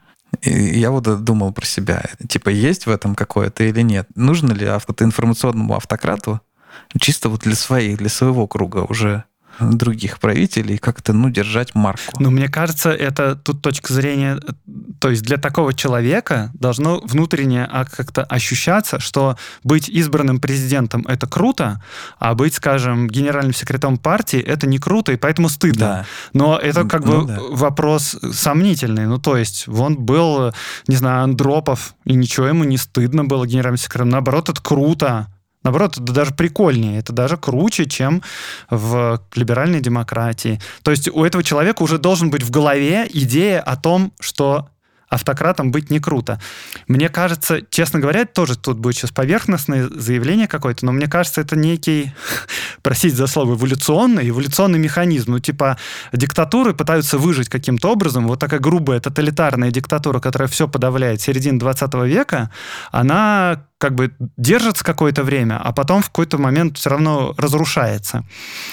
И 0.42 0.80
я 0.80 0.92
вот 0.92 1.24
думал 1.24 1.52
про 1.52 1.66
себя. 1.66 2.04
Типа, 2.30 2.50
есть 2.50 2.86
в 2.86 2.92
этом 2.92 3.16
какое-то 3.16 3.64
или 3.64 3.82
нет? 3.82 4.08
Нужно 4.14 4.52
ли 4.54 4.68
авто 4.68 4.94
информационному 5.04 5.76
автократу 5.76 6.42
чисто 7.00 7.30
вот 7.30 7.42
для 7.42 7.56
своих, 7.56 7.98
для 7.98 8.10
своего 8.10 8.48
круга 8.48 8.86
уже 8.88 9.24
других 9.60 10.20
правителей 10.20 10.78
как-то, 10.78 11.14
ну, 11.14 11.30
держать 11.30 11.76
марку. 11.76 12.14
Ну, 12.20 12.32
мне 12.32 12.48
кажется, 12.48 12.92
это 12.92 13.36
тут 13.36 13.62
точка 13.62 13.94
зрения, 13.94 14.40
то 15.00 15.10
есть 15.10 15.24
для 15.24 15.38
такого 15.38 15.74
человека 15.74 16.52
должно 16.54 17.00
внутренне 17.00 17.66
а, 17.66 17.86
как-то 17.86 18.24
ощущаться, 18.24 19.00
что 19.00 19.38
быть 19.64 19.90
избранным 19.90 20.40
президентом— 20.40 21.06
это 21.08 21.28
круто, 21.28 21.82
а 22.20 22.34
быть, 22.34 22.56
скажем, 22.56 23.08
генеральным 23.08 23.54
секретарем 23.54 23.98
партии— 23.98 24.40
это 24.42 24.68
не 24.68 24.80
круто, 24.80 25.12
и 25.12 25.18
поэтому 25.18 25.50
стыдно. 25.50 25.80
Да. 25.80 26.06
Но 26.34 26.58
это 26.58 26.86
как 26.86 27.06
ну, 27.06 27.22
бы 27.22 27.28
да. 27.28 27.40
вопрос 27.50 28.18
сомнительный. 28.32 29.06
Ну, 29.06 29.18
то 29.20 29.38
есть 29.38 29.68
он 29.68 29.98
был, 29.98 30.54
не 30.88 30.96
знаю, 30.96 31.24
Андропов, 31.24 31.96
и 32.06 32.14
ничего 32.14 32.48
ему 32.48 32.64
не 32.64 32.78
стыдно 32.78 33.26
было 33.26 33.46
генеральным 33.46 33.78
секретарем. 33.78 34.10
Наоборот, 34.10 34.50
это 34.50 34.62
круто. 34.62 35.28
Наоборот, 35.64 35.98
это 35.98 36.14
даже 36.14 36.34
прикольнее, 36.34 37.00
это 37.00 37.14
даже 37.14 37.38
круче, 37.38 37.86
чем 37.86 38.22
в 38.70 39.22
либеральной 39.36 39.80
демократии. 39.80 40.60
То 40.84 40.92
есть 40.92 41.10
у 41.10 41.24
этого 41.24 41.44
человека 41.44 41.84
уже 41.84 41.98
должен 41.98 42.30
быть 42.30 42.44
в 42.44 42.52
голове 42.52 43.08
идея 43.14 43.62
о 43.62 43.76
том, 43.78 44.12
что 44.20 44.70
автократом 45.14 45.72
быть 45.72 45.90
не 45.90 46.00
круто. 46.00 46.40
Мне 46.88 47.10
кажется, 47.10 47.62
честно 47.70 48.00
говоря, 48.00 48.26
тоже 48.26 48.58
тут 48.58 48.80
будет 48.80 48.96
сейчас 48.96 49.12
поверхностное 49.12 49.88
заявление 49.90 50.48
какое-то, 50.48 50.86
но 50.86 50.92
мне 50.92 51.08
кажется, 51.08 51.42
это 51.42 51.56
некий, 51.56 52.14
просить 52.82 53.16
за 53.16 53.28
слово, 53.28 53.54
эволюционный, 53.54 54.30
эволюционный 54.30 54.80
механизм. 54.80 55.32
Ну, 55.32 55.40
типа, 55.40 55.78
диктатуры 56.12 56.74
пытаются 56.74 57.18
выжить 57.18 57.50
каким-то 57.50 57.92
образом. 57.92 58.28
Вот 58.28 58.40
такая 58.40 58.60
грубая 58.60 59.00
тоталитарная 59.00 59.72
диктатура, 59.72 60.20
которая 60.20 60.50
все 60.50 60.68
подавляет, 60.68 61.22
середина 61.22 61.60
20 61.60 61.94
века, 62.06 62.50
она 62.92 63.66
как 63.78 63.96
бы 63.96 64.14
держится 64.38 64.84
какое-то 64.84 65.24
время, 65.24 65.60
а 65.62 65.74
потом 65.74 66.02
в 66.02 66.08
какой-то 66.08 66.38
момент 66.38 66.78
все 66.78 66.90
равно 66.90 67.34
разрушается. 67.38 68.24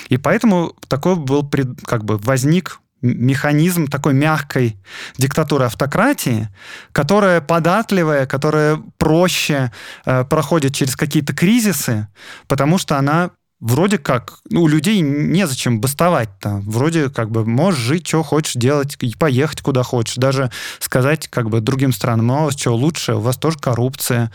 И 0.09 0.17
поэтому 0.17 0.75
такой 0.89 1.17
был 1.17 1.51
как 1.85 2.05
бы 2.05 2.17
возник 2.19 2.81
механизм 3.03 3.87
такой 3.87 4.15
мягкой 4.15 4.77
диктатуры 5.19 5.65
автократии, 5.65 6.49
которая 6.93 7.41
податливая, 7.41 8.27
которая 8.27 8.83
проще 8.99 9.73
э, 10.05 10.25
проходит 10.25 10.75
через 10.75 10.97
какие-то 10.97 11.35
кризисы, 11.35 12.09
потому 12.47 12.79
что 12.79 12.99
она 12.99 13.31
вроде 13.61 13.99
как, 13.99 14.41
ну, 14.49 14.63
у 14.63 14.69
людей 14.69 15.01
незачем 15.01 15.81
бастовать 15.81 16.31
там. 16.41 16.63
Вроде 16.63 17.11
как 17.11 17.31
бы 17.31 17.45
можешь 17.45 17.81
жить, 17.81 18.07
что 18.07 18.23
хочешь 18.23 18.55
делать, 18.55 18.97
и 19.01 19.15
поехать 19.17 19.61
куда 19.61 19.83
хочешь. 19.83 20.17
Даже 20.17 20.51
сказать 20.79 21.29
как 21.29 21.51
бы 21.51 21.61
другим 21.61 21.93
странам, 21.93 22.33
«А 22.33 22.41
у 22.43 22.45
вас 22.47 22.59
что 22.59 22.75
лучше, 22.75 23.15
у 23.15 23.21
вас 23.21 23.37
тоже 23.37 23.59
коррупция, 23.59 24.33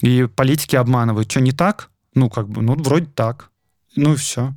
и 0.00 0.24
политики 0.24 0.76
обманывают. 0.76 1.30
Что 1.30 1.40
не 1.40 1.52
так? 1.52 1.90
Ну, 2.14 2.28
как 2.28 2.48
бы, 2.48 2.62
ну, 2.62 2.74
вроде 2.74 3.06
так. 3.06 3.50
Ну 3.94 4.12
и 4.12 4.16
все. 4.16 4.54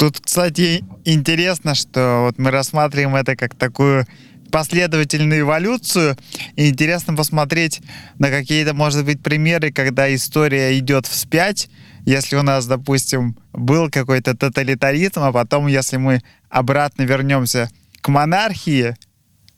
Тут, 0.00 0.18
кстати, 0.18 0.82
интересно, 1.04 1.74
что 1.74 2.22
вот 2.22 2.38
мы 2.38 2.50
рассматриваем 2.50 3.14
это 3.16 3.36
как 3.36 3.54
такую 3.54 4.06
последовательную 4.50 5.42
эволюцию. 5.42 6.16
И 6.56 6.70
интересно 6.70 7.14
посмотреть 7.14 7.82
на 8.18 8.30
какие-то, 8.30 8.72
может 8.72 9.04
быть, 9.04 9.22
примеры, 9.22 9.70
когда 9.70 10.12
история 10.14 10.78
идет 10.78 11.06
вспять. 11.06 11.68
Если 12.06 12.36
у 12.36 12.42
нас, 12.42 12.66
допустим, 12.66 13.36
был 13.52 13.90
какой-то 13.90 14.34
тоталитаризм, 14.34 15.20
а 15.20 15.32
потом, 15.32 15.66
если 15.66 15.98
мы 15.98 16.22
обратно 16.48 17.02
вернемся 17.02 17.68
к 18.00 18.08
монархии, 18.08 18.96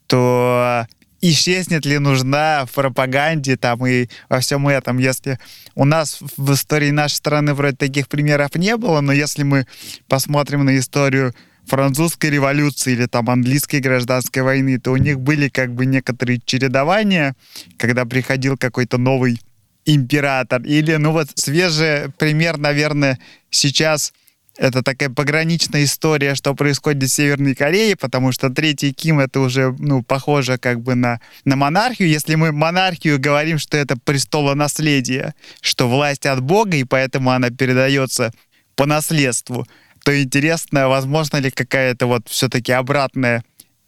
то 0.09 0.89
исчезнет 1.23 1.87
ли 1.87 1.99
нужда 1.99 2.67
в 2.67 2.73
пропаганде 2.73 3.57
там 3.57 3.87
и 3.87 4.09
во 4.29 4.41
всем 4.41 4.69
этом, 4.69 4.99
если 4.99 5.39
у 5.75 5.85
нас 5.85 6.19
в 6.37 6.53
истории 6.53 6.91
нашей 6.91 7.15
страны 7.15 7.55
вроде 7.55 7.77
таких 7.77 8.09
примеров 8.09 8.55
не 8.57 8.77
было, 8.77 9.01
но 9.01 9.13
если 9.13 9.45
мы 9.45 9.67
посмотрим 10.09 10.65
на 10.65 10.77
историю 10.77 11.33
французской 11.65 12.31
революции 12.31 12.93
или 12.93 13.07
там 13.07 13.31
английской 13.31 13.81
гражданской 13.81 14.43
войны, 14.43 14.79
то 14.81 14.91
у 14.91 14.97
них 14.97 15.21
были 15.21 15.49
как 15.49 15.73
бы 15.73 15.87
некоторые 15.87 16.41
чередования, 16.45 17.37
когда 17.79 18.05
приходил 18.05 18.59
какой-то 18.59 18.99
новый 18.99 19.41
император. 19.87 20.63
Или, 20.63 20.97
ну 20.97 21.13
вот, 21.13 21.29
свежий 21.37 22.11
пример, 22.19 22.59
наверное, 22.59 23.19
сейчас 23.51 24.13
это 24.57 24.83
такая 24.83 25.09
пограничная 25.09 25.85
история, 25.85 26.35
что 26.35 26.55
происходит 26.55 27.03
в 27.05 27.09
Северной 27.09 27.55
Корее, 27.55 27.97
потому 27.97 28.33
что 28.33 28.51
третий 28.51 28.93
Ким 28.93 29.21
это 29.21 29.41
уже, 29.41 29.75
ну, 29.79 30.03
похоже 30.03 30.59
как 30.59 30.81
бы 30.81 30.95
на, 30.95 31.21
на 31.45 31.57
монархию. 31.57 32.09
Если 32.09 32.35
мы 32.35 32.53
монархию 32.53 33.19
говорим, 33.19 33.59
что 33.59 33.77
это 33.77 33.97
престолонаследие, 33.97 35.35
что 35.61 35.89
власть 35.89 36.27
от 36.27 36.43
Бога, 36.43 36.77
и 36.77 36.85
поэтому 36.85 37.31
она 37.31 37.51
передается 37.51 38.33
по 38.77 38.85
наследству, 38.85 39.67
то 40.05 40.21
интересно, 40.21 40.89
возможно 40.89 41.39
ли 41.39 41.51
какая-то 41.51 42.07
вот 42.07 42.29
все-таки 42.29 42.73
обратная 42.73 43.45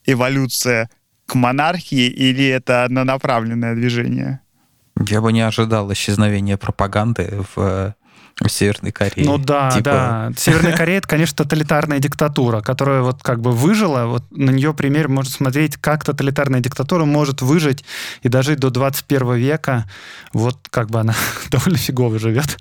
эволюция 0.07 0.89
к 1.27 1.35
монархии, 1.35 2.07
или 2.09 2.47
это 2.47 2.85
однонаправленное 2.85 3.75
движение? 3.75 4.41
Я 5.09 5.21
бы 5.21 5.33
не 5.33 5.41
ожидал 5.41 5.93
исчезновения 5.93 6.57
пропаганды 6.57 7.45
в 7.55 7.95
в 8.04 8.04
Северной 8.47 8.91
Корее. 8.91 9.27
Ну 9.27 9.39
да, 9.39 9.71
типа... 9.71 9.83
да. 9.85 10.33
Северная 10.37 10.77
Корея 10.77 10.99
это, 10.99 11.09
конечно, 11.09 11.45
тоталитарная 11.45 12.01
диктатура, 12.01 12.61
которая 12.61 13.03
вот 13.03 13.23
как 13.23 13.41
бы 13.41 13.53
выжила. 13.53 14.07
Вот 14.07 14.25
на 14.31 14.51
нее 14.51 14.75
пример 14.75 15.09
можно 15.09 15.31
смотреть, 15.31 15.77
как 15.77 16.05
тоталитарная 16.05 16.61
диктатура 16.61 17.05
может 17.05 17.43
выжить 17.43 17.85
и 18.23 18.29
дожить 18.29 18.59
до 18.59 18.71
21 18.71 19.35
века. 19.35 19.89
Вот 20.33 20.59
как 20.71 20.91
бы 20.91 21.01
она 21.01 21.15
довольно 21.51 21.79
фигово 21.79 22.19
живет. 22.19 22.59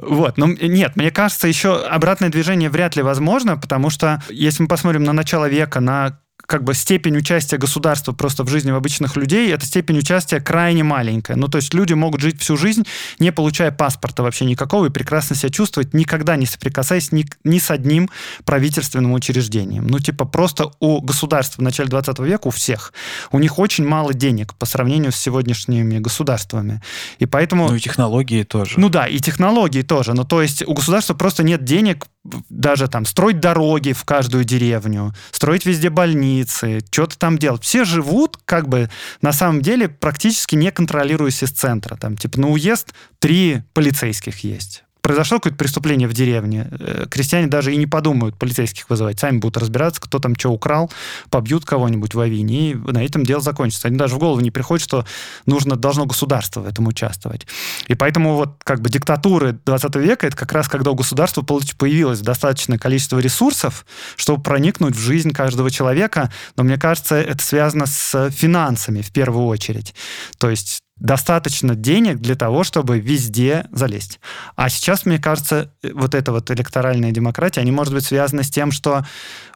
Вот. 0.00 0.38
Но 0.38 0.46
нет, 0.46 0.96
мне 0.96 1.10
кажется, 1.10 1.46
еще 1.46 1.84
обратное 1.84 2.30
движение 2.30 2.70
вряд 2.70 2.96
ли 2.96 3.02
возможно, 3.02 3.56
потому 3.56 3.90
что 3.90 4.22
если 4.30 4.62
мы 4.62 4.68
посмотрим 4.68 5.04
на 5.04 5.12
начало 5.12 5.48
века, 5.48 5.80
на 5.80 6.18
как 6.46 6.64
бы 6.64 6.74
степень 6.74 7.16
участия 7.16 7.56
государства 7.56 8.12
просто 8.12 8.44
в 8.44 8.48
жизни 8.48 8.70
обычных 8.70 9.16
людей, 9.16 9.52
эта 9.52 9.66
степень 9.66 9.98
участия 9.98 10.40
крайне 10.40 10.82
маленькая. 10.82 11.36
Ну, 11.36 11.48
то 11.48 11.58
есть 11.58 11.74
люди 11.74 11.94
могут 11.94 12.20
жить 12.20 12.40
всю 12.40 12.56
жизнь, 12.56 12.84
не 13.18 13.32
получая 13.32 13.70
паспорта 13.70 14.22
вообще 14.22 14.44
никакого, 14.44 14.86
и 14.86 14.90
прекрасно 14.90 15.36
себя 15.36 15.50
чувствовать, 15.50 15.94
никогда 15.94 16.36
не 16.36 16.46
соприкасаясь 16.46 17.12
ни, 17.12 17.26
ни 17.44 17.58
с 17.58 17.70
одним 17.70 18.10
правительственным 18.44 19.12
учреждением. 19.12 19.86
Ну, 19.86 19.98
типа, 19.98 20.24
просто 20.24 20.70
у 20.80 21.00
государства 21.00 21.60
в 21.60 21.64
начале 21.64 21.88
20 21.88 22.18
века, 22.20 22.48
у 22.48 22.50
всех, 22.50 22.92
у 23.30 23.38
них 23.38 23.58
очень 23.58 23.86
мало 23.86 24.14
денег 24.14 24.54
по 24.54 24.66
сравнению 24.66 25.12
с 25.12 25.16
сегодняшними 25.16 25.98
государствами. 25.98 26.82
И 27.18 27.26
поэтому... 27.26 27.68
Ну, 27.68 27.76
и 27.76 27.80
технологии 27.80 28.42
тоже. 28.42 28.74
Ну 28.76 28.88
да, 28.88 29.06
и 29.06 29.18
технологии 29.18 29.82
тоже. 29.82 30.14
Ну, 30.14 30.24
то 30.24 30.42
есть 30.42 30.62
у 30.66 30.74
государства 30.74 31.14
просто 31.14 31.42
нет 31.42 31.64
денег 31.64 32.06
даже 32.24 32.88
там 32.88 33.04
строить 33.04 33.40
дороги 33.40 33.92
в 33.92 34.04
каждую 34.04 34.44
деревню, 34.44 35.14
строить 35.30 35.66
везде 35.66 35.90
больницы, 35.90 36.80
что-то 36.90 37.18
там 37.18 37.38
делать. 37.38 37.64
Все 37.64 37.84
живут 37.84 38.38
как 38.44 38.68
бы 38.68 38.90
на 39.20 39.32
самом 39.32 39.60
деле 39.62 39.88
практически 39.88 40.54
не 40.54 40.70
контролируясь 40.70 41.42
из 41.42 41.50
центра. 41.50 41.96
Там 41.96 42.16
типа 42.16 42.40
на 42.40 42.50
уезд 42.50 42.94
три 43.18 43.62
полицейских 43.72 44.44
есть 44.44 44.84
произошло 45.02 45.38
какое-то 45.38 45.58
преступление 45.58 46.08
в 46.08 46.14
деревне, 46.14 46.68
э, 46.70 47.06
крестьяне 47.10 47.48
даже 47.48 47.74
и 47.74 47.76
не 47.76 47.86
подумают 47.86 48.38
полицейских 48.38 48.88
вызывать, 48.88 49.18
сами 49.18 49.38
будут 49.38 49.56
разбираться, 49.56 50.00
кто 50.00 50.20
там 50.20 50.36
что 50.38 50.50
украл, 50.50 50.90
побьют 51.28 51.64
кого-нибудь 51.64 52.14
в 52.14 52.20
Авине, 52.20 52.70
и 52.70 52.74
на 52.74 53.04
этом 53.04 53.24
дело 53.24 53.42
закончится. 53.42 53.88
Они 53.88 53.96
даже 53.96 54.14
в 54.14 54.18
голову 54.18 54.40
не 54.40 54.52
приходит, 54.52 54.84
что 54.84 55.04
нужно, 55.44 55.76
должно 55.76 56.06
государство 56.06 56.60
в 56.60 56.66
этом 56.66 56.86
участвовать. 56.86 57.46
И 57.88 57.94
поэтому 57.94 58.36
вот 58.36 58.60
как 58.62 58.80
бы 58.80 58.88
диктатуры 58.88 59.58
20 59.64 59.96
века, 59.96 60.28
это 60.28 60.36
как 60.36 60.52
раз 60.52 60.68
когда 60.68 60.92
у 60.92 60.94
государства 60.94 61.42
появилось 61.42 62.20
достаточное 62.20 62.78
количество 62.78 63.18
ресурсов, 63.18 63.84
чтобы 64.16 64.42
проникнуть 64.42 64.94
в 64.94 65.00
жизнь 65.00 65.32
каждого 65.32 65.70
человека, 65.70 66.32
но 66.56 66.62
мне 66.62 66.78
кажется, 66.78 67.16
это 67.16 67.42
связано 67.42 67.86
с 67.86 68.30
финансами 68.30 69.02
в 69.02 69.12
первую 69.12 69.46
очередь. 69.46 69.94
То 70.38 70.48
есть 70.48 70.82
достаточно 70.96 71.74
денег 71.74 72.18
для 72.18 72.36
того, 72.36 72.64
чтобы 72.64 73.00
везде 73.00 73.66
залезть. 73.72 74.20
А 74.56 74.68
сейчас, 74.68 75.04
мне 75.04 75.18
кажется, 75.18 75.72
вот 75.82 76.14
эта 76.14 76.32
вот 76.32 76.50
электоральная 76.50 77.10
демократия, 77.10 77.60
они, 77.60 77.72
может 77.72 77.92
быть, 77.92 78.04
связаны 78.04 78.44
с 78.44 78.50
тем, 78.50 78.70
что 78.70 79.04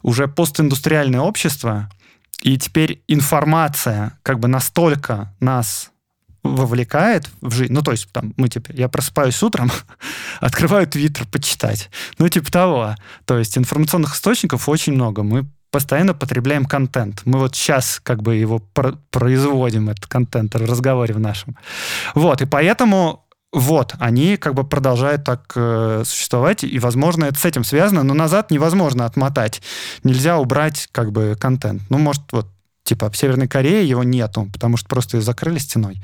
уже 0.02 0.28
постиндустриальное 0.28 1.20
общество, 1.20 1.88
и 2.42 2.58
теперь 2.58 3.02
информация 3.08 4.18
как 4.22 4.40
бы 4.40 4.48
настолько 4.48 5.34
нас 5.40 5.90
вовлекает 6.42 7.28
в 7.40 7.52
жизнь. 7.52 7.72
Ну, 7.72 7.82
то 7.82 7.92
есть, 7.92 8.10
там, 8.12 8.32
мы 8.36 8.48
теперь, 8.48 8.78
я 8.78 8.88
просыпаюсь 8.88 9.42
утром, 9.42 9.70
открываю 10.40 10.86
Твиттер 10.86 11.26
почитать. 11.26 11.90
Ну, 12.18 12.28
типа 12.28 12.50
того. 12.52 12.94
То 13.24 13.38
есть, 13.38 13.58
информационных 13.58 14.14
источников 14.14 14.68
очень 14.68 14.92
много. 14.92 15.22
Мы 15.22 15.46
постоянно 15.76 16.14
потребляем 16.14 16.64
контент. 16.64 17.20
Мы 17.26 17.38
вот 17.38 17.54
сейчас 17.54 18.00
как 18.02 18.22
бы 18.22 18.34
его 18.36 18.60
про- 18.60 18.94
производим, 19.10 19.90
этот 19.90 20.06
контент 20.06 20.54
в 20.54 20.64
разговоре 20.64 21.12
в 21.12 21.20
нашем. 21.20 21.54
Вот, 22.14 22.40
и 22.40 22.46
поэтому 22.46 23.26
вот, 23.52 23.94
они 23.98 24.38
как 24.38 24.54
бы 24.54 24.64
продолжают 24.64 25.24
так 25.24 25.52
э, 25.54 26.02
существовать, 26.06 26.64
и, 26.64 26.78
возможно, 26.78 27.26
это 27.26 27.38
с 27.38 27.44
этим 27.44 27.62
связано, 27.62 28.04
но 28.04 28.14
назад 28.14 28.50
невозможно 28.50 29.04
отмотать. 29.04 29.60
Нельзя 30.02 30.38
убрать 30.38 30.88
как 30.92 31.12
бы 31.12 31.36
контент. 31.38 31.82
Ну, 31.90 31.98
может, 31.98 32.22
вот, 32.32 32.46
типа, 32.84 33.10
в 33.10 33.16
Северной 33.18 33.46
Корее 33.46 33.86
его 33.86 34.02
нету, 34.02 34.48
потому 34.54 34.78
что 34.78 34.88
просто 34.88 35.18
ее 35.18 35.22
закрыли 35.22 35.58
стеной. 35.58 36.02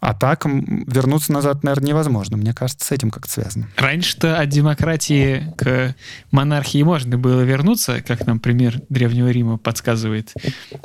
А 0.00 0.14
так 0.14 0.44
вернуться 0.44 1.32
назад, 1.32 1.64
наверное, 1.64 1.88
невозможно. 1.88 2.36
Мне 2.36 2.54
кажется, 2.54 2.86
с 2.86 2.92
этим 2.92 3.10
как-то 3.10 3.32
связано. 3.32 3.68
Раньше-то 3.76 4.38
от 4.38 4.48
демократии 4.48 5.52
к 5.56 5.94
монархии 6.30 6.82
можно 6.82 7.18
было 7.18 7.40
вернуться, 7.42 8.00
как 8.06 8.26
нам 8.26 8.38
пример 8.38 8.80
Древнего 8.88 9.28
Рима 9.28 9.58
подсказывает. 9.58 10.32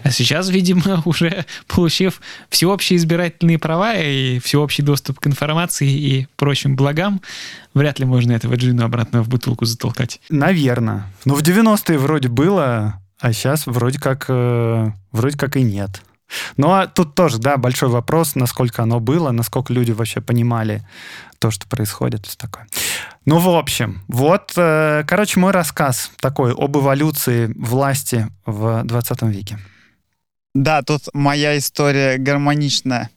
А 0.01 0.09
сейчас, 0.11 0.49
видимо, 0.49 1.01
уже 1.05 1.45
получив 1.67 2.21
всеобщие 2.49 2.97
избирательные 2.97 3.59
права 3.59 3.95
и 3.95 4.39
всеобщий 4.39 4.83
доступ 4.83 5.19
к 5.19 5.27
информации 5.27 5.89
и 5.89 6.27
прочим 6.35 6.75
благам, 6.75 7.21
вряд 7.73 7.99
ли 7.99 8.05
можно 8.05 8.31
этого 8.31 8.55
джина 8.55 8.85
обратно 8.85 9.21
в 9.21 9.29
бутылку 9.29 9.65
затолкать. 9.65 10.19
Наверное. 10.29 11.05
Но 11.25 11.35
в 11.35 11.41
90-е 11.41 11.97
вроде 11.97 12.29
было, 12.29 12.99
а 13.19 13.33
сейчас 13.33 13.67
вроде 13.67 13.99
как, 13.99 14.25
э, 14.27 14.91
вроде 15.11 15.37
как 15.37 15.55
и 15.55 15.61
нет. 15.61 16.01
Ну, 16.57 16.71
а 16.71 16.87
тут 16.87 17.15
тоже, 17.15 17.37
да, 17.37 17.57
большой 17.57 17.89
вопрос, 17.89 18.35
насколько 18.35 18.83
оно 18.83 18.99
было, 18.99 19.31
насколько 19.31 19.73
люди 19.73 19.91
вообще 19.91 20.21
понимали 20.21 20.81
то, 21.39 21.51
что 21.51 21.67
происходит, 21.67 22.25
все 22.25 22.37
такое. 22.37 22.67
Ну, 23.25 23.37
в 23.37 23.49
общем, 23.49 24.01
вот, 24.07 24.53
э, 24.55 25.03
короче, 25.05 25.39
мой 25.39 25.51
рассказ 25.51 26.11
такой 26.19 26.53
об 26.53 26.77
эволюции 26.77 27.51
власти 27.55 28.27
в 28.45 28.83
20 28.83 29.21
веке. 29.23 29.59
Да, 30.53 30.83
тут 30.83 31.09
моя 31.13 31.57
история 31.57 32.17
гармонично 32.17 33.09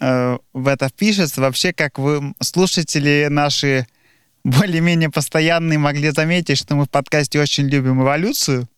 э, 0.00 0.38
в 0.52 0.68
это 0.68 0.88
впишется. 0.88 1.40
Вообще, 1.40 1.72
как 1.72 1.98
вы, 1.98 2.34
слушатели 2.40 3.28
наши 3.30 3.86
более-менее 4.44 5.10
постоянные, 5.10 5.78
могли 5.78 6.10
заметить, 6.10 6.58
что 6.58 6.74
мы 6.74 6.84
в 6.84 6.90
подкасте 6.90 7.40
очень 7.40 7.68
любим 7.68 8.02
эволюцию. 8.02 8.68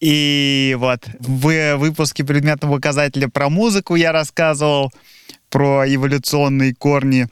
И 0.00 0.76
вот 0.78 1.06
в 1.18 1.76
выпуске 1.76 2.24
предметного 2.24 2.76
указателя 2.76 3.28
про 3.28 3.48
музыку 3.48 3.94
я 3.94 4.12
рассказывал 4.12 4.92
про 5.48 5.84
эволюционные 5.86 6.74
корни 6.74 7.28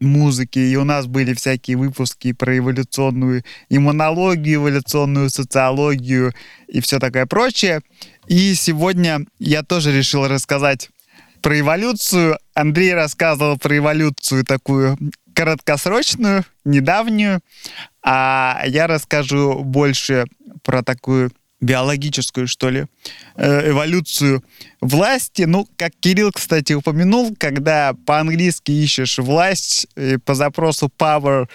музыки, 0.00 0.58
и 0.58 0.76
у 0.76 0.84
нас 0.84 1.06
были 1.06 1.34
всякие 1.34 1.76
выпуски 1.76 2.32
про 2.32 2.56
эволюционную 2.58 3.44
иммунологию, 3.68 4.56
эволюционную 4.56 5.30
социологию 5.30 6.34
и 6.68 6.80
все 6.80 6.98
такое 6.98 7.26
прочее. 7.26 7.80
И 8.26 8.54
сегодня 8.54 9.20
я 9.38 9.62
тоже 9.62 9.96
решил 9.96 10.26
рассказать 10.26 10.90
про 11.42 11.58
эволюцию. 11.60 12.38
Андрей 12.54 12.94
рассказывал 12.94 13.58
про 13.58 13.76
эволюцию 13.76 14.44
такую 14.44 14.98
краткосрочную, 15.34 16.44
недавнюю, 16.64 17.40
а 18.02 18.62
я 18.66 18.86
расскажу 18.86 19.62
больше 19.62 20.26
про 20.62 20.82
такую 20.82 21.30
биологическую, 21.60 22.48
что 22.48 22.70
ли, 22.70 22.86
э, 23.36 23.70
эволюцию 23.70 24.42
власти. 24.80 25.42
Ну, 25.42 25.68
как 25.76 25.92
Кирилл, 26.00 26.32
кстати, 26.32 26.72
упомянул, 26.72 27.34
когда 27.38 27.94
по-английски 28.06 28.70
ищешь 28.70 29.18
власть, 29.18 29.86
по 30.24 30.34
запросу 30.34 30.90
power 30.98 31.48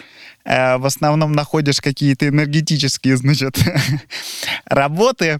э, 0.44 0.78
в 0.78 0.86
основном 0.86 1.32
находишь 1.34 1.82
какие-то 1.82 2.28
энергетические, 2.28 3.18
значит, 3.18 3.58
работы. 4.66 5.40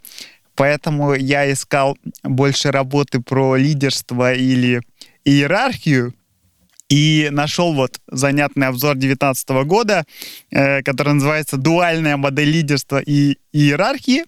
Поэтому 0.56 1.14
я 1.14 1.52
искал 1.52 1.98
больше 2.24 2.72
работы 2.72 3.20
про 3.20 3.56
лидерство 3.58 4.34
или 4.34 4.82
иерархию, 5.26 6.14
и 6.90 7.30
нашел 7.32 7.74
вот 7.74 8.00
занятный 8.08 8.68
обзор 8.68 8.94
2019 8.94 9.50
года, 9.66 10.06
э, 10.52 10.84
который 10.84 11.14
называется 11.14 11.58
«Дуальная 11.58 12.18
модель 12.18 12.50
лидерства 12.50 13.00
и 13.00 13.38
иерархии» 13.52 14.24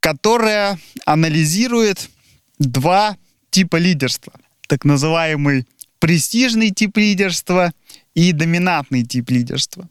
которая 0.00 0.78
анализирует 1.04 2.10
два 2.58 3.16
типа 3.50 3.76
лидерства. 3.76 4.32
Так 4.66 4.84
называемый 4.84 5.66
престижный 5.98 6.70
тип 6.70 6.96
лидерства 6.96 7.72
и 8.14 8.32
доминантный 8.32 9.04
тип 9.04 9.30
лидерства. 9.30 9.88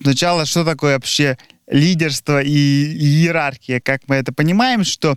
Сначала, 0.00 0.44
что 0.44 0.64
такое 0.64 0.94
вообще 0.94 1.38
лидерство 1.66 2.42
и 2.42 2.50
иерархия? 2.50 3.80
Как 3.80 4.02
мы 4.08 4.16
это 4.16 4.32
понимаем, 4.32 4.84
что 4.84 5.16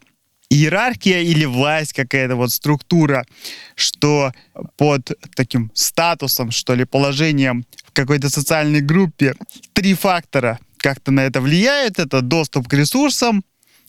иерархия 0.49 1.21
или 1.21 1.45
власть, 1.45 1.93
какая-то 1.93 2.35
вот 2.35 2.51
структура, 2.51 3.25
что 3.75 4.31
под 4.77 5.11
таким 5.35 5.71
статусом, 5.73 6.51
что 6.51 6.73
ли, 6.75 6.85
положением 6.85 7.65
в 7.85 7.91
какой-то 7.91 8.29
социальной 8.29 8.81
группе 8.81 9.35
три 9.73 9.93
фактора 9.93 10.59
как-то 10.77 11.11
на 11.11 11.21
это 11.21 11.41
влияют. 11.41 11.99
Это 11.99 12.21
доступ 12.21 12.67
к 12.67 12.73
ресурсам, 12.73 13.43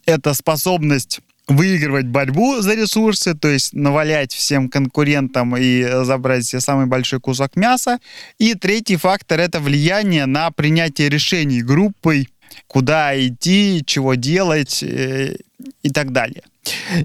это 0.07 0.35
способность 0.35 1.21
выигрывать 1.51 2.07
борьбу 2.07 2.61
за 2.61 2.75
ресурсы, 2.75 3.35
то 3.35 3.49
есть 3.49 3.73
навалять 3.73 4.33
всем 4.33 4.69
конкурентам 4.69 5.57
и 5.57 6.05
забрать 6.05 6.45
себе 6.47 6.61
самый 6.61 6.87
большой 6.87 7.21
кусок 7.21 7.57
мяса. 7.57 7.99
И 8.39 8.55
третий 8.55 8.97
фактор— 8.97 9.41
это 9.41 9.59
влияние 9.59 10.27
на 10.27 10.51
принятие 10.53 11.09
решений 11.09 11.63
группой, 11.63 12.29
куда 12.67 13.19
идти, 13.19 13.83
чего 13.85 14.15
делать 14.15 14.83
э, 14.83 15.37
и 15.83 15.91
так 15.91 16.13
далее. 16.13 16.43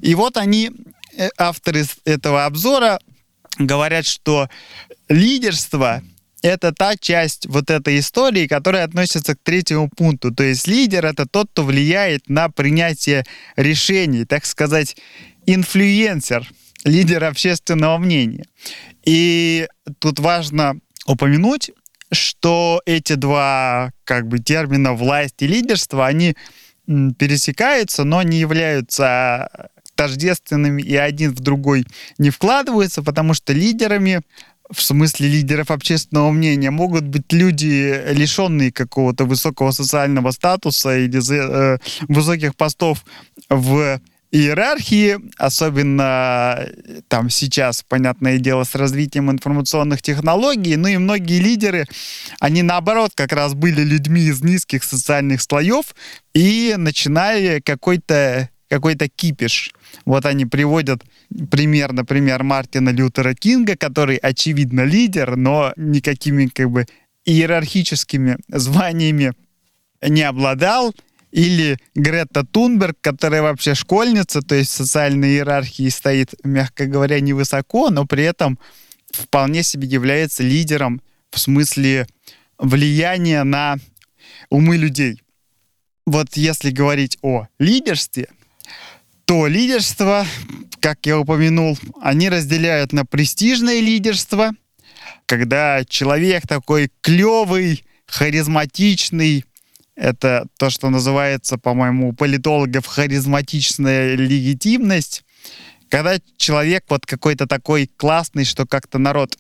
И 0.02 0.14
вот 0.16 0.38
они, 0.38 0.72
э, 1.18 1.30
авторы 1.38 1.86
этого 2.06 2.46
обзора, 2.46 3.00
говорят, 3.58 4.06
что 4.06 4.50
лидерство 5.10 6.04
это 6.46 6.72
та 6.72 6.96
часть 6.96 7.48
вот 7.48 7.72
этой 7.72 7.98
истории, 7.98 8.48
которая 8.48 8.84
относится 8.84 9.36
к 9.36 9.40
третьему 9.42 9.90
пункту. 9.90 10.32
То 10.32 10.44
есть 10.44 10.68
лидер— 10.68 11.06
это 11.08 11.26
тот, 11.26 11.50
кто 11.52 11.64
влияет 11.64 12.30
на 12.30 12.50
принятие 12.50 13.24
решений, 13.56 14.26
так 14.26 14.46
сказать, 14.46 14.96
инфлюенсер, 15.48 16.48
лидер 16.84 17.24
общественного 17.24 17.98
мнения. 17.98 18.46
И 19.04 19.68
тут 19.98 20.20
важно 20.20 20.76
упомянуть, 21.08 21.72
что 22.12 22.80
эти 22.86 23.14
два 23.14 23.92
как 24.04 24.28
бы 24.28 24.38
термина 24.38 24.94
власть 24.94 25.42
и 25.42 25.48
лидерство, 25.48 26.06
они 26.06 26.36
пересекаются, 26.86 28.04
но 28.04 28.22
не 28.22 28.38
являются 28.38 29.50
тождественными 29.96 30.84
и 30.84 30.96
один 30.96 31.32
в 31.32 31.40
другой 31.40 31.88
не 32.20 32.30
вкладываются, 32.30 33.02
потому 33.02 33.34
что 33.34 33.54
лидерами 33.54 34.22
в 34.72 34.82
смысле 34.82 35.28
лидеров 35.28 35.72
общественного 35.72 36.32
мнения, 36.32 36.72
могут 36.72 37.04
быть 37.04 37.32
люди, 37.32 38.02
лишенные 38.12 38.72
какого-то 38.72 39.26
высокого 39.26 39.72
социального 39.72 40.32
статуса 40.32 40.98
или 40.98 41.20
э, 41.32 41.78
высоких 42.08 42.56
постов 42.56 43.06
в 43.50 44.00
иерархии, 44.32 45.18
особенно 45.38 46.58
э, 46.58 47.02
там 47.08 47.30
сейчас, 47.30 47.84
понятное 47.88 48.38
дело, 48.38 48.64
с 48.64 48.76
развитием 48.76 49.32
информационных 49.32 50.02
технологий, 50.02 50.76
ну 50.76 50.88
и 50.88 50.98
многие 50.98 51.40
лидеры, 51.40 51.86
они 52.40 52.64
наоборот 52.64 53.12
как 53.16 53.32
раз 53.32 53.54
были 53.54 53.82
людьми 53.82 54.22
из 54.22 54.42
низких 54.42 54.84
социальных 54.84 55.42
слоев 55.42 55.96
и 56.34 56.74
начинали 56.78 57.62
какой-то 57.64 58.50
какой-то 58.68 59.08
кипиш. 59.08 59.72
Вот 60.04 60.26
они 60.26 60.46
приводят 60.46 61.04
пример, 61.50 61.94
например, 61.94 62.44
Мартина 62.44 62.90
Лютера 62.90 63.34
Кинга, 63.34 63.78
который, 63.78 64.18
очевидно, 64.18 64.82
лидер, 64.82 65.36
но 65.36 65.74
никакими 65.78 66.48
как 66.48 66.70
бы 66.70 66.86
иерархическими 67.26 68.38
званиями 68.50 69.34
не 70.02 70.24
обладал, 70.24 70.94
или 71.32 71.78
Грета 71.96 72.46
Тунберг, 72.46 72.98
которая 73.02 73.42
вообще 73.42 73.76
школьница, 73.76 74.42
то 74.42 74.56
есть 74.56 74.72
в 74.72 74.76
социальной 74.76 75.32
иерархии 75.32 75.90
стоит, 75.90 76.34
мягко 76.46 76.86
говоря, 76.86 77.20
невысоко, 77.20 77.90
но 77.90 78.06
при 78.06 78.24
этом 78.24 78.58
вполне 79.12 79.64
себе 79.64 79.86
является 79.86 80.44
лидером 80.44 81.02
в 81.32 81.40
смысле 81.40 82.08
влияния 82.58 83.44
на 83.44 83.76
умы 84.50 84.78
людей. 84.78 85.22
Вот 86.06 86.36
если 86.36 86.70
говорить 86.70 87.18
о 87.22 87.48
лидерстве, 87.60 88.30
то 89.26 89.48
лидерство, 89.48 90.26
как 90.80 91.06
я 91.06 91.20
упомянул, 91.20 91.78
они 92.02 92.30
разделяют 92.30 92.94
на 92.94 93.06
престижное 93.06 93.80
лидерство, 93.80 94.52
когда 95.26 95.84
человек 95.86 96.48
такой 96.48 96.92
клевый, 97.02 97.84
харизматичный, 98.06 99.46
это 99.96 100.46
то, 100.58 100.70
что 100.70 100.90
называется, 100.90 101.58
по-моему, 101.58 102.10
у 102.10 102.14
политологов 102.14 102.86
харизматичная 102.86 104.16
легитимность. 104.16 105.24
Когда 105.90 106.18
человек 106.38 106.86
вот 106.90 107.06
какой-то 107.06 107.48
такой 107.48 107.90
классный, 107.98 108.46
что 108.46 108.66
как-то 108.66 108.98
народ 108.98 109.38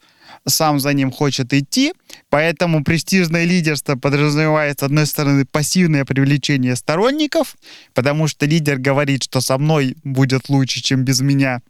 сам 0.48 0.80
за 0.80 0.94
ним 0.94 1.12
хочет 1.12 1.54
идти, 1.54 1.94
поэтому 2.30 2.84
престижное 2.84 3.46
лидерство 3.46 3.96
подразумевает, 3.96 4.80
с 4.80 4.84
одной 4.84 5.06
стороны, 5.06 5.46
пассивное 5.46 6.06
привлечение 6.06 6.76
сторонников, 6.76 7.56
потому 7.94 8.28
что 8.28 8.46
лидер 8.46 8.78
говорит, 8.78 9.24
что 9.24 9.42
со 9.42 9.58
мной 9.58 9.96
будет 10.04 10.50
лучше, 10.50 10.82
чем 10.82 11.04
без 11.04 11.22
меня. 11.22 11.62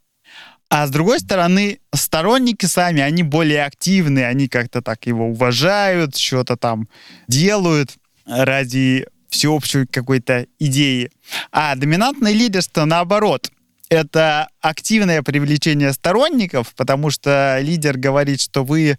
А 0.70 0.88
с 0.88 0.90
другой 0.90 1.20
стороны, 1.20 1.80
сторонники 1.94 2.66
сами, 2.66 3.02
они 3.02 3.24
более 3.24 3.66
активны, 3.66 4.26
они 4.26 4.48
как-то 4.48 4.82
так 4.82 5.06
его 5.06 5.30
уважают, 5.30 6.18
что-то 6.18 6.58
там 6.58 6.90
делают 7.28 7.92
ради 8.26 9.06
всеобщей 9.30 9.86
какой-то 9.86 10.48
идеи. 10.60 11.12
А 11.52 11.76
доминантное 11.76 12.34
лидерство 12.34 12.86
наоборот. 12.86 13.52
Это 13.90 14.50
активное 14.62 15.22
привлечение 15.22 15.94
сторонников, 15.94 16.74
потому 16.76 17.12
что 17.12 17.60
лидер 17.62 17.98
говорит, 17.98 18.42
что 18.42 18.64
вы 18.64 18.98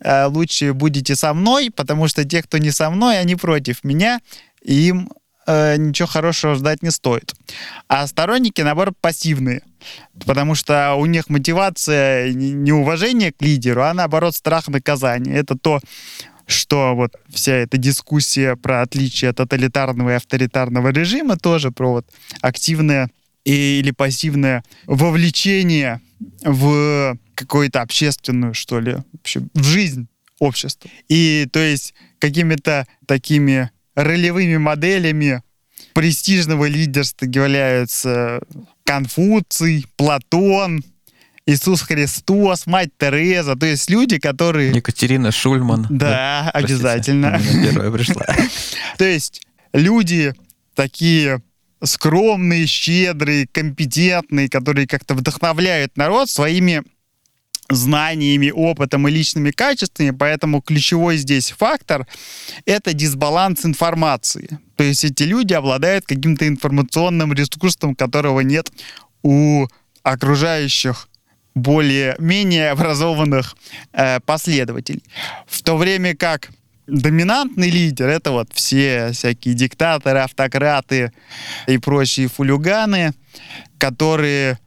э, 0.00 0.26
лучше 0.26 0.72
будете 0.72 1.16
со 1.16 1.34
мной, 1.34 1.70
потому 1.74 2.08
что 2.08 2.24
те, 2.24 2.42
кто 2.42 2.58
не 2.58 2.70
со 2.70 2.90
мной, 2.90 3.18
они 3.18 3.34
против 3.34 3.82
меня, 3.82 4.20
и 4.62 4.88
им 4.88 5.10
э, 5.46 5.76
ничего 5.76 6.06
хорошего 6.06 6.54
ждать 6.54 6.82
не 6.82 6.90
стоит. 6.90 7.34
А 7.88 8.06
сторонники, 8.06 8.60
наоборот, 8.60 8.94
пассивные, 9.00 9.62
потому 10.24 10.54
что 10.54 10.94
у 10.94 11.06
них 11.06 11.28
мотивация 11.28 12.32
не 12.32 12.72
уважение 12.72 13.32
к 13.32 13.42
лидеру, 13.42 13.82
а 13.82 13.94
наоборот 13.94 14.36
страх 14.36 14.68
наказания. 14.68 15.34
Это 15.34 15.58
то, 15.58 15.80
что 16.46 16.94
вот 16.94 17.14
вся 17.28 17.52
эта 17.52 17.76
дискуссия 17.76 18.56
про 18.56 18.82
отличие 18.82 19.32
тоталитарного 19.32 20.10
и 20.10 20.14
авторитарного 20.14 20.88
режима 20.88 21.36
тоже 21.36 21.70
про 21.70 21.92
вот 21.92 22.06
активное 22.40 23.10
или 23.54 23.90
пассивное 23.92 24.62
вовлечение 24.86 26.00
в 26.42 27.16
какую-то 27.34 27.80
общественную, 27.80 28.54
что 28.54 28.80
ли, 28.80 28.96
вообще, 29.12 29.42
в 29.54 29.62
жизнь 29.62 30.08
общества. 30.38 30.90
И 31.08 31.48
то 31.52 31.60
есть 31.60 31.94
какими-то 32.18 32.86
такими 33.06 33.70
ролевыми 33.94 34.56
моделями 34.56 35.42
престижного 35.94 36.66
лидерства 36.66 37.24
являются 37.24 38.40
Конфуций, 38.84 39.86
Платон, 39.96 40.82
Иисус 41.46 41.80
Христос, 41.82 42.66
Мать 42.66 42.90
Тереза, 42.98 43.56
то 43.56 43.66
есть 43.66 43.88
люди, 43.88 44.18
которые... 44.18 44.72
Екатерина 44.72 45.32
Шульман. 45.32 45.86
Да, 45.88 46.50
обязательно. 46.50 47.40
Первая 47.62 47.90
пришла. 47.90 48.26
То 48.98 49.04
есть 49.04 49.40
люди 49.72 50.34
такие 50.74 51.40
скромные, 51.82 52.66
щедрые, 52.66 53.46
компетентные, 53.46 54.48
которые 54.48 54.86
как-то 54.86 55.14
вдохновляют 55.14 55.96
народ 55.96 56.28
своими 56.30 56.82
знаниями, 57.70 58.50
опытом 58.50 59.08
и 59.08 59.10
личными 59.10 59.50
качествами, 59.50 60.10
поэтому 60.10 60.62
ключевой 60.62 61.18
здесь 61.18 61.50
фактор— 61.50 62.06
это 62.64 62.94
дисбаланс 62.94 63.64
информации. 63.66 64.58
То 64.76 64.84
есть 64.84 65.04
эти 65.04 65.24
люди 65.24 65.52
обладают 65.52 66.06
каким-то 66.06 66.48
информационным 66.48 67.32
ресурсом, 67.32 67.94
которого 67.94 68.40
нет 68.40 68.72
у 69.22 69.66
окружающих 70.02 71.08
более-менее 71.54 72.70
образованных 72.70 73.56
э, 73.92 74.20
последователей. 74.20 75.02
В 75.46 75.62
то 75.62 75.76
время 75.76 76.16
как 76.16 76.50
доминантный 76.88 77.70
лидер— 77.70 78.08
это 78.08 78.32
вот 78.32 78.48
все 78.52 79.12
всякие 79.12 79.54
диктаторы, 79.54 80.20
автократы 80.20 81.12
и 81.66 81.78
прочие 81.78 82.28
фулюганы, 82.28 83.12
которые 83.78 84.58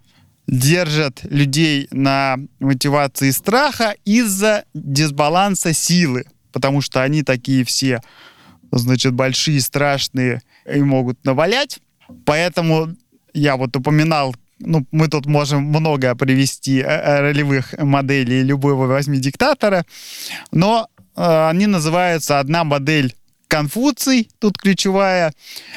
держат 0.47 1.21
людей 1.23 1.87
на 1.91 2.37
мотивации 2.59 3.31
страха 3.31 3.95
из-за 4.05 4.65
дисбаланса 4.73 5.73
силы, 5.73 6.25
потому 6.51 6.81
что 6.81 7.01
они 7.01 7.23
такие 7.23 7.65
все, 7.65 8.01
значит, 8.71 9.13
большие, 9.13 9.59
страшные 9.59 10.41
и 10.71 10.81
могут 10.81 11.23
навалять. 11.25 11.79
Поэтому 12.25 12.95
я 13.33 13.57
вот 13.57 13.75
упоминал 13.75 14.35
ну, 14.63 14.85
мы 14.91 15.07
тут 15.07 15.25
можем 15.25 15.63
много 15.63 16.13
привести 16.13 16.81
э, 16.81 16.83
э, 16.83 17.19
ролевых 17.21 17.73
моделей 17.79 18.43
любого 18.43 18.85
возьми 18.85 19.17
диктатора, 19.17 19.85
но 20.51 20.87
они 21.15 21.67
называются 21.67 22.39
одна 22.39 22.63
модель 22.63 23.15
Конфуций, 23.47 24.29
тут 24.39 24.57
ключевая 24.57 25.33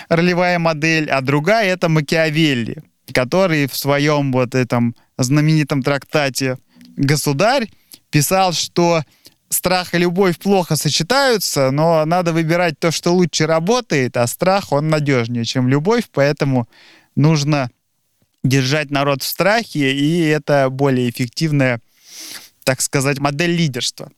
ролевая 0.09 0.61
модель, 0.61 1.11
а 1.11 1.21
другая 1.21 1.73
это 1.73 1.89
Макиавелли, 1.89 2.85
который 3.13 3.67
в 3.67 3.77
своем 3.77 4.31
вот 4.31 4.55
этом 4.55 4.95
знаменитом 5.19 5.83
трактате 5.83 6.59
«Государь» 6.97 7.69
писал, 8.11 8.53
что 8.53 9.03
страх 9.49 9.95
и 9.95 9.99
любовь 9.99 10.39
плохо 10.39 10.77
сочетаются, 10.77 11.73
но 11.73 12.05
надо 12.05 12.33
выбирать 12.33 12.79
то, 12.79 12.93
что 12.93 13.13
лучше 13.13 13.47
работает, 13.47 14.17
а 14.17 14.27
страх, 14.29 14.71
он 14.71 14.89
надежнее, 14.89 15.45
чем 15.45 15.69
любовь, 15.69 16.05
поэтому 16.13 16.69
нужно 17.17 17.71
держать 18.45 18.93
народ 18.93 19.23
в 19.23 19.27
страхе, 19.27 19.93
и 19.95 20.21
это 20.27 20.69
более 20.71 21.11
эффективная, 21.11 21.81
так 22.63 22.81
сказать, 22.81 23.19
модель 23.19 23.57
лидерства. 23.57 24.13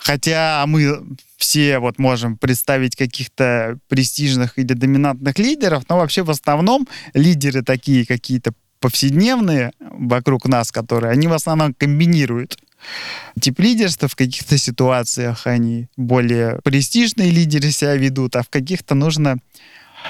Хотя 0.00 0.64
мы 0.66 1.02
все 1.36 1.78
вот 1.78 1.98
можем 1.98 2.36
представить 2.36 2.96
каких-то 2.96 3.78
престижных 3.88 4.58
или 4.58 4.72
доминантных 4.72 5.38
лидеров, 5.38 5.84
но 5.88 5.98
вообще 5.98 6.22
в 6.22 6.30
основном 6.30 6.88
лидеры 7.12 7.62
такие 7.62 8.06
какие-то 8.06 8.52
повседневные 8.80 9.72
вокруг 9.78 10.46
нас, 10.46 10.72
которые, 10.72 11.12
они 11.12 11.28
в 11.28 11.34
основном 11.34 11.74
комбинируют 11.74 12.56
тип 13.38 13.60
лидерства 13.60 14.08
в 14.08 14.16
каких-то 14.16 14.56
ситуациях 14.56 15.46
они 15.46 15.88
более 15.96 16.60
престижные 16.64 17.30
лидеры 17.30 17.70
себя 17.70 17.94
ведут, 17.94 18.36
а 18.36 18.42
в 18.42 18.48
каких-то 18.48 18.94
нужно 18.94 19.36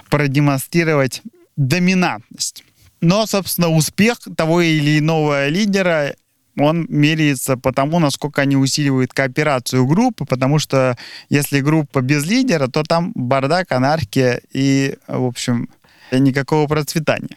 продемонстрировать 0.09 1.23
доминантность. 1.57 2.65
Но, 3.01 3.27
собственно, 3.27 3.69
успех 3.69 4.19
того 4.37 4.61
или 4.61 4.99
иного 4.99 5.49
лидера 5.49 6.15
он 6.61 6.87
меряется 6.89 7.57
по 7.57 7.73
тому, 7.73 7.99
насколько 7.99 8.43
они 8.43 8.57
усиливают 8.57 9.13
кооперацию 9.13 9.87
группы, 9.87 10.25
потому 10.25 10.59
что 10.59 10.97
если 11.29 11.61
группа 11.61 12.01
без 12.01 12.27
лидера, 12.27 12.69
то 12.69 12.83
там 12.83 13.13
бардак, 13.15 13.73
анархия 13.73 14.41
и, 14.53 14.97
в 15.07 15.25
общем, 15.25 15.69
никакого 16.13 16.67
процветания. 16.67 17.37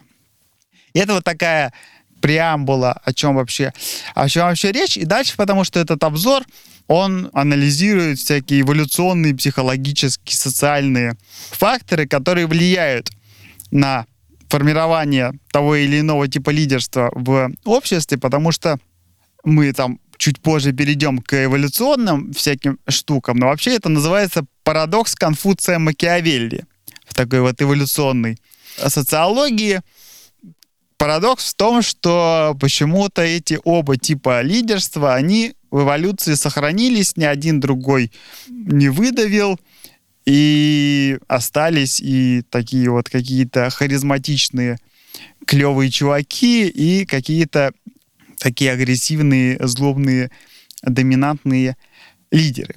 И 0.92 0.98
это 0.98 1.14
вот 1.14 1.24
такая 1.24 1.72
преамбула, 2.20 2.92
о 3.04 3.12
чем 3.12 3.34
вообще, 3.34 3.72
о 4.14 4.28
чем 4.28 4.44
вообще 4.44 4.72
речь. 4.72 4.96
И 4.96 5.04
дальше, 5.04 5.36
потому 5.36 5.64
что 5.64 5.78
этот 5.80 6.02
обзор, 6.04 6.44
он 6.86 7.30
анализирует 7.32 8.18
всякие 8.18 8.62
эволюционные, 8.62 9.34
психологические, 9.34 10.36
социальные 10.36 11.16
факторы, 11.50 12.06
которые 12.06 12.46
влияют 12.46 13.10
на 13.70 14.06
формирования 14.48 15.32
того 15.50 15.76
или 15.76 16.00
иного 16.00 16.28
типа 16.28 16.50
лидерства 16.50 17.10
в 17.14 17.50
обществе, 17.64 18.18
потому 18.18 18.52
что 18.52 18.78
мы 19.44 19.72
там 19.72 20.00
чуть 20.16 20.40
позже 20.40 20.72
перейдем 20.72 21.18
к 21.18 21.44
эволюционным 21.44 22.32
всяким 22.32 22.78
штукам, 22.88 23.36
но 23.36 23.46
вообще 23.46 23.74
это 23.76 23.88
называется 23.88 24.44
парадокс 24.62 25.14
Конфуция 25.14 25.78
Макиавелли 25.78 26.64
в 27.04 27.14
такой 27.14 27.40
вот 27.40 27.60
эволюционной 27.60 28.38
социологии. 28.76 29.80
Парадокс 30.96 31.52
в 31.52 31.54
том, 31.56 31.82
что 31.82 32.56
почему-то 32.60 33.22
эти 33.22 33.58
оба 33.64 33.96
типа 33.96 34.40
лидерства, 34.42 35.14
они 35.14 35.54
в 35.70 35.82
эволюции 35.82 36.34
сохранились, 36.34 37.16
ни 37.16 37.24
один 37.24 37.60
другой 37.60 38.12
не 38.48 38.88
выдавил, 38.88 39.58
и 40.24 41.18
остались 41.26 42.00
и 42.00 42.42
такие 42.48 42.90
вот 42.90 43.10
какие-то 43.10 43.68
харизматичные 43.70 44.78
клевые 45.46 45.90
чуваки 45.90 46.66
и 46.68 47.04
какие-то 47.04 47.72
такие 48.44 48.72
агрессивные, 48.72 49.58
злобные, 49.66 50.30
доминантные 50.82 51.76
лидеры. 52.30 52.74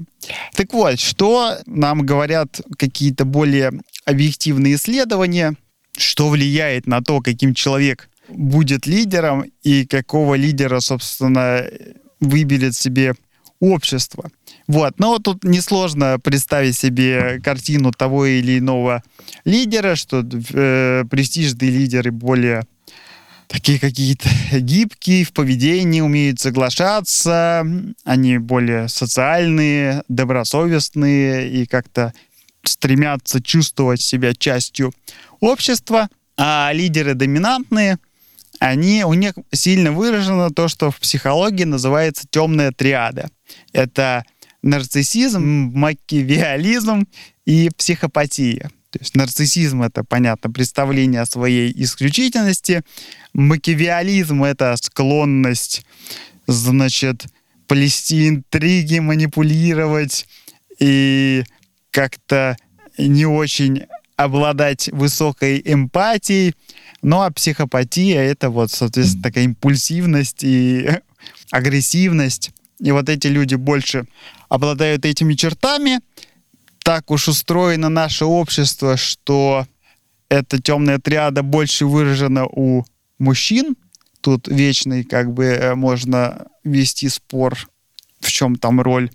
Так 0.55 0.73
вот, 0.73 0.97
что 0.97 1.57
нам 1.65 2.05
говорят 2.05 2.61
какие-то 2.77 3.25
более 3.25 3.71
объективные 4.05 4.75
исследования, 4.75 5.55
что 5.97 6.29
влияет 6.29 6.87
на 6.87 7.01
то, 7.01 7.19
каким 7.19 7.53
человек 7.53 8.09
будет 8.29 8.87
лидером 8.87 9.43
и 9.61 9.85
какого 9.85 10.35
лидера, 10.35 10.79
собственно, 10.79 11.65
выберет 12.21 12.75
себе 12.75 13.15
общество. 13.59 14.29
Вот. 14.67 14.99
Но 14.99 15.19
тут 15.19 15.43
несложно 15.43 16.17
представить 16.23 16.77
себе 16.77 17.41
картину 17.43 17.91
того 17.91 18.25
или 18.25 18.59
иного 18.59 19.03
лидера, 19.43 19.95
что 19.95 20.23
э, 20.23 21.03
престижные 21.09 21.71
лидеры 21.71 22.11
более 22.11 22.63
такие 23.47 23.79
какие-то 23.79 24.29
гибкие 24.59 25.23
в 25.23 25.33
поведении, 25.33 26.01
умеют 26.01 26.39
соглашаться, 26.39 27.65
они 28.03 28.37
более 28.37 28.87
социальные, 28.87 30.03
добросовестные 30.07 31.49
и 31.49 31.65
как-то 31.65 32.13
стремятся 32.63 33.41
чувствовать 33.41 34.01
себя 34.01 34.33
частью 34.33 34.93
общества, 35.39 36.09
а 36.37 36.71
лидеры 36.73 37.13
доминантные, 37.13 37.97
они, 38.59 39.03
у 39.03 39.13
них 39.13 39.33
сильно 39.51 39.91
выражено 39.91 40.49
то, 40.49 40.67
что 40.67 40.91
в 40.91 40.99
психологии 40.99 41.63
называется 41.63 42.25
темная 42.29 42.71
триада. 42.71 43.29
Это 43.71 44.25
нарциссизм, 44.61 45.41
макиавиализм 45.73 47.07
и 47.45 47.69
психопатия. 47.77 48.71
То 48.91 48.99
есть 48.99 49.15
нарциссизм— 49.15 49.81
это, 49.83 50.03
понятно, 50.03 50.49
представление 50.49 51.21
о 51.21 51.25
своей 51.25 51.73
исключительности. 51.75 52.83
Макиавиализм— 53.33 54.43
это 54.45 54.75
склонность, 54.81 55.85
значит, 56.47 57.25
плести 57.67 58.29
интриги, 58.29 58.99
манипулировать 58.99 60.25
и 60.79 61.43
как-то 61.91 62.57
не 62.97 63.25
очень 63.25 63.85
обладать 64.15 64.89
высокой 64.91 65.61
эмпатией. 65.63 66.55
Ну 67.01 67.21
а 67.21 67.31
психопатия— 67.31 68.21
это 68.23 68.49
вот, 68.49 68.71
соответственно, 68.71 69.23
такая 69.23 69.43
импульсивность 69.43 70.43
и 70.43 70.89
агрессивность. 71.51 72.51
И 72.79 72.91
вот 72.91 73.09
эти 73.09 73.27
люди 73.27 73.55
больше 73.55 74.05
обладают 74.49 75.05
этими 75.05 75.33
чертами. 75.33 75.99
Так 76.87 77.11
уж 77.11 77.27
устроено 77.27 77.89
наше 77.89 78.23
общество, 78.23 78.95
что 78.95 79.67
эта 80.29 80.61
темная 80.61 80.99
триада 80.99 81.43
больше 81.43 81.85
выражена 81.85 82.45
у 82.45 82.85
мужчин. 83.19 83.75
Тут 84.21 84.47
вечный, 84.47 85.03
как 85.03 85.33
бы, 85.33 85.43
э, 85.43 85.75
можно 85.75 86.47
вести 86.63 87.09
спор, 87.09 87.57
в 88.21 88.31
чем 88.31 88.55
там 88.55 88.79
роль 88.79 89.11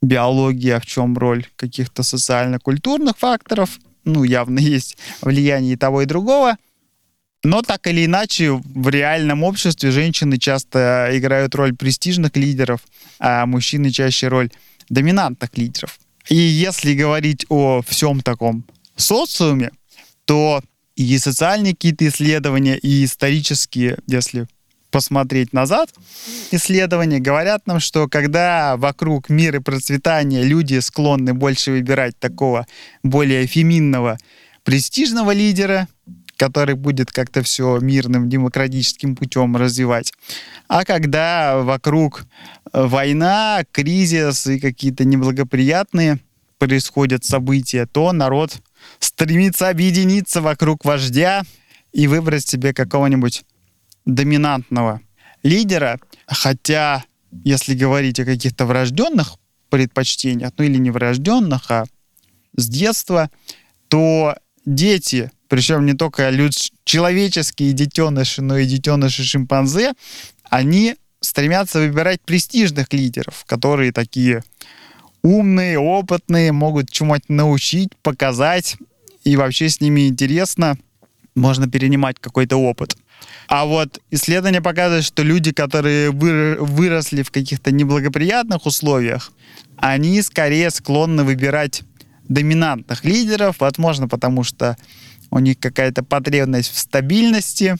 биологии, 0.00 0.70
а 0.70 0.78
в 0.78 0.86
чем 0.86 1.18
роль 1.18 1.48
каких-то 1.56 2.04
социально-культурных 2.04 3.18
факторов. 3.18 3.80
Ну, 4.04 4.22
явно 4.22 4.60
есть 4.76 4.96
влияние 5.20 5.72
и 5.72 5.76
того, 5.76 6.02
и 6.02 6.06
другого. 6.06 6.58
Но 7.42 7.62
так 7.62 7.88
или 7.88 8.04
иначе, 8.04 8.52
в 8.52 8.88
реальном 8.88 9.42
обществе 9.42 9.90
женщины 9.90 10.38
часто 10.38 11.08
играют 11.10 11.56
роль 11.56 11.74
престижных 11.74 12.36
лидеров, 12.36 12.82
а 13.18 13.46
мужчины 13.46 13.90
чаще 13.90 14.28
роль 14.28 14.50
доминантных 14.88 15.58
лидеров. 15.58 15.98
И 16.30 16.36
если 16.36 16.94
говорить 16.94 17.44
о 17.48 17.82
всем 17.82 18.20
таком 18.20 18.64
социуме, 18.96 19.72
то 20.24 20.62
и 20.94 21.18
социальные 21.18 21.72
какие-то 21.72 22.06
исследования, 22.06 22.78
и 22.78 23.04
исторические, 23.04 23.98
если 24.06 24.46
посмотреть 24.92 25.52
назад, 25.52 25.90
исследования 26.52 27.18
говорят 27.18 27.66
нам, 27.66 27.80
что 27.80 28.08
когда 28.08 28.76
вокруг 28.76 29.28
мира 29.28 29.58
и 29.58 29.62
процветания 29.62 30.42
люди 30.42 30.78
склонны 30.78 31.34
больше 31.34 31.72
выбирать 31.72 32.16
такого 32.18 32.66
более 33.02 33.46
феминного, 33.46 34.16
престижного 34.62 35.32
лидера, 35.32 35.88
который 36.40 36.74
будет 36.74 37.12
как-то 37.12 37.42
все 37.42 37.78
мирным, 37.80 38.30
демократическим 38.30 39.14
путем 39.14 39.58
развивать. 39.58 40.14
А 40.68 40.86
когда 40.86 41.58
вокруг 41.58 42.24
э, 42.72 42.82
война, 42.86 43.62
кризис 43.70 44.46
и 44.46 44.58
какие-то 44.58 45.04
неблагоприятные 45.04 46.18
происходят 46.56 47.26
события, 47.26 47.84
то 47.84 48.12
народ 48.12 48.56
стремится 49.00 49.68
объединиться 49.68 50.40
вокруг 50.40 50.86
вождя 50.86 51.42
и 51.92 52.06
выбрать 52.06 52.48
себе 52.48 52.72
какого-нибудь 52.72 53.44
доминантного 54.06 55.02
лидера. 55.42 56.00
Хотя, 56.26 57.04
если 57.44 57.74
говорить 57.74 58.18
о 58.18 58.24
каких-то 58.24 58.64
врожденных 58.64 59.36
предпочтениях, 59.68 60.52
ну 60.56 60.64
или 60.64 60.78
не 60.78 60.90
врожденных, 60.90 61.70
а 61.70 61.84
с 62.56 62.66
детства, 62.66 63.28
то 63.88 64.36
дети 64.64 65.30
причем 65.50 65.84
не 65.84 65.94
только 65.94 66.30
люд... 66.30 66.52
человеческие 66.84 67.72
детеныши, 67.72 68.40
но 68.40 68.56
и 68.56 68.66
детеныши 68.66 69.24
шимпанзе, 69.24 69.94
они 70.48 70.94
стремятся 71.20 71.80
выбирать 71.80 72.20
престижных 72.20 72.92
лидеров, 72.92 73.44
которые 73.46 73.92
такие 73.92 74.44
умные, 75.22 75.76
опытные, 75.76 76.52
могут 76.52 76.90
чему-то 76.90 77.24
научить, 77.28 77.90
показать, 78.00 78.76
и 79.24 79.36
вообще 79.36 79.68
с 79.68 79.80
ними 79.80 80.06
интересно, 80.06 80.78
можно 81.34 81.68
перенимать 81.68 82.16
какой-то 82.20 82.56
опыт. 82.56 82.96
А 83.48 83.64
вот 83.64 84.00
исследования 84.12 84.62
показывают, 84.62 85.04
что 85.04 85.24
люди, 85.24 85.52
которые 85.52 86.10
выросли 86.10 87.22
в 87.22 87.32
каких-то 87.32 87.72
неблагоприятных 87.72 88.66
условиях, 88.66 89.32
они 89.76 90.22
скорее 90.22 90.70
склонны 90.70 91.24
выбирать 91.24 91.82
доминантных 92.30 93.04
лидеров, 93.04 93.56
возможно, 93.58 94.08
потому 94.08 94.44
что 94.44 94.76
у 95.30 95.38
них 95.38 95.58
какая-то 95.58 96.02
потребность 96.02 96.72
в 96.72 96.78
стабильности 96.78 97.76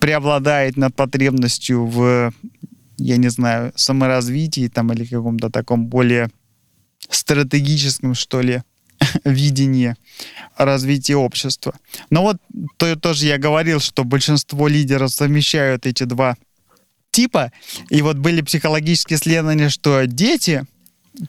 преобладает 0.00 0.76
над 0.76 0.96
потребностью 0.96 1.86
в, 1.86 2.32
я 2.96 3.16
не 3.16 3.28
знаю, 3.28 3.72
саморазвитии 3.76 4.68
там 4.68 4.92
или 4.92 5.04
каком-то 5.04 5.50
таком 5.50 5.86
более 5.86 6.30
стратегическом, 7.08 8.14
что 8.14 8.40
ли, 8.40 8.62
видении 9.24 9.94
развития 10.56 11.16
общества. 11.16 11.74
Но 12.10 12.22
вот 12.22 12.36
то, 12.78 12.96
тоже 12.96 13.26
я 13.26 13.38
говорил, 13.38 13.78
что 13.80 14.04
большинство 14.04 14.68
лидеров 14.68 15.10
совмещают 15.10 15.86
эти 15.86 16.04
два 16.04 16.36
типа. 17.10 17.50
И 17.88 18.02
вот 18.02 18.16
были 18.16 18.42
психологические 18.42 19.18
исследования, 19.18 19.70
что 19.70 20.04
дети, 20.06 20.66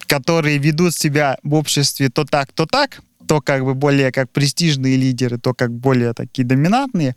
которые 0.06 0.58
ведут 0.58 0.96
себя 0.96 1.38
в 1.44 1.54
обществе 1.54 2.10
то 2.10 2.26
так, 2.26 2.52
то 2.52 2.66
так, 2.66 3.02
то 3.28 3.42
как 3.42 3.64
бы 3.64 3.74
более 3.74 4.12
как 4.12 4.32
престижные 4.32 4.96
лидеры, 4.96 5.38
то 5.38 5.54
как 5.54 5.72
более 5.72 6.14
такие 6.14 6.46
доминантные, 6.46 7.16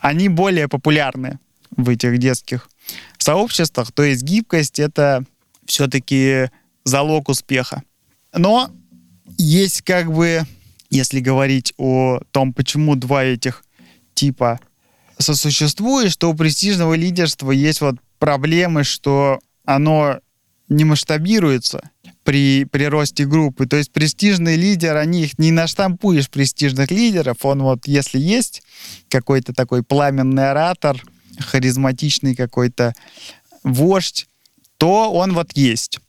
они 0.00 0.28
более 0.28 0.68
популярны 0.68 1.38
в 1.76 1.88
этих 1.88 2.18
детских 2.18 2.68
сообществах. 3.18 3.92
То 3.92 4.02
есть 4.02 4.22
гибкость— 4.22 4.78
это 4.80 5.24
все-таки 5.66 6.50
залог 6.84 7.28
успеха. 7.28 7.82
Но 8.34 8.70
есть 9.38 9.82
как 9.82 10.12
бы, 10.12 10.42
если 10.90 11.20
говорить 11.20 11.72
о 11.78 12.20
том, 12.32 12.52
почему 12.52 12.96
два 12.96 13.24
этих 13.24 13.64
типа 14.14 14.60
сосуществуют, 15.18 16.12
что 16.12 16.30
у 16.30 16.34
престижного 16.34 16.94
лидерства 16.94 17.52
есть 17.52 17.80
вот 17.80 17.96
проблемы, 18.18 18.84
что 18.84 19.38
оно 19.64 20.18
не 20.72 20.84
масштабируется 20.84 21.90
при, 22.24 22.64
при 22.64 22.84
росте 22.84 23.24
группы. 23.26 23.66
То 23.66 23.76
есть 23.76 23.92
престижный 23.92 24.56
лидер, 24.56 24.96
они 24.96 25.22
их 25.22 25.38
не 25.38 25.52
наштампуешь, 25.52 26.30
престижных 26.30 26.90
лидеров. 26.90 27.38
Он 27.42 27.62
вот, 27.62 27.86
если 27.86 28.18
есть 28.18 28.62
какой-то 29.08 29.52
такой 29.52 29.82
пламенный 29.82 30.50
оратор, 30.50 31.02
харизматичный 31.38 32.34
какой-то 32.34 32.94
вождь, 33.62 34.26
то 34.78 35.12
он 35.12 35.32
вот 35.32 35.52
есть. 35.54 36.00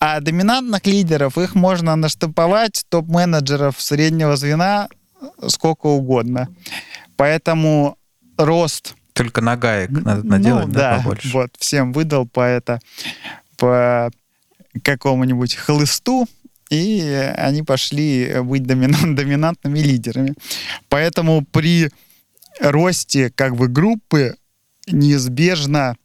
А 0.00 0.20
доминантных 0.20 0.86
лидеров, 0.86 1.38
их 1.38 1.54
можно 1.54 1.96
наштамповать, 1.96 2.84
топ-менеджеров 2.88 3.80
среднего 3.80 4.36
звена 4.36 4.88
сколько 5.48 5.86
угодно. 5.86 6.48
Поэтому 7.16 7.98
рост... 8.36 8.94
Только 9.12 9.40
на 9.40 9.56
гаек 9.56 9.90
надо 9.90 10.24
наделать, 10.24 10.68
ну, 10.68 10.72
да, 10.72 10.96
да, 10.96 11.02
побольше. 11.02 11.28
вот, 11.32 11.50
всем 11.58 11.92
выдал 11.92 12.28
по 12.28 12.42
это, 12.42 12.80
по 13.58 14.10
какому-нибудь 14.82 15.56
хлысту, 15.56 16.26
и 16.70 17.02
они 17.36 17.62
пошли 17.62 18.40
быть 18.42 18.62
доминант, 18.62 19.14
доминантными 19.16 19.80
лидерами. 19.80 20.34
Поэтому 20.88 21.44
при 21.44 21.90
росте 22.60 23.30
как 23.30 23.56
бы 23.56 23.68
группы 23.68 24.36
неизбежно 24.86 25.96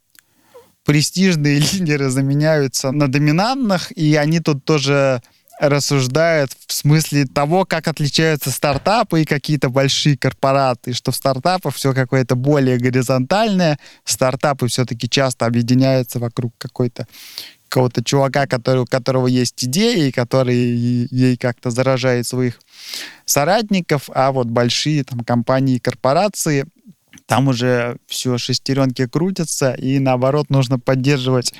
престижные 0.83 1.59
лидеры 1.73 2.09
заменяются 2.09 2.91
на 2.91 3.07
доминантных, 3.07 3.91
и 3.91 4.15
они 4.15 4.39
тут 4.39 4.65
тоже 4.65 5.21
рассуждают 5.69 6.51
в 6.67 6.73
смысле 6.73 7.25
того, 7.25 7.65
как 7.65 7.87
отличаются 7.87 8.51
стартапы 8.51 9.21
и 9.21 9.25
какие-то 9.25 9.69
большие 9.69 10.17
корпораты, 10.17 10.93
что 10.93 11.11
в 11.11 11.15
стартапах 11.15 11.75
все 11.75 11.93
какое-то 11.93 12.35
более 12.35 12.77
горизонтальное, 12.77 13.79
стартапы 14.03 14.67
все-таки 14.67 15.09
часто 15.09 15.45
объединяются 15.45 16.19
вокруг 16.19 16.53
какой-то 16.57 17.07
какого-то 17.69 18.03
чувака, 18.03 18.45
который, 18.45 18.81
у 18.81 18.85
которого 18.85 19.25
есть 19.25 19.63
идеи, 19.63 20.11
который 20.11 20.55
ей 20.55 21.37
как-то 21.37 21.71
заражает 21.71 22.27
своих 22.27 22.59
соратников, 23.25 24.11
а 24.13 24.31
вот 24.31 24.45
большие 24.45 25.03
там 25.03 25.21
компании, 25.21 25.79
корпорации, 25.79 26.65
там 27.25 27.47
уже 27.47 27.97
все 28.05 28.37
шестеренки 28.37 29.07
крутятся, 29.07 29.73
и 29.73 29.97
наоборот 29.97 30.51
нужно 30.51 30.77
поддерживать 30.77 31.53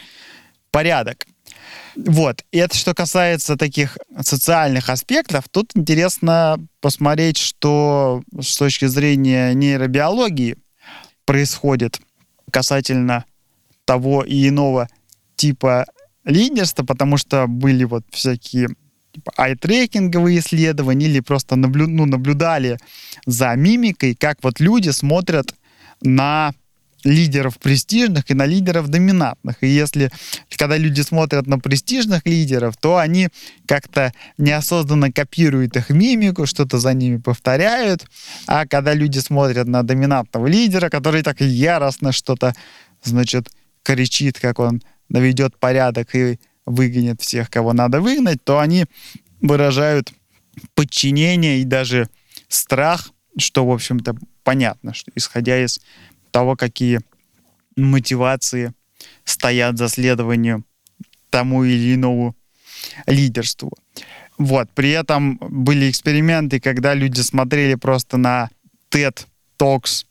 порядок. 0.70 1.26
Вот. 1.96 2.44
И 2.52 2.58
это 2.58 2.76
что 2.76 2.94
касается 2.94 3.56
таких 3.56 3.98
социальных 4.22 4.90
аспектов, 4.90 5.46
тут 5.50 5.72
интересно 5.76 6.58
посмотреть, 6.82 7.38
что 7.38 8.24
с 8.40 8.58
точки 8.58 8.86
зрения 8.86 9.54
нейробиологии 9.54 10.58
происходит 11.26 12.00
касательно 12.52 13.26
того 13.86 14.24
и 14.24 14.48
иного 14.48 14.88
типа 15.36 15.86
лидерства, 16.26 16.84
потому 16.84 17.18
что 17.18 17.48
были 17.48 17.84
вот 17.84 18.04
всякие 18.12 18.70
типа, 19.14 19.34
ай-трекинговые 19.38 20.40
исследования 20.40 21.08
или 21.08 21.20
просто 21.20 21.56
наблю, 21.56 21.88
ну, 21.88 22.06
наблюдали 22.06 22.78
за 23.26 23.54
мимикой, 23.56 24.16
как 24.16 24.38
вот 24.42 24.60
люди 24.60 24.90
смотрят 24.90 25.54
на 26.02 26.54
лидеров 27.04 27.58
престижных 27.58 28.30
и 28.30 28.34
на 28.34 28.46
лидеров 28.46 28.88
доминантных. 28.88 29.58
И 29.62 29.68
если, 29.68 30.12
когда 30.58 30.78
люди 30.78 31.02
смотрят 31.02 31.48
на 31.48 31.60
престижных 31.60 32.26
лидеров, 32.26 32.76
то 32.78 32.98
они 32.98 33.30
как-то 33.66 34.14
неосознанно 34.38 35.12
копируют 35.12 35.76
их 35.76 35.90
мимику, 35.90 36.46
что-то 36.46 36.80
за 36.80 36.94
ними 36.94 37.18
повторяют. 37.18 38.06
А 38.48 38.66
когда 38.66 38.94
люди 38.94 39.20
смотрят 39.20 39.68
на 39.68 39.84
доминантного 39.84 40.48
лидера, 40.48 40.90
который 40.90 41.24
так 41.24 41.42
яростно 41.42 42.12
что-то, 42.12 42.54
значит, 43.04 43.50
кричит, 43.84 44.40
как 44.40 44.60
он 44.60 44.82
наведет 45.10 45.58
порядок 45.58 46.16
и 46.16 46.40
выгонит 46.66 47.22
всех, 47.22 47.50
кого 47.50 47.74
надо 47.74 48.00
выгнать, 48.02 48.44
то 48.44 48.60
они 48.60 48.86
выражают 49.42 50.14
подчинение 50.76 51.60
и 51.60 51.66
даже 51.66 52.08
страх, 52.48 53.12
что, 53.38 53.66
в 53.66 53.72
общем-то, 53.72 54.16
понятно, 54.44 54.94
что 54.94 55.12
исходя 55.16 55.62
из 55.64 55.82
того, 56.34 56.56
какие 56.56 57.00
мотивации 57.78 58.74
стоят 59.24 59.78
за 59.78 59.88
следованием 59.88 60.66
тому 61.30 61.64
или 61.64 61.94
иному 61.94 62.36
лидерству. 63.08 63.72
Вот. 64.38 64.70
При 64.74 64.90
этом 64.90 65.38
были 65.38 65.90
эксперименты, 65.90 66.60
когда 66.60 66.96
люди 66.96 67.22
смотрели 67.22 67.76
просто 67.76 68.18
на 68.18 68.50
TED 68.90 69.26
Talks, 69.60 70.06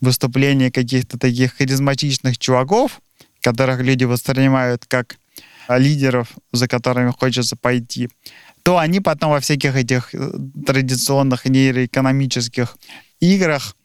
выступления 0.00 0.70
каких-то 0.70 1.18
таких 1.18 1.54
харизматичных 1.54 2.38
чуваков, 2.38 3.00
которых 3.40 3.80
люди 3.80 4.04
воспринимают 4.04 4.84
как 4.86 5.16
лидеров, 5.68 6.28
за 6.52 6.66
которыми 6.66 7.12
хочется 7.12 7.56
пойти, 7.56 8.08
то 8.62 8.78
они 8.78 9.00
потом 9.00 9.30
во 9.30 9.40
всяких 9.40 9.76
этих 9.76 10.12
традиционных 10.66 11.44
нейроэкономических 11.44 12.76
играх 13.20 13.76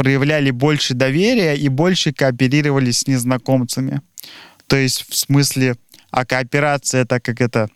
проявляли 0.00 0.50
больше 0.50 0.94
доверия 0.94 1.54
и 1.54 1.68
больше 1.68 2.14
кооперировали 2.14 2.90
с 2.90 3.06
незнакомцами. 3.06 4.00
То 4.66 4.76
есть 4.76 5.04
в 5.06 5.14
смысле, 5.14 5.76
а 6.10 6.24
кооперация, 6.24 7.04
так 7.04 7.22
как 7.22 7.42
это 7.42 7.68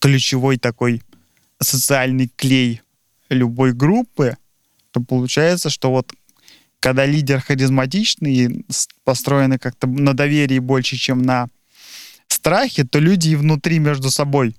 ключевой 0.00 0.56
такой 0.56 1.02
социальный 1.60 2.28
клей 2.34 2.80
любой 3.28 3.74
группы, 3.74 4.36
то 4.90 5.00
получается, 5.00 5.70
что 5.70 5.92
вот 5.92 6.12
когда 6.80 7.06
лидер 7.06 7.40
харизматичный 7.40 8.34
и 8.34 8.64
построены 9.04 9.56
как-то 9.56 9.86
на 9.86 10.14
доверии 10.14 10.58
больше, 10.58 10.96
чем 10.96 11.22
на 11.22 11.46
страхе, 12.26 12.82
то 12.82 12.98
люди 12.98 13.28
и 13.28 13.36
внутри 13.36 13.78
между 13.78 14.10
собой 14.10 14.56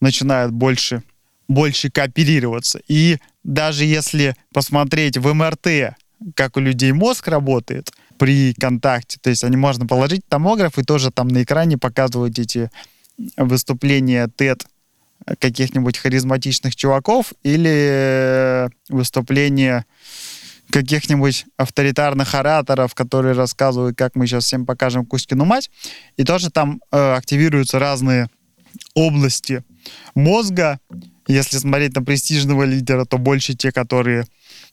начинают 0.00 0.52
больше, 0.52 1.02
больше 1.48 1.90
кооперироваться. 1.90 2.80
И 2.86 3.18
даже 3.42 3.84
если 3.84 4.36
посмотреть 4.52 5.18
в 5.18 5.34
МРТ, 5.34 5.96
как 6.34 6.56
у 6.56 6.60
людей 6.60 6.92
мозг 6.92 7.28
работает 7.28 7.92
при 8.18 8.54
контакте. 8.54 9.18
То 9.20 9.30
есть 9.30 9.44
они 9.44 9.56
можно 9.56 9.86
положить 9.86 10.22
томограф 10.28 10.78
и 10.78 10.84
тоже 10.84 11.10
там 11.10 11.28
на 11.28 11.42
экране 11.42 11.78
показывать 11.78 12.38
эти 12.38 12.70
выступления 13.36 14.26
TED 14.26 14.62
каких-нибудь 15.38 15.98
харизматичных 15.98 16.76
чуваков 16.76 17.32
или 17.42 18.68
выступления 18.88 19.86
каких-нибудь 20.70 21.46
авторитарных 21.56 22.34
ораторов, 22.34 22.94
которые 22.94 23.34
рассказывают, 23.34 23.96
как 23.96 24.16
мы 24.16 24.26
сейчас 24.26 24.44
всем 24.44 24.66
покажем 24.66 25.06
Кузькину 25.06 25.44
мать. 25.44 25.70
И 26.16 26.24
тоже 26.24 26.50
там 26.50 26.80
э, 26.90 27.14
активируются 27.14 27.78
разные 27.78 28.28
области 28.94 29.62
мозга. 30.14 30.80
Если 31.28 31.58
смотреть 31.58 31.94
на 31.94 32.02
престижного 32.02 32.64
лидера, 32.64 33.04
то 33.04 33.18
больше 33.18 33.54
те, 33.54 33.72
которые 33.72 34.26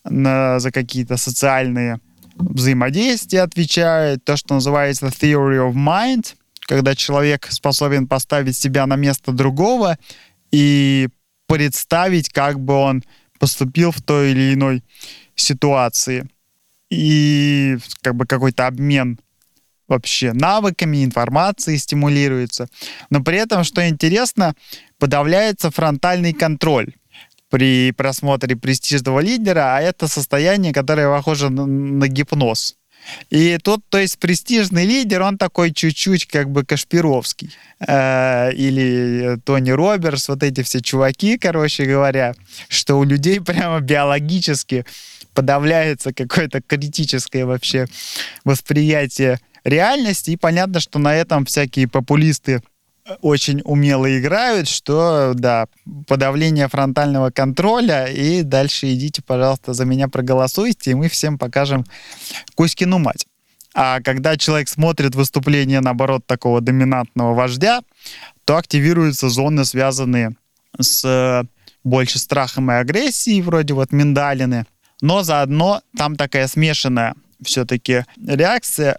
на, 0.04 0.58
за 0.58 0.70
какие-то 0.70 1.16
социальные 1.16 2.00
взаимодействия 2.36 3.42
отвечает, 3.42 4.24
то, 4.24 4.36
что 4.36 4.54
называется 4.54 5.06
theory 5.06 5.58
of 5.58 5.74
mind, 5.74 6.34
когда 6.66 6.94
человек 6.94 7.48
способен 7.50 8.06
поставить 8.06 8.56
себя 8.56 8.86
на 8.86 8.96
место 8.96 9.32
другого 9.32 9.98
и 10.50 11.08
представить, 11.46 12.30
как 12.30 12.60
бы 12.60 12.74
он 12.74 13.02
поступил 13.38 13.90
в 13.90 14.00
той 14.00 14.30
или 14.30 14.54
иной 14.54 14.82
ситуации. 15.34 16.28
И 16.90 17.78
как 18.02 18.14
бы 18.14 18.26
какой-то 18.26 18.66
обмен 18.66 19.18
вообще 19.88 20.32
навыками, 20.32 21.04
информацией 21.04 21.78
стимулируется. 21.78 22.68
Но 23.10 23.22
при 23.22 23.38
этом, 23.38 23.64
что 23.64 23.86
интересно, 23.86 24.54
подавляется 24.98 25.70
фронтальный 25.70 26.32
контроль 26.32 26.94
при 27.52 27.92
просмотре 27.92 28.56
престижного 28.56 29.20
лидера, 29.20 29.76
а 29.76 29.80
это 29.82 30.08
состояние, 30.08 30.72
которое 30.72 31.14
похоже 31.14 31.50
на, 31.50 32.08
гипноз. 32.08 32.76
И 33.28 33.58
тут, 33.62 33.84
то 33.90 33.98
есть, 33.98 34.18
престижный 34.18 34.86
лидер, 34.86 35.20
он 35.20 35.36
такой 35.36 35.70
чуть-чуть 35.70 36.26
как 36.26 36.48
бы 36.48 36.64
Кашпировский. 36.64 37.50
Э, 37.86 38.54
или 38.54 39.38
Тони 39.44 39.70
Робертс, 39.70 40.28
вот 40.28 40.42
эти 40.42 40.62
все 40.62 40.80
чуваки, 40.80 41.36
короче 41.36 41.84
говоря, 41.84 42.34
что 42.68 42.98
у 42.98 43.04
людей 43.04 43.38
прямо 43.44 43.80
биологически 43.80 44.86
подавляется 45.34 46.14
какое-то 46.14 46.62
критическое 46.62 47.44
вообще 47.44 47.86
восприятие 48.44 49.40
реальности. 49.62 50.30
И 50.30 50.36
понятно, 50.38 50.80
что 50.80 50.98
на 50.98 51.14
этом 51.14 51.44
всякие 51.44 51.86
популисты 51.86 52.62
очень 53.20 53.62
умело 53.64 54.18
играют, 54.18 54.68
что, 54.68 55.32
да, 55.34 55.66
подавление 56.06 56.68
фронтального 56.68 57.30
контроля, 57.30 58.06
и 58.06 58.42
дальше 58.42 58.92
идите, 58.92 59.22
пожалуйста, 59.22 59.72
за 59.72 59.84
меня 59.84 60.08
проголосуйте, 60.08 60.92
и 60.92 60.94
мы 60.94 61.08
всем 61.08 61.38
покажем 61.38 61.84
Кузькину 62.54 62.98
мать. 62.98 63.26
А 63.74 64.00
когда 64.00 64.36
человек 64.36 64.68
смотрит 64.68 65.14
выступление, 65.14 65.80
наоборот, 65.80 66.26
такого 66.26 66.60
доминантного 66.60 67.34
вождя, 67.34 67.80
то 68.44 68.56
активируются 68.56 69.28
зоны, 69.28 69.64
связанные 69.64 70.36
с 70.78 71.04
э, 71.04 71.44
больше 71.82 72.18
страхом 72.18 72.70
и 72.70 72.74
агрессией, 72.74 73.40
вроде 73.40 73.74
вот 73.74 73.92
миндалины. 73.92 74.66
Но 75.00 75.22
заодно 75.22 75.80
там 75.96 76.16
такая 76.16 76.48
смешанная 76.48 77.14
все-таки 77.42 78.04
реакция 78.24 78.98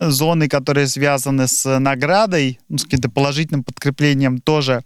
зоны, 0.00 0.48
которые 0.48 0.86
связаны 0.86 1.46
с 1.46 1.78
наградой, 1.78 2.58
ну, 2.68 2.78
с 2.78 2.84
каким-то 2.84 3.10
положительным 3.10 3.62
подкреплением, 3.62 4.38
тоже 4.40 4.82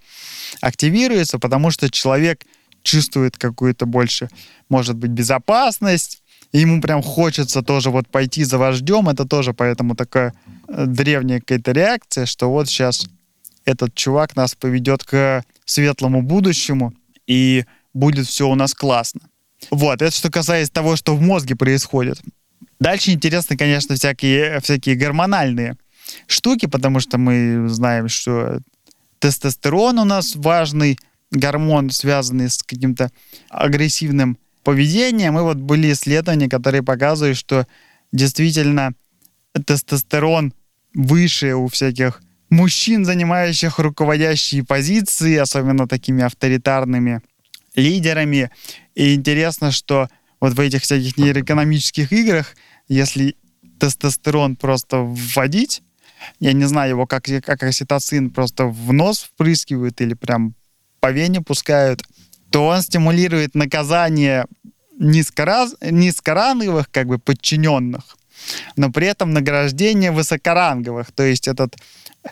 активируются, 0.61 1.39
потому 1.39 1.70
что 1.70 1.91
человек 1.91 2.45
чувствует 2.82 3.36
какую-то 3.36 3.86
больше, 3.86 4.28
может 4.69 4.97
быть, 4.97 5.11
безопасность, 5.11 6.23
и 6.53 6.61
ему 6.61 6.81
прям 6.81 7.03
хочется 7.03 7.62
тоже 7.62 7.91
вот 7.91 8.09
пойти 8.09 8.45
за 8.45 8.59
вождем, 8.59 9.09
это 9.09 9.24
тоже 9.24 9.55
поэтому 9.55 9.95
такая 9.95 10.35
э, 10.69 10.85
древняя 10.86 11.41
какая-то 11.41 11.73
реакция, 11.73 12.27
что 12.27 12.51
вот 12.51 12.69
сейчас 12.69 13.07
этот 13.65 13.95
чувак 13.95 14.36
нас 14.36 14.55
поведет 14.55 15.05
к 15.05 15.43
светлому 15.65 16.23
будущему, 16.23 16.93
и 17.27 17.65
будет 17.95 18.27
все 18.27 18.49
у 18.49 18.55
нас 18.55 18.74
классно. 18.74 19.23
Вот, 19.70 20.03
это 20.03 20.15
что 20.15 20.31
касается 20.31 20.73
того, 20.73 20.97
что 20.97 21.16
в 21.16 21.20
мозге 21.20 21.57
происходит. 21.57 22.20
Дальше 22.81 23.13
интересно, 23.13 23.57
конечно, 23.57 23.95
всякие, 23.95 24.61
всякие 24.61 24.97
гормональные 24.97 25.77
штуки, 26.27 26.67
потому 26.67 27.01
что 27.01 27.19
мы 27.19 27.69
знаем, 27.69 28.09
что 28.09 28.61
тестостерон 29.19 29.99
у 29.99 30.05
нас 30.05 30.37
важный 30.37 30.99
гормон, 31.31 31.91
связанный 31.91 32.51
с 32.51 32.63
каким-то 32.63 33.11
агрессивным 33.49 34.39
поведением. 34.63 35.39
И 35.39 35.43
вот 35.43 35.59
были 35.59 35.93
исследования, 35.93 36.49
которые 36.49 36.83
показывают, 36.83 37.37
что 37.37 37.67
действительно 38.13 38.93
тестостерон 39.67 40.53
выше 40.95 41.55
у 41.55 41.69
всяких 41.69 42.23
мужчин, 42.51 43.05
занимающих 43.05 43.79
руководящие 43.79 44.65
позиции, 44.65 45.37
особенно 45.37 45.89
такими 45.89 46.23
авторитарными 46.23 47.21
лидерами. 47.75 48.51
И 48.95 49.15
интересно, 49.15 49.71
что 49.73 50.09
вот 50.45 50.53
в 50.53 50.61
этих 50.61 50.83
всяких 50.83 51.16
нейроэкономических 51.16 52.12
играх, 52.12 52.55
если 52.87 53.35
тестостерон 53.81 54.57
просто 54.57 54.99
вводить, 54.99 55.83
я 56.39 56.53
не 56.53 56.65
знаю 56.65 56.91
его, 56.91 57.07
как, 57.07 57.25
как 57.43 57.62
окситоцин 57.62 58.29
просто 58.29 58.66
в 58.66 58.93
нос 58.93 59.21
впрыскивают 59.21 60.03
или 60.03 60.12
прям 60.12 60.55
по 61.01 61.11
вене 61.12 61.41
пускают, 61.41 62.03
то 62.51 62.66
он 62.66 62.83
стимулирует 62.83 63.55
наказание 63.55 64.45
низкораз, 64.99 65.77
низкоранговых 65.81 66.91
как 66.91 67.07
бы 67.07 67.19
подчиненных, 67.19 68.19
но 68.77 68.93
при 68.93 69.07
этом 69.07 69.33
награждение 69.33 70.12
высокоранговых. 70.12 71.11
То 71.12 71.23
есть 71.23 71.49
этот 71.49 71.75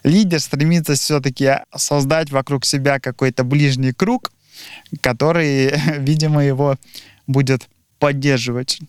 лидер 0.04 0.38
стремится 0.38 0.96
все-таки 0.96 1.60
создать 1.74 2.30
вокруг 2.30 2.66
себя 2.66 3.00
какой-то 3.00 3.42
ближний 3.42 3.94
круг, 3.94 4.32
который, 5.00 5.72
видимо, 5.98 6.44
его 6.44 6.76
будет 7.26 7.68
поддерживать. 8.02 8.80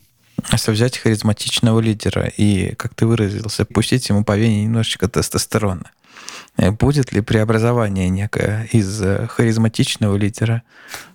Если 0.52 0.72
взять 0.72 0.98
харизматичного 0.98 1.80
лидера 1.80 2.32
и, 2.36 2.74
как 2.74 2.96
ты 2.96 3.06
выразился, 3.06 3.64
пустить 3.64 4.10
ему 4.10 4.24
по 4.24 4.36
вене 4.36 4.64
немножечко 4.64 5.08
тестостерона, 5.08 5.92
э, 6.58 6.72
будет 6.72 7.14
ли 7.14 7.22
преобразование 7.22 8.10
некое 8.10 8.68
из 8.72 9.00
э, 9.04 9.28
харизматичного 9.28 10.18
лидера 10.18 10.64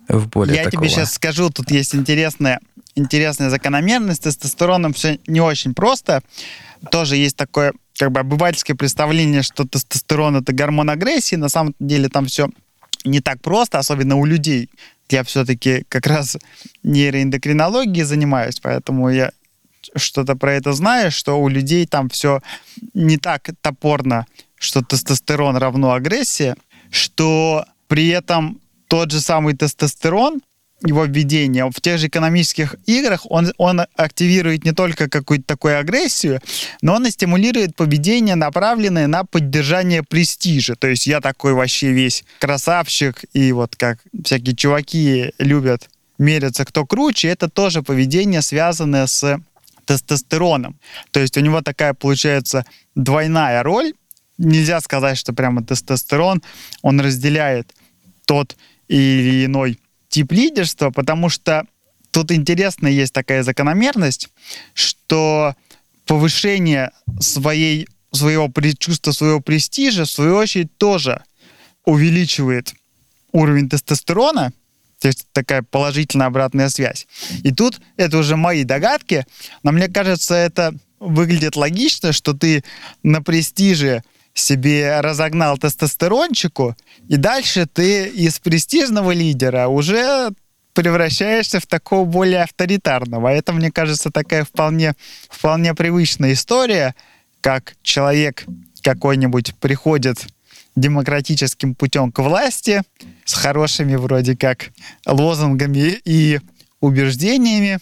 в 0.09 0.29
более 0.29 0.57
Я 0.57 0.65
такого... 0.65 0.87
тебе 0.87 0.95
сейчас 0.95 1.13
скажу, 1.13 1.51
тут 1.51 1.73
есть 1.73 1.93
интересная, 1.93 2.61
интересная 2.95 3.51
закономерность. 3.51 4.23
С 4.23 4.37
тестостероном 4.37 4.93
все 4.93 5.19
не 5.27 5.41
очень 5.41 5.75
просто. 5.75 6.23
Тоже 6.93 7.17
есть 7.17 7.37
такое 7.37 7.73
как 7.99 8.13
бы 8.13 8.21
обывательское 8.21 8.77
представление, 8.77 9.43
что 9.43 9.65
тестостерон 9.65 10.37
это 10.37 10.53
гормон 10.53 10.89
агрессии. 10.89 11.35
На 11.35 11.49
самом 11.49 11.75
деле 11.81 12.09
там 12.09 12.27
все 12.27 12.49
не 13.05 13.21
так 13.21 13.41
просто, 13.43 13.81
особенно 13.81 14.15
у 14.15 14.25
людей. 14.25 14.71
Я 15.11 15.23
все-таки 15.23 15.85
как 15.89 16.07
раз 16.07 16.37
нейроэндокринологией 16.83 18.05
занимаюсь, 18.05 18.61
поэтому 18.61 19.11
я 19.11 19.33
что-то 19.97 20.37
про 20.37 20.55
это 20.55 20.73
знаю, 20.73 21.11
что 21.11 21.41
у 21.41 21.49
людей 21.49 21.87
там 21.87 22.09
все 22.09 22.41
не 22.95 23.17
так 23.17 23.51
топорно, 23.61 24.27
что 24.57 24.83
тестостерон 24.83 25.57
равно 25.57 25.93
агрессия, 25.93 26.57
что 26.91 27.65
при 27.87 28.09
этом 28.09 28.61
тот 28.89 29.11
же 29.11 29.21
самый 29.21 29.55
тестостерон 29.55 30.41
его 30.85 31.05
введение 31.05 31.69
в 31.71 31.81
тех 31.81 31.99
же 31.99 32.07
экономических 32.07 32.77
играх, 32.87 33.23
он, 33.31 33.53
он 33.59 33.83
активирует 33.97 34.65
не 34.65 34.73
только 34.73 35.09
какую-то 35.09 35.45
такую 35.45 35.79
агрессию, 35.79 36.41
но 36.83 36.95
он 36.95 37.07
и 37.07 37.11
стимулирует 37.11 37.75
поведение, 37.75 38.37
направленное 38.37 39.07
на 39.07 39.25
поддержание 39.25 40.03
престижа. 40.03 40.77
То 40.77 40.87
есть 40.87 41.07
я 41.07 41.21
такой 41.21 41.55
вообще 41.55 41.91
весь 41.91 42.25
красавчик, 42.39 43.25
и 43.33 43.51
вот 43.53 43.75
как 43.77 43.99
всякие 44.25 44.55
чуваки 44.55 45.33
любят 45.39 45.89
мериться, 46.19 46.65
кто 46.65 46.87
круче, 46.87 47.29
это 47.29 47.49
тоже 47.49 47.83
поведение, 47.83 48.43
связанное 48.43 49.07
с 49.07 49.41
тестостероном. 49.85 50.79
То 51.11 51.21
есть 51.21 51.37
у 51.37 51.41
него 51.41 51.63
такая 51.63 51.95
получается 51.95 52.65
двойная 52.95 53.63
роль. 53.63 53.95
Нельзя 54.37 54.81
сказать, 54.81 55.19
что 55.19 55.33
прямо 55.33 55.65
тестостерон, 55.65 56.43
он 56.83 57.01
разделяет 57.01 57.75
тот 58.27 58.57
или 58.87 59.47
иной 59.47 59.79
тип 60.09 60.33
лидерства, 60.33 60.91
потому 60.91 61.29
что 61.29 61.67
тут 62.11 62.33
интересно 62.33 62.89
есть 62.89 63.13
такая 63.13 63.43
закономерность, 63.43 64.29
что 64.75 65.55
повышение 66.07 66.91
своей, 67.21 67.87
своего 68.13 68.51
чувства 68.79 69.13
своего 69.13 69.41
престижа, 69.41 70.05
в 70.05 70.11
свою 70.11 70.37
очередь, 70.37 70.77
тоже 70.79 71.23
увеличивает 71.85 72.75
уровень 73.33 73.69
тестостерона, 73.69 74.53
то 74.99 75.09
есть 75.09 75.27
такая 75.33 75.63
положительная 75.63 76.27
обратная 76.27 76.69
связь. 76.71 77.07
И 77.45 77.53
тут 77.53 77.81
это 77.97 78.19
уже 78.19 78.37
мои 78.37 78.65
догадки, 78.65 79.27
но 79.63 79.73
мне 79.73 79.89
кажется, 79.89 80.35
это 80.35 80.75
выглядит 80.99 81.57
логично, 81.57 82.13
что 82.13 82.33
ты 82.33 82.65
на 83.03 83.23
престиже 83.23 84.03
себе 84.39 85.01
разогнал 85.01 85.59
тестостерончику, 85.59 86.77
и 87.09 87.17
дальше 87.17 87.67
ты 87.67 88.07
из 88.07 88.39
престижного 88.39 89.13
лидера 89.13 89.69
уже 89.69 90.31
превращаешься 90.75 91.59
в 91.61 91.67
такого 91.67 92.05
более 92.05 92.43
авторитарного. 92.43 93.29
Это, 93.29 93.53
мне 93.53 93.71
кажется, 93.71 94.11
такая 94.11 94.45
вполне, 94.45 94.95
вполне 95.29 95.75
привычная 95.75 96.33
история, 96.35 96.95
как 97.41 97.75
человек 97.83 98.45
какой-нибудь 98.83 99.55
приходит 99.57 100.27
демократическим 100.77 101.75
путем 101.75 102.13
к 102.13 102.21
власти 102.21 102.83
с 103.25 103.35
хорошими 103.35 103.97
вроде 103.97 104.37
как 104.37 104.71
лозунгами 105.07 105.99
и 106.05 106.41
убеждениями, 106.81 107.81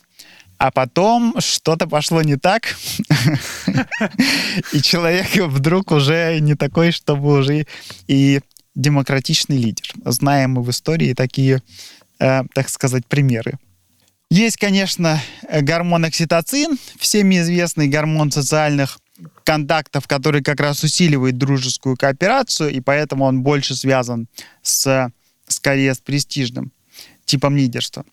а 0.59 0.71
потом 0.71 1.35
что-то 1.39 1.87
пошло 1.87 2.23
не 2.23 2.37
так, 2.37 2.77
и 4.73 4.81
человек 4.81 5.35
вдруг 5.37 5.91
уже 5.91 6.39
не 6.41 6.55
такой, 6.55 6.93
чтобы 6.93 7.39
уже 7.39 7.67
и 8.07 8.41
демократичный 8.75 9.59
лидер. 9.59 9.93
Знаем 10.05 10.53
мы 10.53 10.63
в 10.63 10.71
истории 10.71 11.15
такие, 11.15 11.63
э, 12.19 12.43
так 12.55 12.69
сказать, 12.69 13.07
примеры. 13.07 13.59
Есть, 14.31 14.57
конечно, 14.57 15.21
гормон 15.61 16.05
окситоцин, 16.05 16.79
всеми 16.99 17.41
известный 17.41 17.89
гормон 17.89 18.33
социальных 18.33 18.99
контактов, 19.45 20.07
который 20.09 20.43
как 20.43 20.61
раз 20.61 20.83
усиливает 20.83 21.39
дружескую 21.39 21.97
кооперацию, 21.97 22.71
и 22.71 22.81
поэтому 22.81 23.25
он 23.25 23.43
больше 23.43 23.75
связан 23.75 24.29
с, 24.63 25.11
скорее, 25.47 25.95
с 25.95 25.99
престижным 25.99 26.73
типом 27.25 27.57
лидерства. 27.57 28.05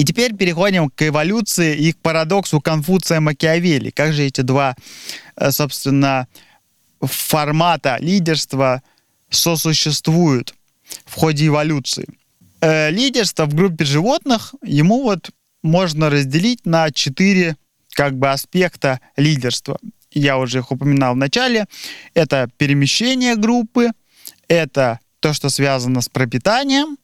И 0.00 0.04
теперь 0.04 0.34
переходим 0.34 0.88
к 0.88 1.06
эволюции 1.06 1.76
и 1.76 1.92
к 1.92 1.98
парадоксу 1.98 2.58
Конфуция 2.62 3.20
Макиавелли. 3.20 3.90
Как 3.90 4.14
же 4.14 4.22
эти 4.22 4.40
два, 4.40 4.74
э, 5.36 5.50
собственно, 5.50 6.26
формата 7.02 7.98
лидерства 8.00 8.82
сосуществуют 9.28 10.54
в 11.04 11.16
ходе 11.16 11.48
эволюции? 11.48 12.06
Э, 12.62 12.88
лидерство 12.88 13.44
в 13.44 13.52
группе 13.52 13.84
животных, 13.84 14.54
ему 14.64 15.02
вот 15.02 15.32
можно 15.62 16.08
разделить 16.08 16.64
на 16.64 16.90
четыре 16.90 17.56
как 17.90 18.16
бы 18.16 18.30
аспекта 18.30 19.00
лидерства. 19.18 19.78
Я 20.12 20.38
уже 20.38 20.60
их 20.60 20.72
упоминал 20.72 21.12
в 21.12 21.18
начале. 21.18 21.66
Это 22.14 22.48
перемещение 22.56 23.36
группы, 23.36 23.90
это 24.48 24.98
то, 25.20 25.34
что 25.34 25.50
связано 25.50 26.00
с 26.00 26.08
пропитанием, 26.08 26.96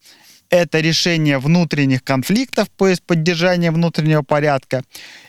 это 0.51 0.81
решение 0.81 1.39
внутренних 1.39 2.05
конфликтов, 2.05 2.69
то 2.77 2.89
есть 2.89 3.03
поддержание 3.03 3.71
внутреннего 3.71 4.23
порядка, 4.23 4.83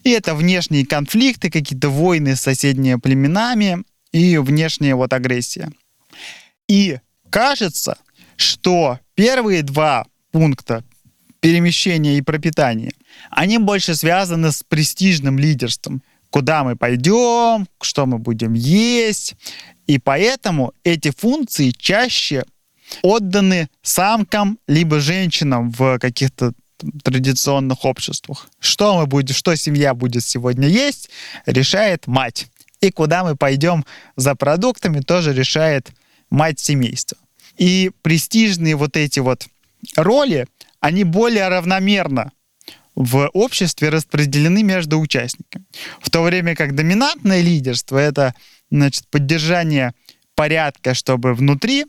и 0.04 0.12
это 0.12 0.36
внешние 0.36 0.86
конфликты, 0.86 1.50
какие-то 1.50 1.90
войны 1.90 2.36
с 2.36 2.42
соседними 2.42 3.00
племенами 3.00 3.84
и 4.12 4.38
внешняя 4.38 4.96
вот 4.96 5.14
агрессия. 5.14 5.72
И 6.68 7.00
кажется, 7.30 7.98
что 8.36 9.00
первые 9.16 9.64
два 9.64 10.06
пункта 10.32 10.84
перемещения 11.40 12.18
и 12.18 12.22
пропитания, 12.22 12.92
они 13.30 13.58
больше 13.58 13.96
связаны 13.96 14.52
с 14.52 14.64
престижным 14.64 15.40
лидерством. 15.40 16.02
Куда 16.30 16.64
мы 16.64 16.76
пойдем, 16.76 17.68
что 17.82 18.06
мы 18.06 18.18
будем 18.20 18.54
есть. 18.54 19.36
И 19.88 19.98
поэтому 19.98 20.74
эти 20.84 21.12
функции 21.12 21.72
чаще 21.72 22.44
отданы 23.02 23.70
самкам 23.82 24.60
либо 24.68 25.00
женщинам 25.00 25.72
в 25.72 26.00
каких-то 26.00 26.54
традиционных 27.04 27.86
обществах. 27.86 28.50
Что 28.60 28.98
мы 28.98 29.08
будем, 29.08 29.34
что 29.34 29.56
семья 29.56 29.94
будет 29.94 30.24
сегодня 30.24 30.68
есть, 30.68 31.10
решает 31.46 32.08
мать. 32.08 32.48
И 32.82 32.92
куда 32.92 33.24
мы 33.24 33.36
пойдем 33.36 33.86
за 34.16 34.36
продуктами, 34.36 35.00
тоже 35.00 35.34
решает 35.34 35.92
мать 36.30 36.60
семейства. 36.60 37.18
И 37.58 37.92
престижные 38.04 38.76
вот 38.76 38.96
эти 38.96 39.20
вот 39.20 39.48
роли, 39.96 40.48
они 40.80 41.04
более 41.04 41.48
равномерно 41.48 42.32
в 42.96 43.30
обществе 43.34 43.90
распределены 43.90 44.64
между 44.64 45.00
участниками. 45.00 45.66
В 46.02 46.10
то 46.10 46.22
время 46.22 46.56
как 46.56 46.76
доминантное 46.76 47.42
лидерство— 47.42 47.98
это 48.00 48.34
значит, 48.70 49.08
поддержание 49.10 49.94
порядка, 50.36 50.94
чтобы 50.94 51.34
внутри 51.34 51.86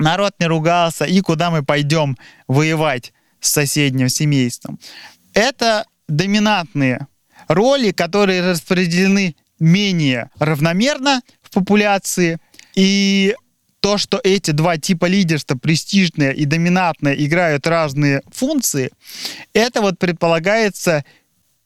народ 0.00 0.34
не 0.38 0.46
ругался, 0.46 1.04
и 1.04 1.20
куда 1.20 1.50
мы 1.50 1.62
пойдем 1.62 2.16
воевать 2.48 3.12
с 3.40 3.50
соседним 3.52 4.08
семейством. 4.08 4.78
Это 5.34 5.84
доминантные 6.08 7.06
роли, 7.48 7.92
которые 7.92 8.42
распределены 8.42 9.36
менее 9.58 10.30
равномерно 10.38 11.20
в 11.42 11.50
популяции. 11.50 12.38
И 12.74 13.34
то, 13.80 13.98
что 13.98 14.20
эти 14.22 14.50
два 14.50 14.76
типа 14.76 15.06
лидерства, 15.06 15.56
престижное 15.56 16.32
и 16.32 16.44
доминантное, 16.44 17.14
играют 17.14 17.66
разные 17.66 18.22
функции, 18.30 18.90
это 19.52 19.80
вот 19.80 19.98
предполагается 19.98 21.04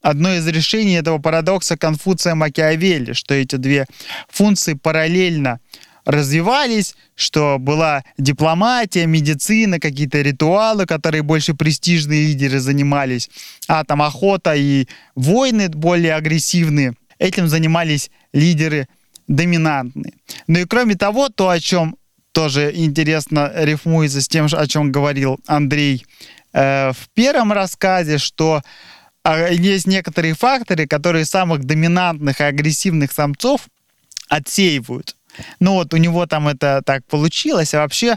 одно 0.01 0.35
из 0.35 0.47
решений 0.47 0.95
этого 0.95 1.19
парадокса 1.19 1.77
Конфуция 1.77 2.35
Макиавелли, 2.35 3.15
что 3.15 3.35
эти 3.35 3.57
две 3.57 3.87
функции 4.29 4.75
параллельно 4.75 5.61
развивались, 6.05 6.95
что 7.15 7.59
была 7.59 8.05
дипломатия, 8.19 9.07
медицина, 9.07 9.81
какие-то 9.81 10.21
ритуалы, 10.21 10.87
которые 10.87 11.23
больше 11.23 11.55
престижные 11.55 12.27
лидеры 12.27 12.61
занимались, 12.61 13.31
а 13.69 13.85
там 13.85 14.03
охота 14.03 14.55
и 14.55 14.87
войны 15.15 15.69
более 15.69 16.15
агрессивные. 16.15 16.95
Этим 17.19 17.49
занимались 17.49 18.11
лидеры 18.33 18.89
доминантные. 19.29 20.15
Ну 20.47 20.59
и 20.59 20.65
кроме 20.65 20.95
того, 20.95 21.29
то, 21.29 21.49
о 21.49 21.61
чем 21.61 21.97
тоже 22.33 22.73
интересно 22.75 23.53
рифмуется 23.55 24.21
с 24.21 24.29
тем, 24.29 24.49
о 24.53 24.67
чем 24.67 24.91
говорил 24.93 25.39
Андрей 25.47 26.05
э, 26.53 26.93
в 26.93 27.09
первом 27.15 27.53
рассказе, 27.53 28.19
что 28.19 28.63
э, 29.25 29.55
есть 29.55 29.87
некоторые 29.87 30.35
факторы, 30.35 30.87
которые 30.87 31.25
самых 31.25 31.65
доминантных 31.65 32.41
и 32.41 32.45
агрессивных 32.45 33.13
самцов 33.13 33.69
отсеивают. 34.29 35.17
Ну 35.61 35.75
вот 35.75 35.95
у 35.95 35.97
него 35.97 36.27
там 36.27 36.49
это 36.49 36.83
так 36.85 37.05
получилось, 37.07 37.75
а 37.75 37.79
вообще 37.79 38.17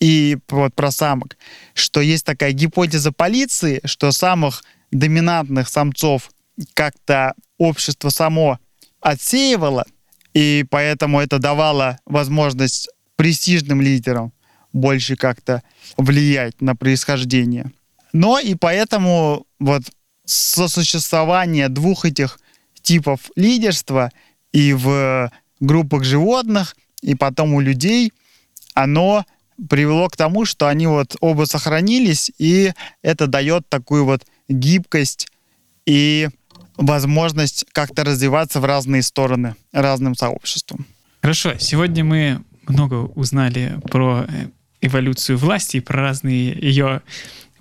и 0.00 0.38
вот 0.48 0.74
про 0.74 0.90
самок, 0.90 1.36
что 1.74 2.00
есть 2.00 2.24
такая 2.24 2.52
гипотеза 2.52 3.12
полиции, 3.12 3.80
что 3.84 4.12
самых 4.12 4.64
доминантных 4.90 5.68
самцов 5.68 6.30
как-то 6.74 7.34
общество 7.58 8.08
само 8.08 8.58
отсеивало, 9.00 9.84
и 10.34 10.64
поэтому 10.70 11.20
это 11.20 11.38
давало 11.38 11.98
возможность 12.06 12.88
престижным 13.16 13.80
лидерам 13.80 14.32
больше 14.72 15.16
как-то 15.16 15.62
влиять 15.96 16.60
на 16.60 16.76
происхождение. 16.76 17.70
Но 18.12 18.38
и 18.38 18.54
поэтому 18.54 19.46
вот 19.58 19.82
сосуществование 20.24 21.68
двух 21.68 22.04
этих 22.04 22.38
типов 22.82 23.30
лидерства 23.36 24.10
и 24.52 24.72
в 24.72 25.30
группах 25.60 26.04
животных, 26.04 26.76
и 27.02 27.14
потом 27.14 27.54
у 27.54 27.60
людей, 27.60 28.12
оно 28.74 29.24
привело 29.68 30.08
к 30.08 30.16
тому, 30.16 30.44
что 30.44 30.68
они 30.68 30.86
вот 30.86 31.16
оба 31.20 31.44
сохранились, 31.44 32.32
и 32.38 32.72
это 33.02 33.26
дает 33.26 33.68
такую 33.68 34.04
вот 34.04 34.26
гибкость 34.48 35.28
и 35.86 36.28
возможность 36.76 37.66
как-то 37.72 38.04
развиваться 38.04 38.60
в 38.60 38.64
разные 38.64 39.02
стороны 39.02 39.54
разным 39.72 40.14
сообществам. 40.14 40.86
Хорошо, 41.20 41.54
сегодня 41.58 42.04
мы 42.04 42.42
много 42.66 42.94
узнали 42.94 43.78
про 43.90 44.24
э, 44.26 44.46
эволюцию 44.80 45.36
власти 45.36 45.76
и 45.76 45.80
про 45.80 46.00
разные 46.00 46.52
ее 46.52 47.02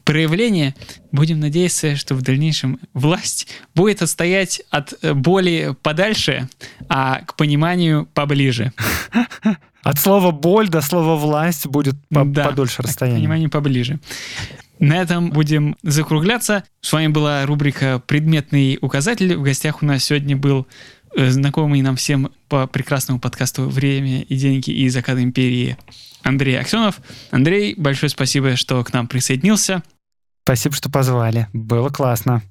проявления. 0.09 0.73
Будем 1.11 1.39
надеяться, 1.39 1.95
что 1.95 2.15
в 2.15 2.23
дальнейшем 2.23 2.79
власть 2.95 3.47
будет 3.75 4.01
отстоять 4.01 4.59
от 4.71 4.95
э, 5.03 5.13
боли 5.13 5.75
подальше, 5.83 6.49
а 6.87 7.21
к 7.21 7.35
пониманию 7.35 8.07
поближе. 8.15 8.73
От 9.83 9.99
слова 9.99 10.31
боль 10.31 10.67
до 10.67 10.81
слова 10.81 11.15
власть 11.15 11.67
будет 11.67 11.93
по 12.09 12.25
да, 12.25 12.45
подольше 12.45 12.81
расстояние. 12.81 13.19
К 13.19 13.21
пониманию 13.21 13.49
поближе. 13.51 13.99
На 14.79 14.97
этом 14.97 15.29
будем 15.29 15.75
закругляться. 15.83 16.63
С 16.81 16.91
вами 16.91 17.09
была 17.09 17.45
рубрика 17.45 18.01
«Предметный 18.07 18.79
указатель». 18.81 19.35
В 19.35 19.43
гостях 19.43 19.83
у 19.83 19.85
нас 19.85 20.03
сегодня 20.03 20.35
был 20.35 20.65
Э, 21.15 21.29
знакомый 21.29 21.81
нам 21.81 21.95
всем 21.95 22.31
по 22.47 22.67
прекрасному 22.67 23.19
подкасту 23.19 23.67
«Время 23.67 24.21
и 24.21 24.35
деньги» 24.35 24.71
и 24.71 24.87
«Закат 24.89 25.17
империи» 25.17 25.77
Андрей 26.21 26.59
Аксенов. 26.59 26.99
Андрей, 27.31 27.73
большое 27.75 28.09
спасибо, 28.09 28.55
что 28.55 28.83
к 28.83 28.93
нам 28.93 29.07
присоединился. 29.07 29.83
Спасибо, 30.49 30.73
что 30.73 30.89
позвали. 30.89 31.47
Было 31.53 31.89
классно. 31.89 32.41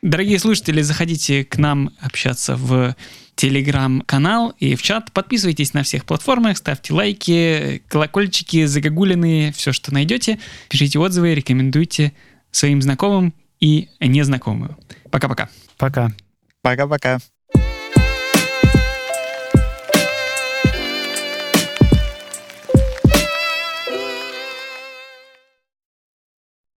Дорогие 0.00 0.38
слушатели, 0.38 0.80
заходите 0.80 1.44
к 1.44 1.58
нам 1.58 1.90
общаться 2.00 2.54
в 2.54 2.94
телеграм-канал 3.34 4.54
и 4.60 4.76
в 4.76 4.82
чат. 4.82 5.10
Подписывайтесь 5.10 5.74
на 5.74 5.82
всех 5.82 6.04
платформах, 6.04 6.56
ставьте 6.56 6.94
лайки, 6.94 7.82
колокольчики, 7.88 8.64
загогулины, 8.66 9.52
все, 9.56 9.72
что 9.72 9.92
найдете. 9.92 10.38
Пишите 10.68 11.00
отзывы, 11.00 11.34
рекомендуйте 11.34 12.12
своим 12.52 12.80
знакомым 12.80 13.34
и 13.58 13.88
незнакомым. 13.98 14.76
Пока-пока. 15.10 15.48
Пока. 15.78 16.12
Пока-пока. 16.62 17.18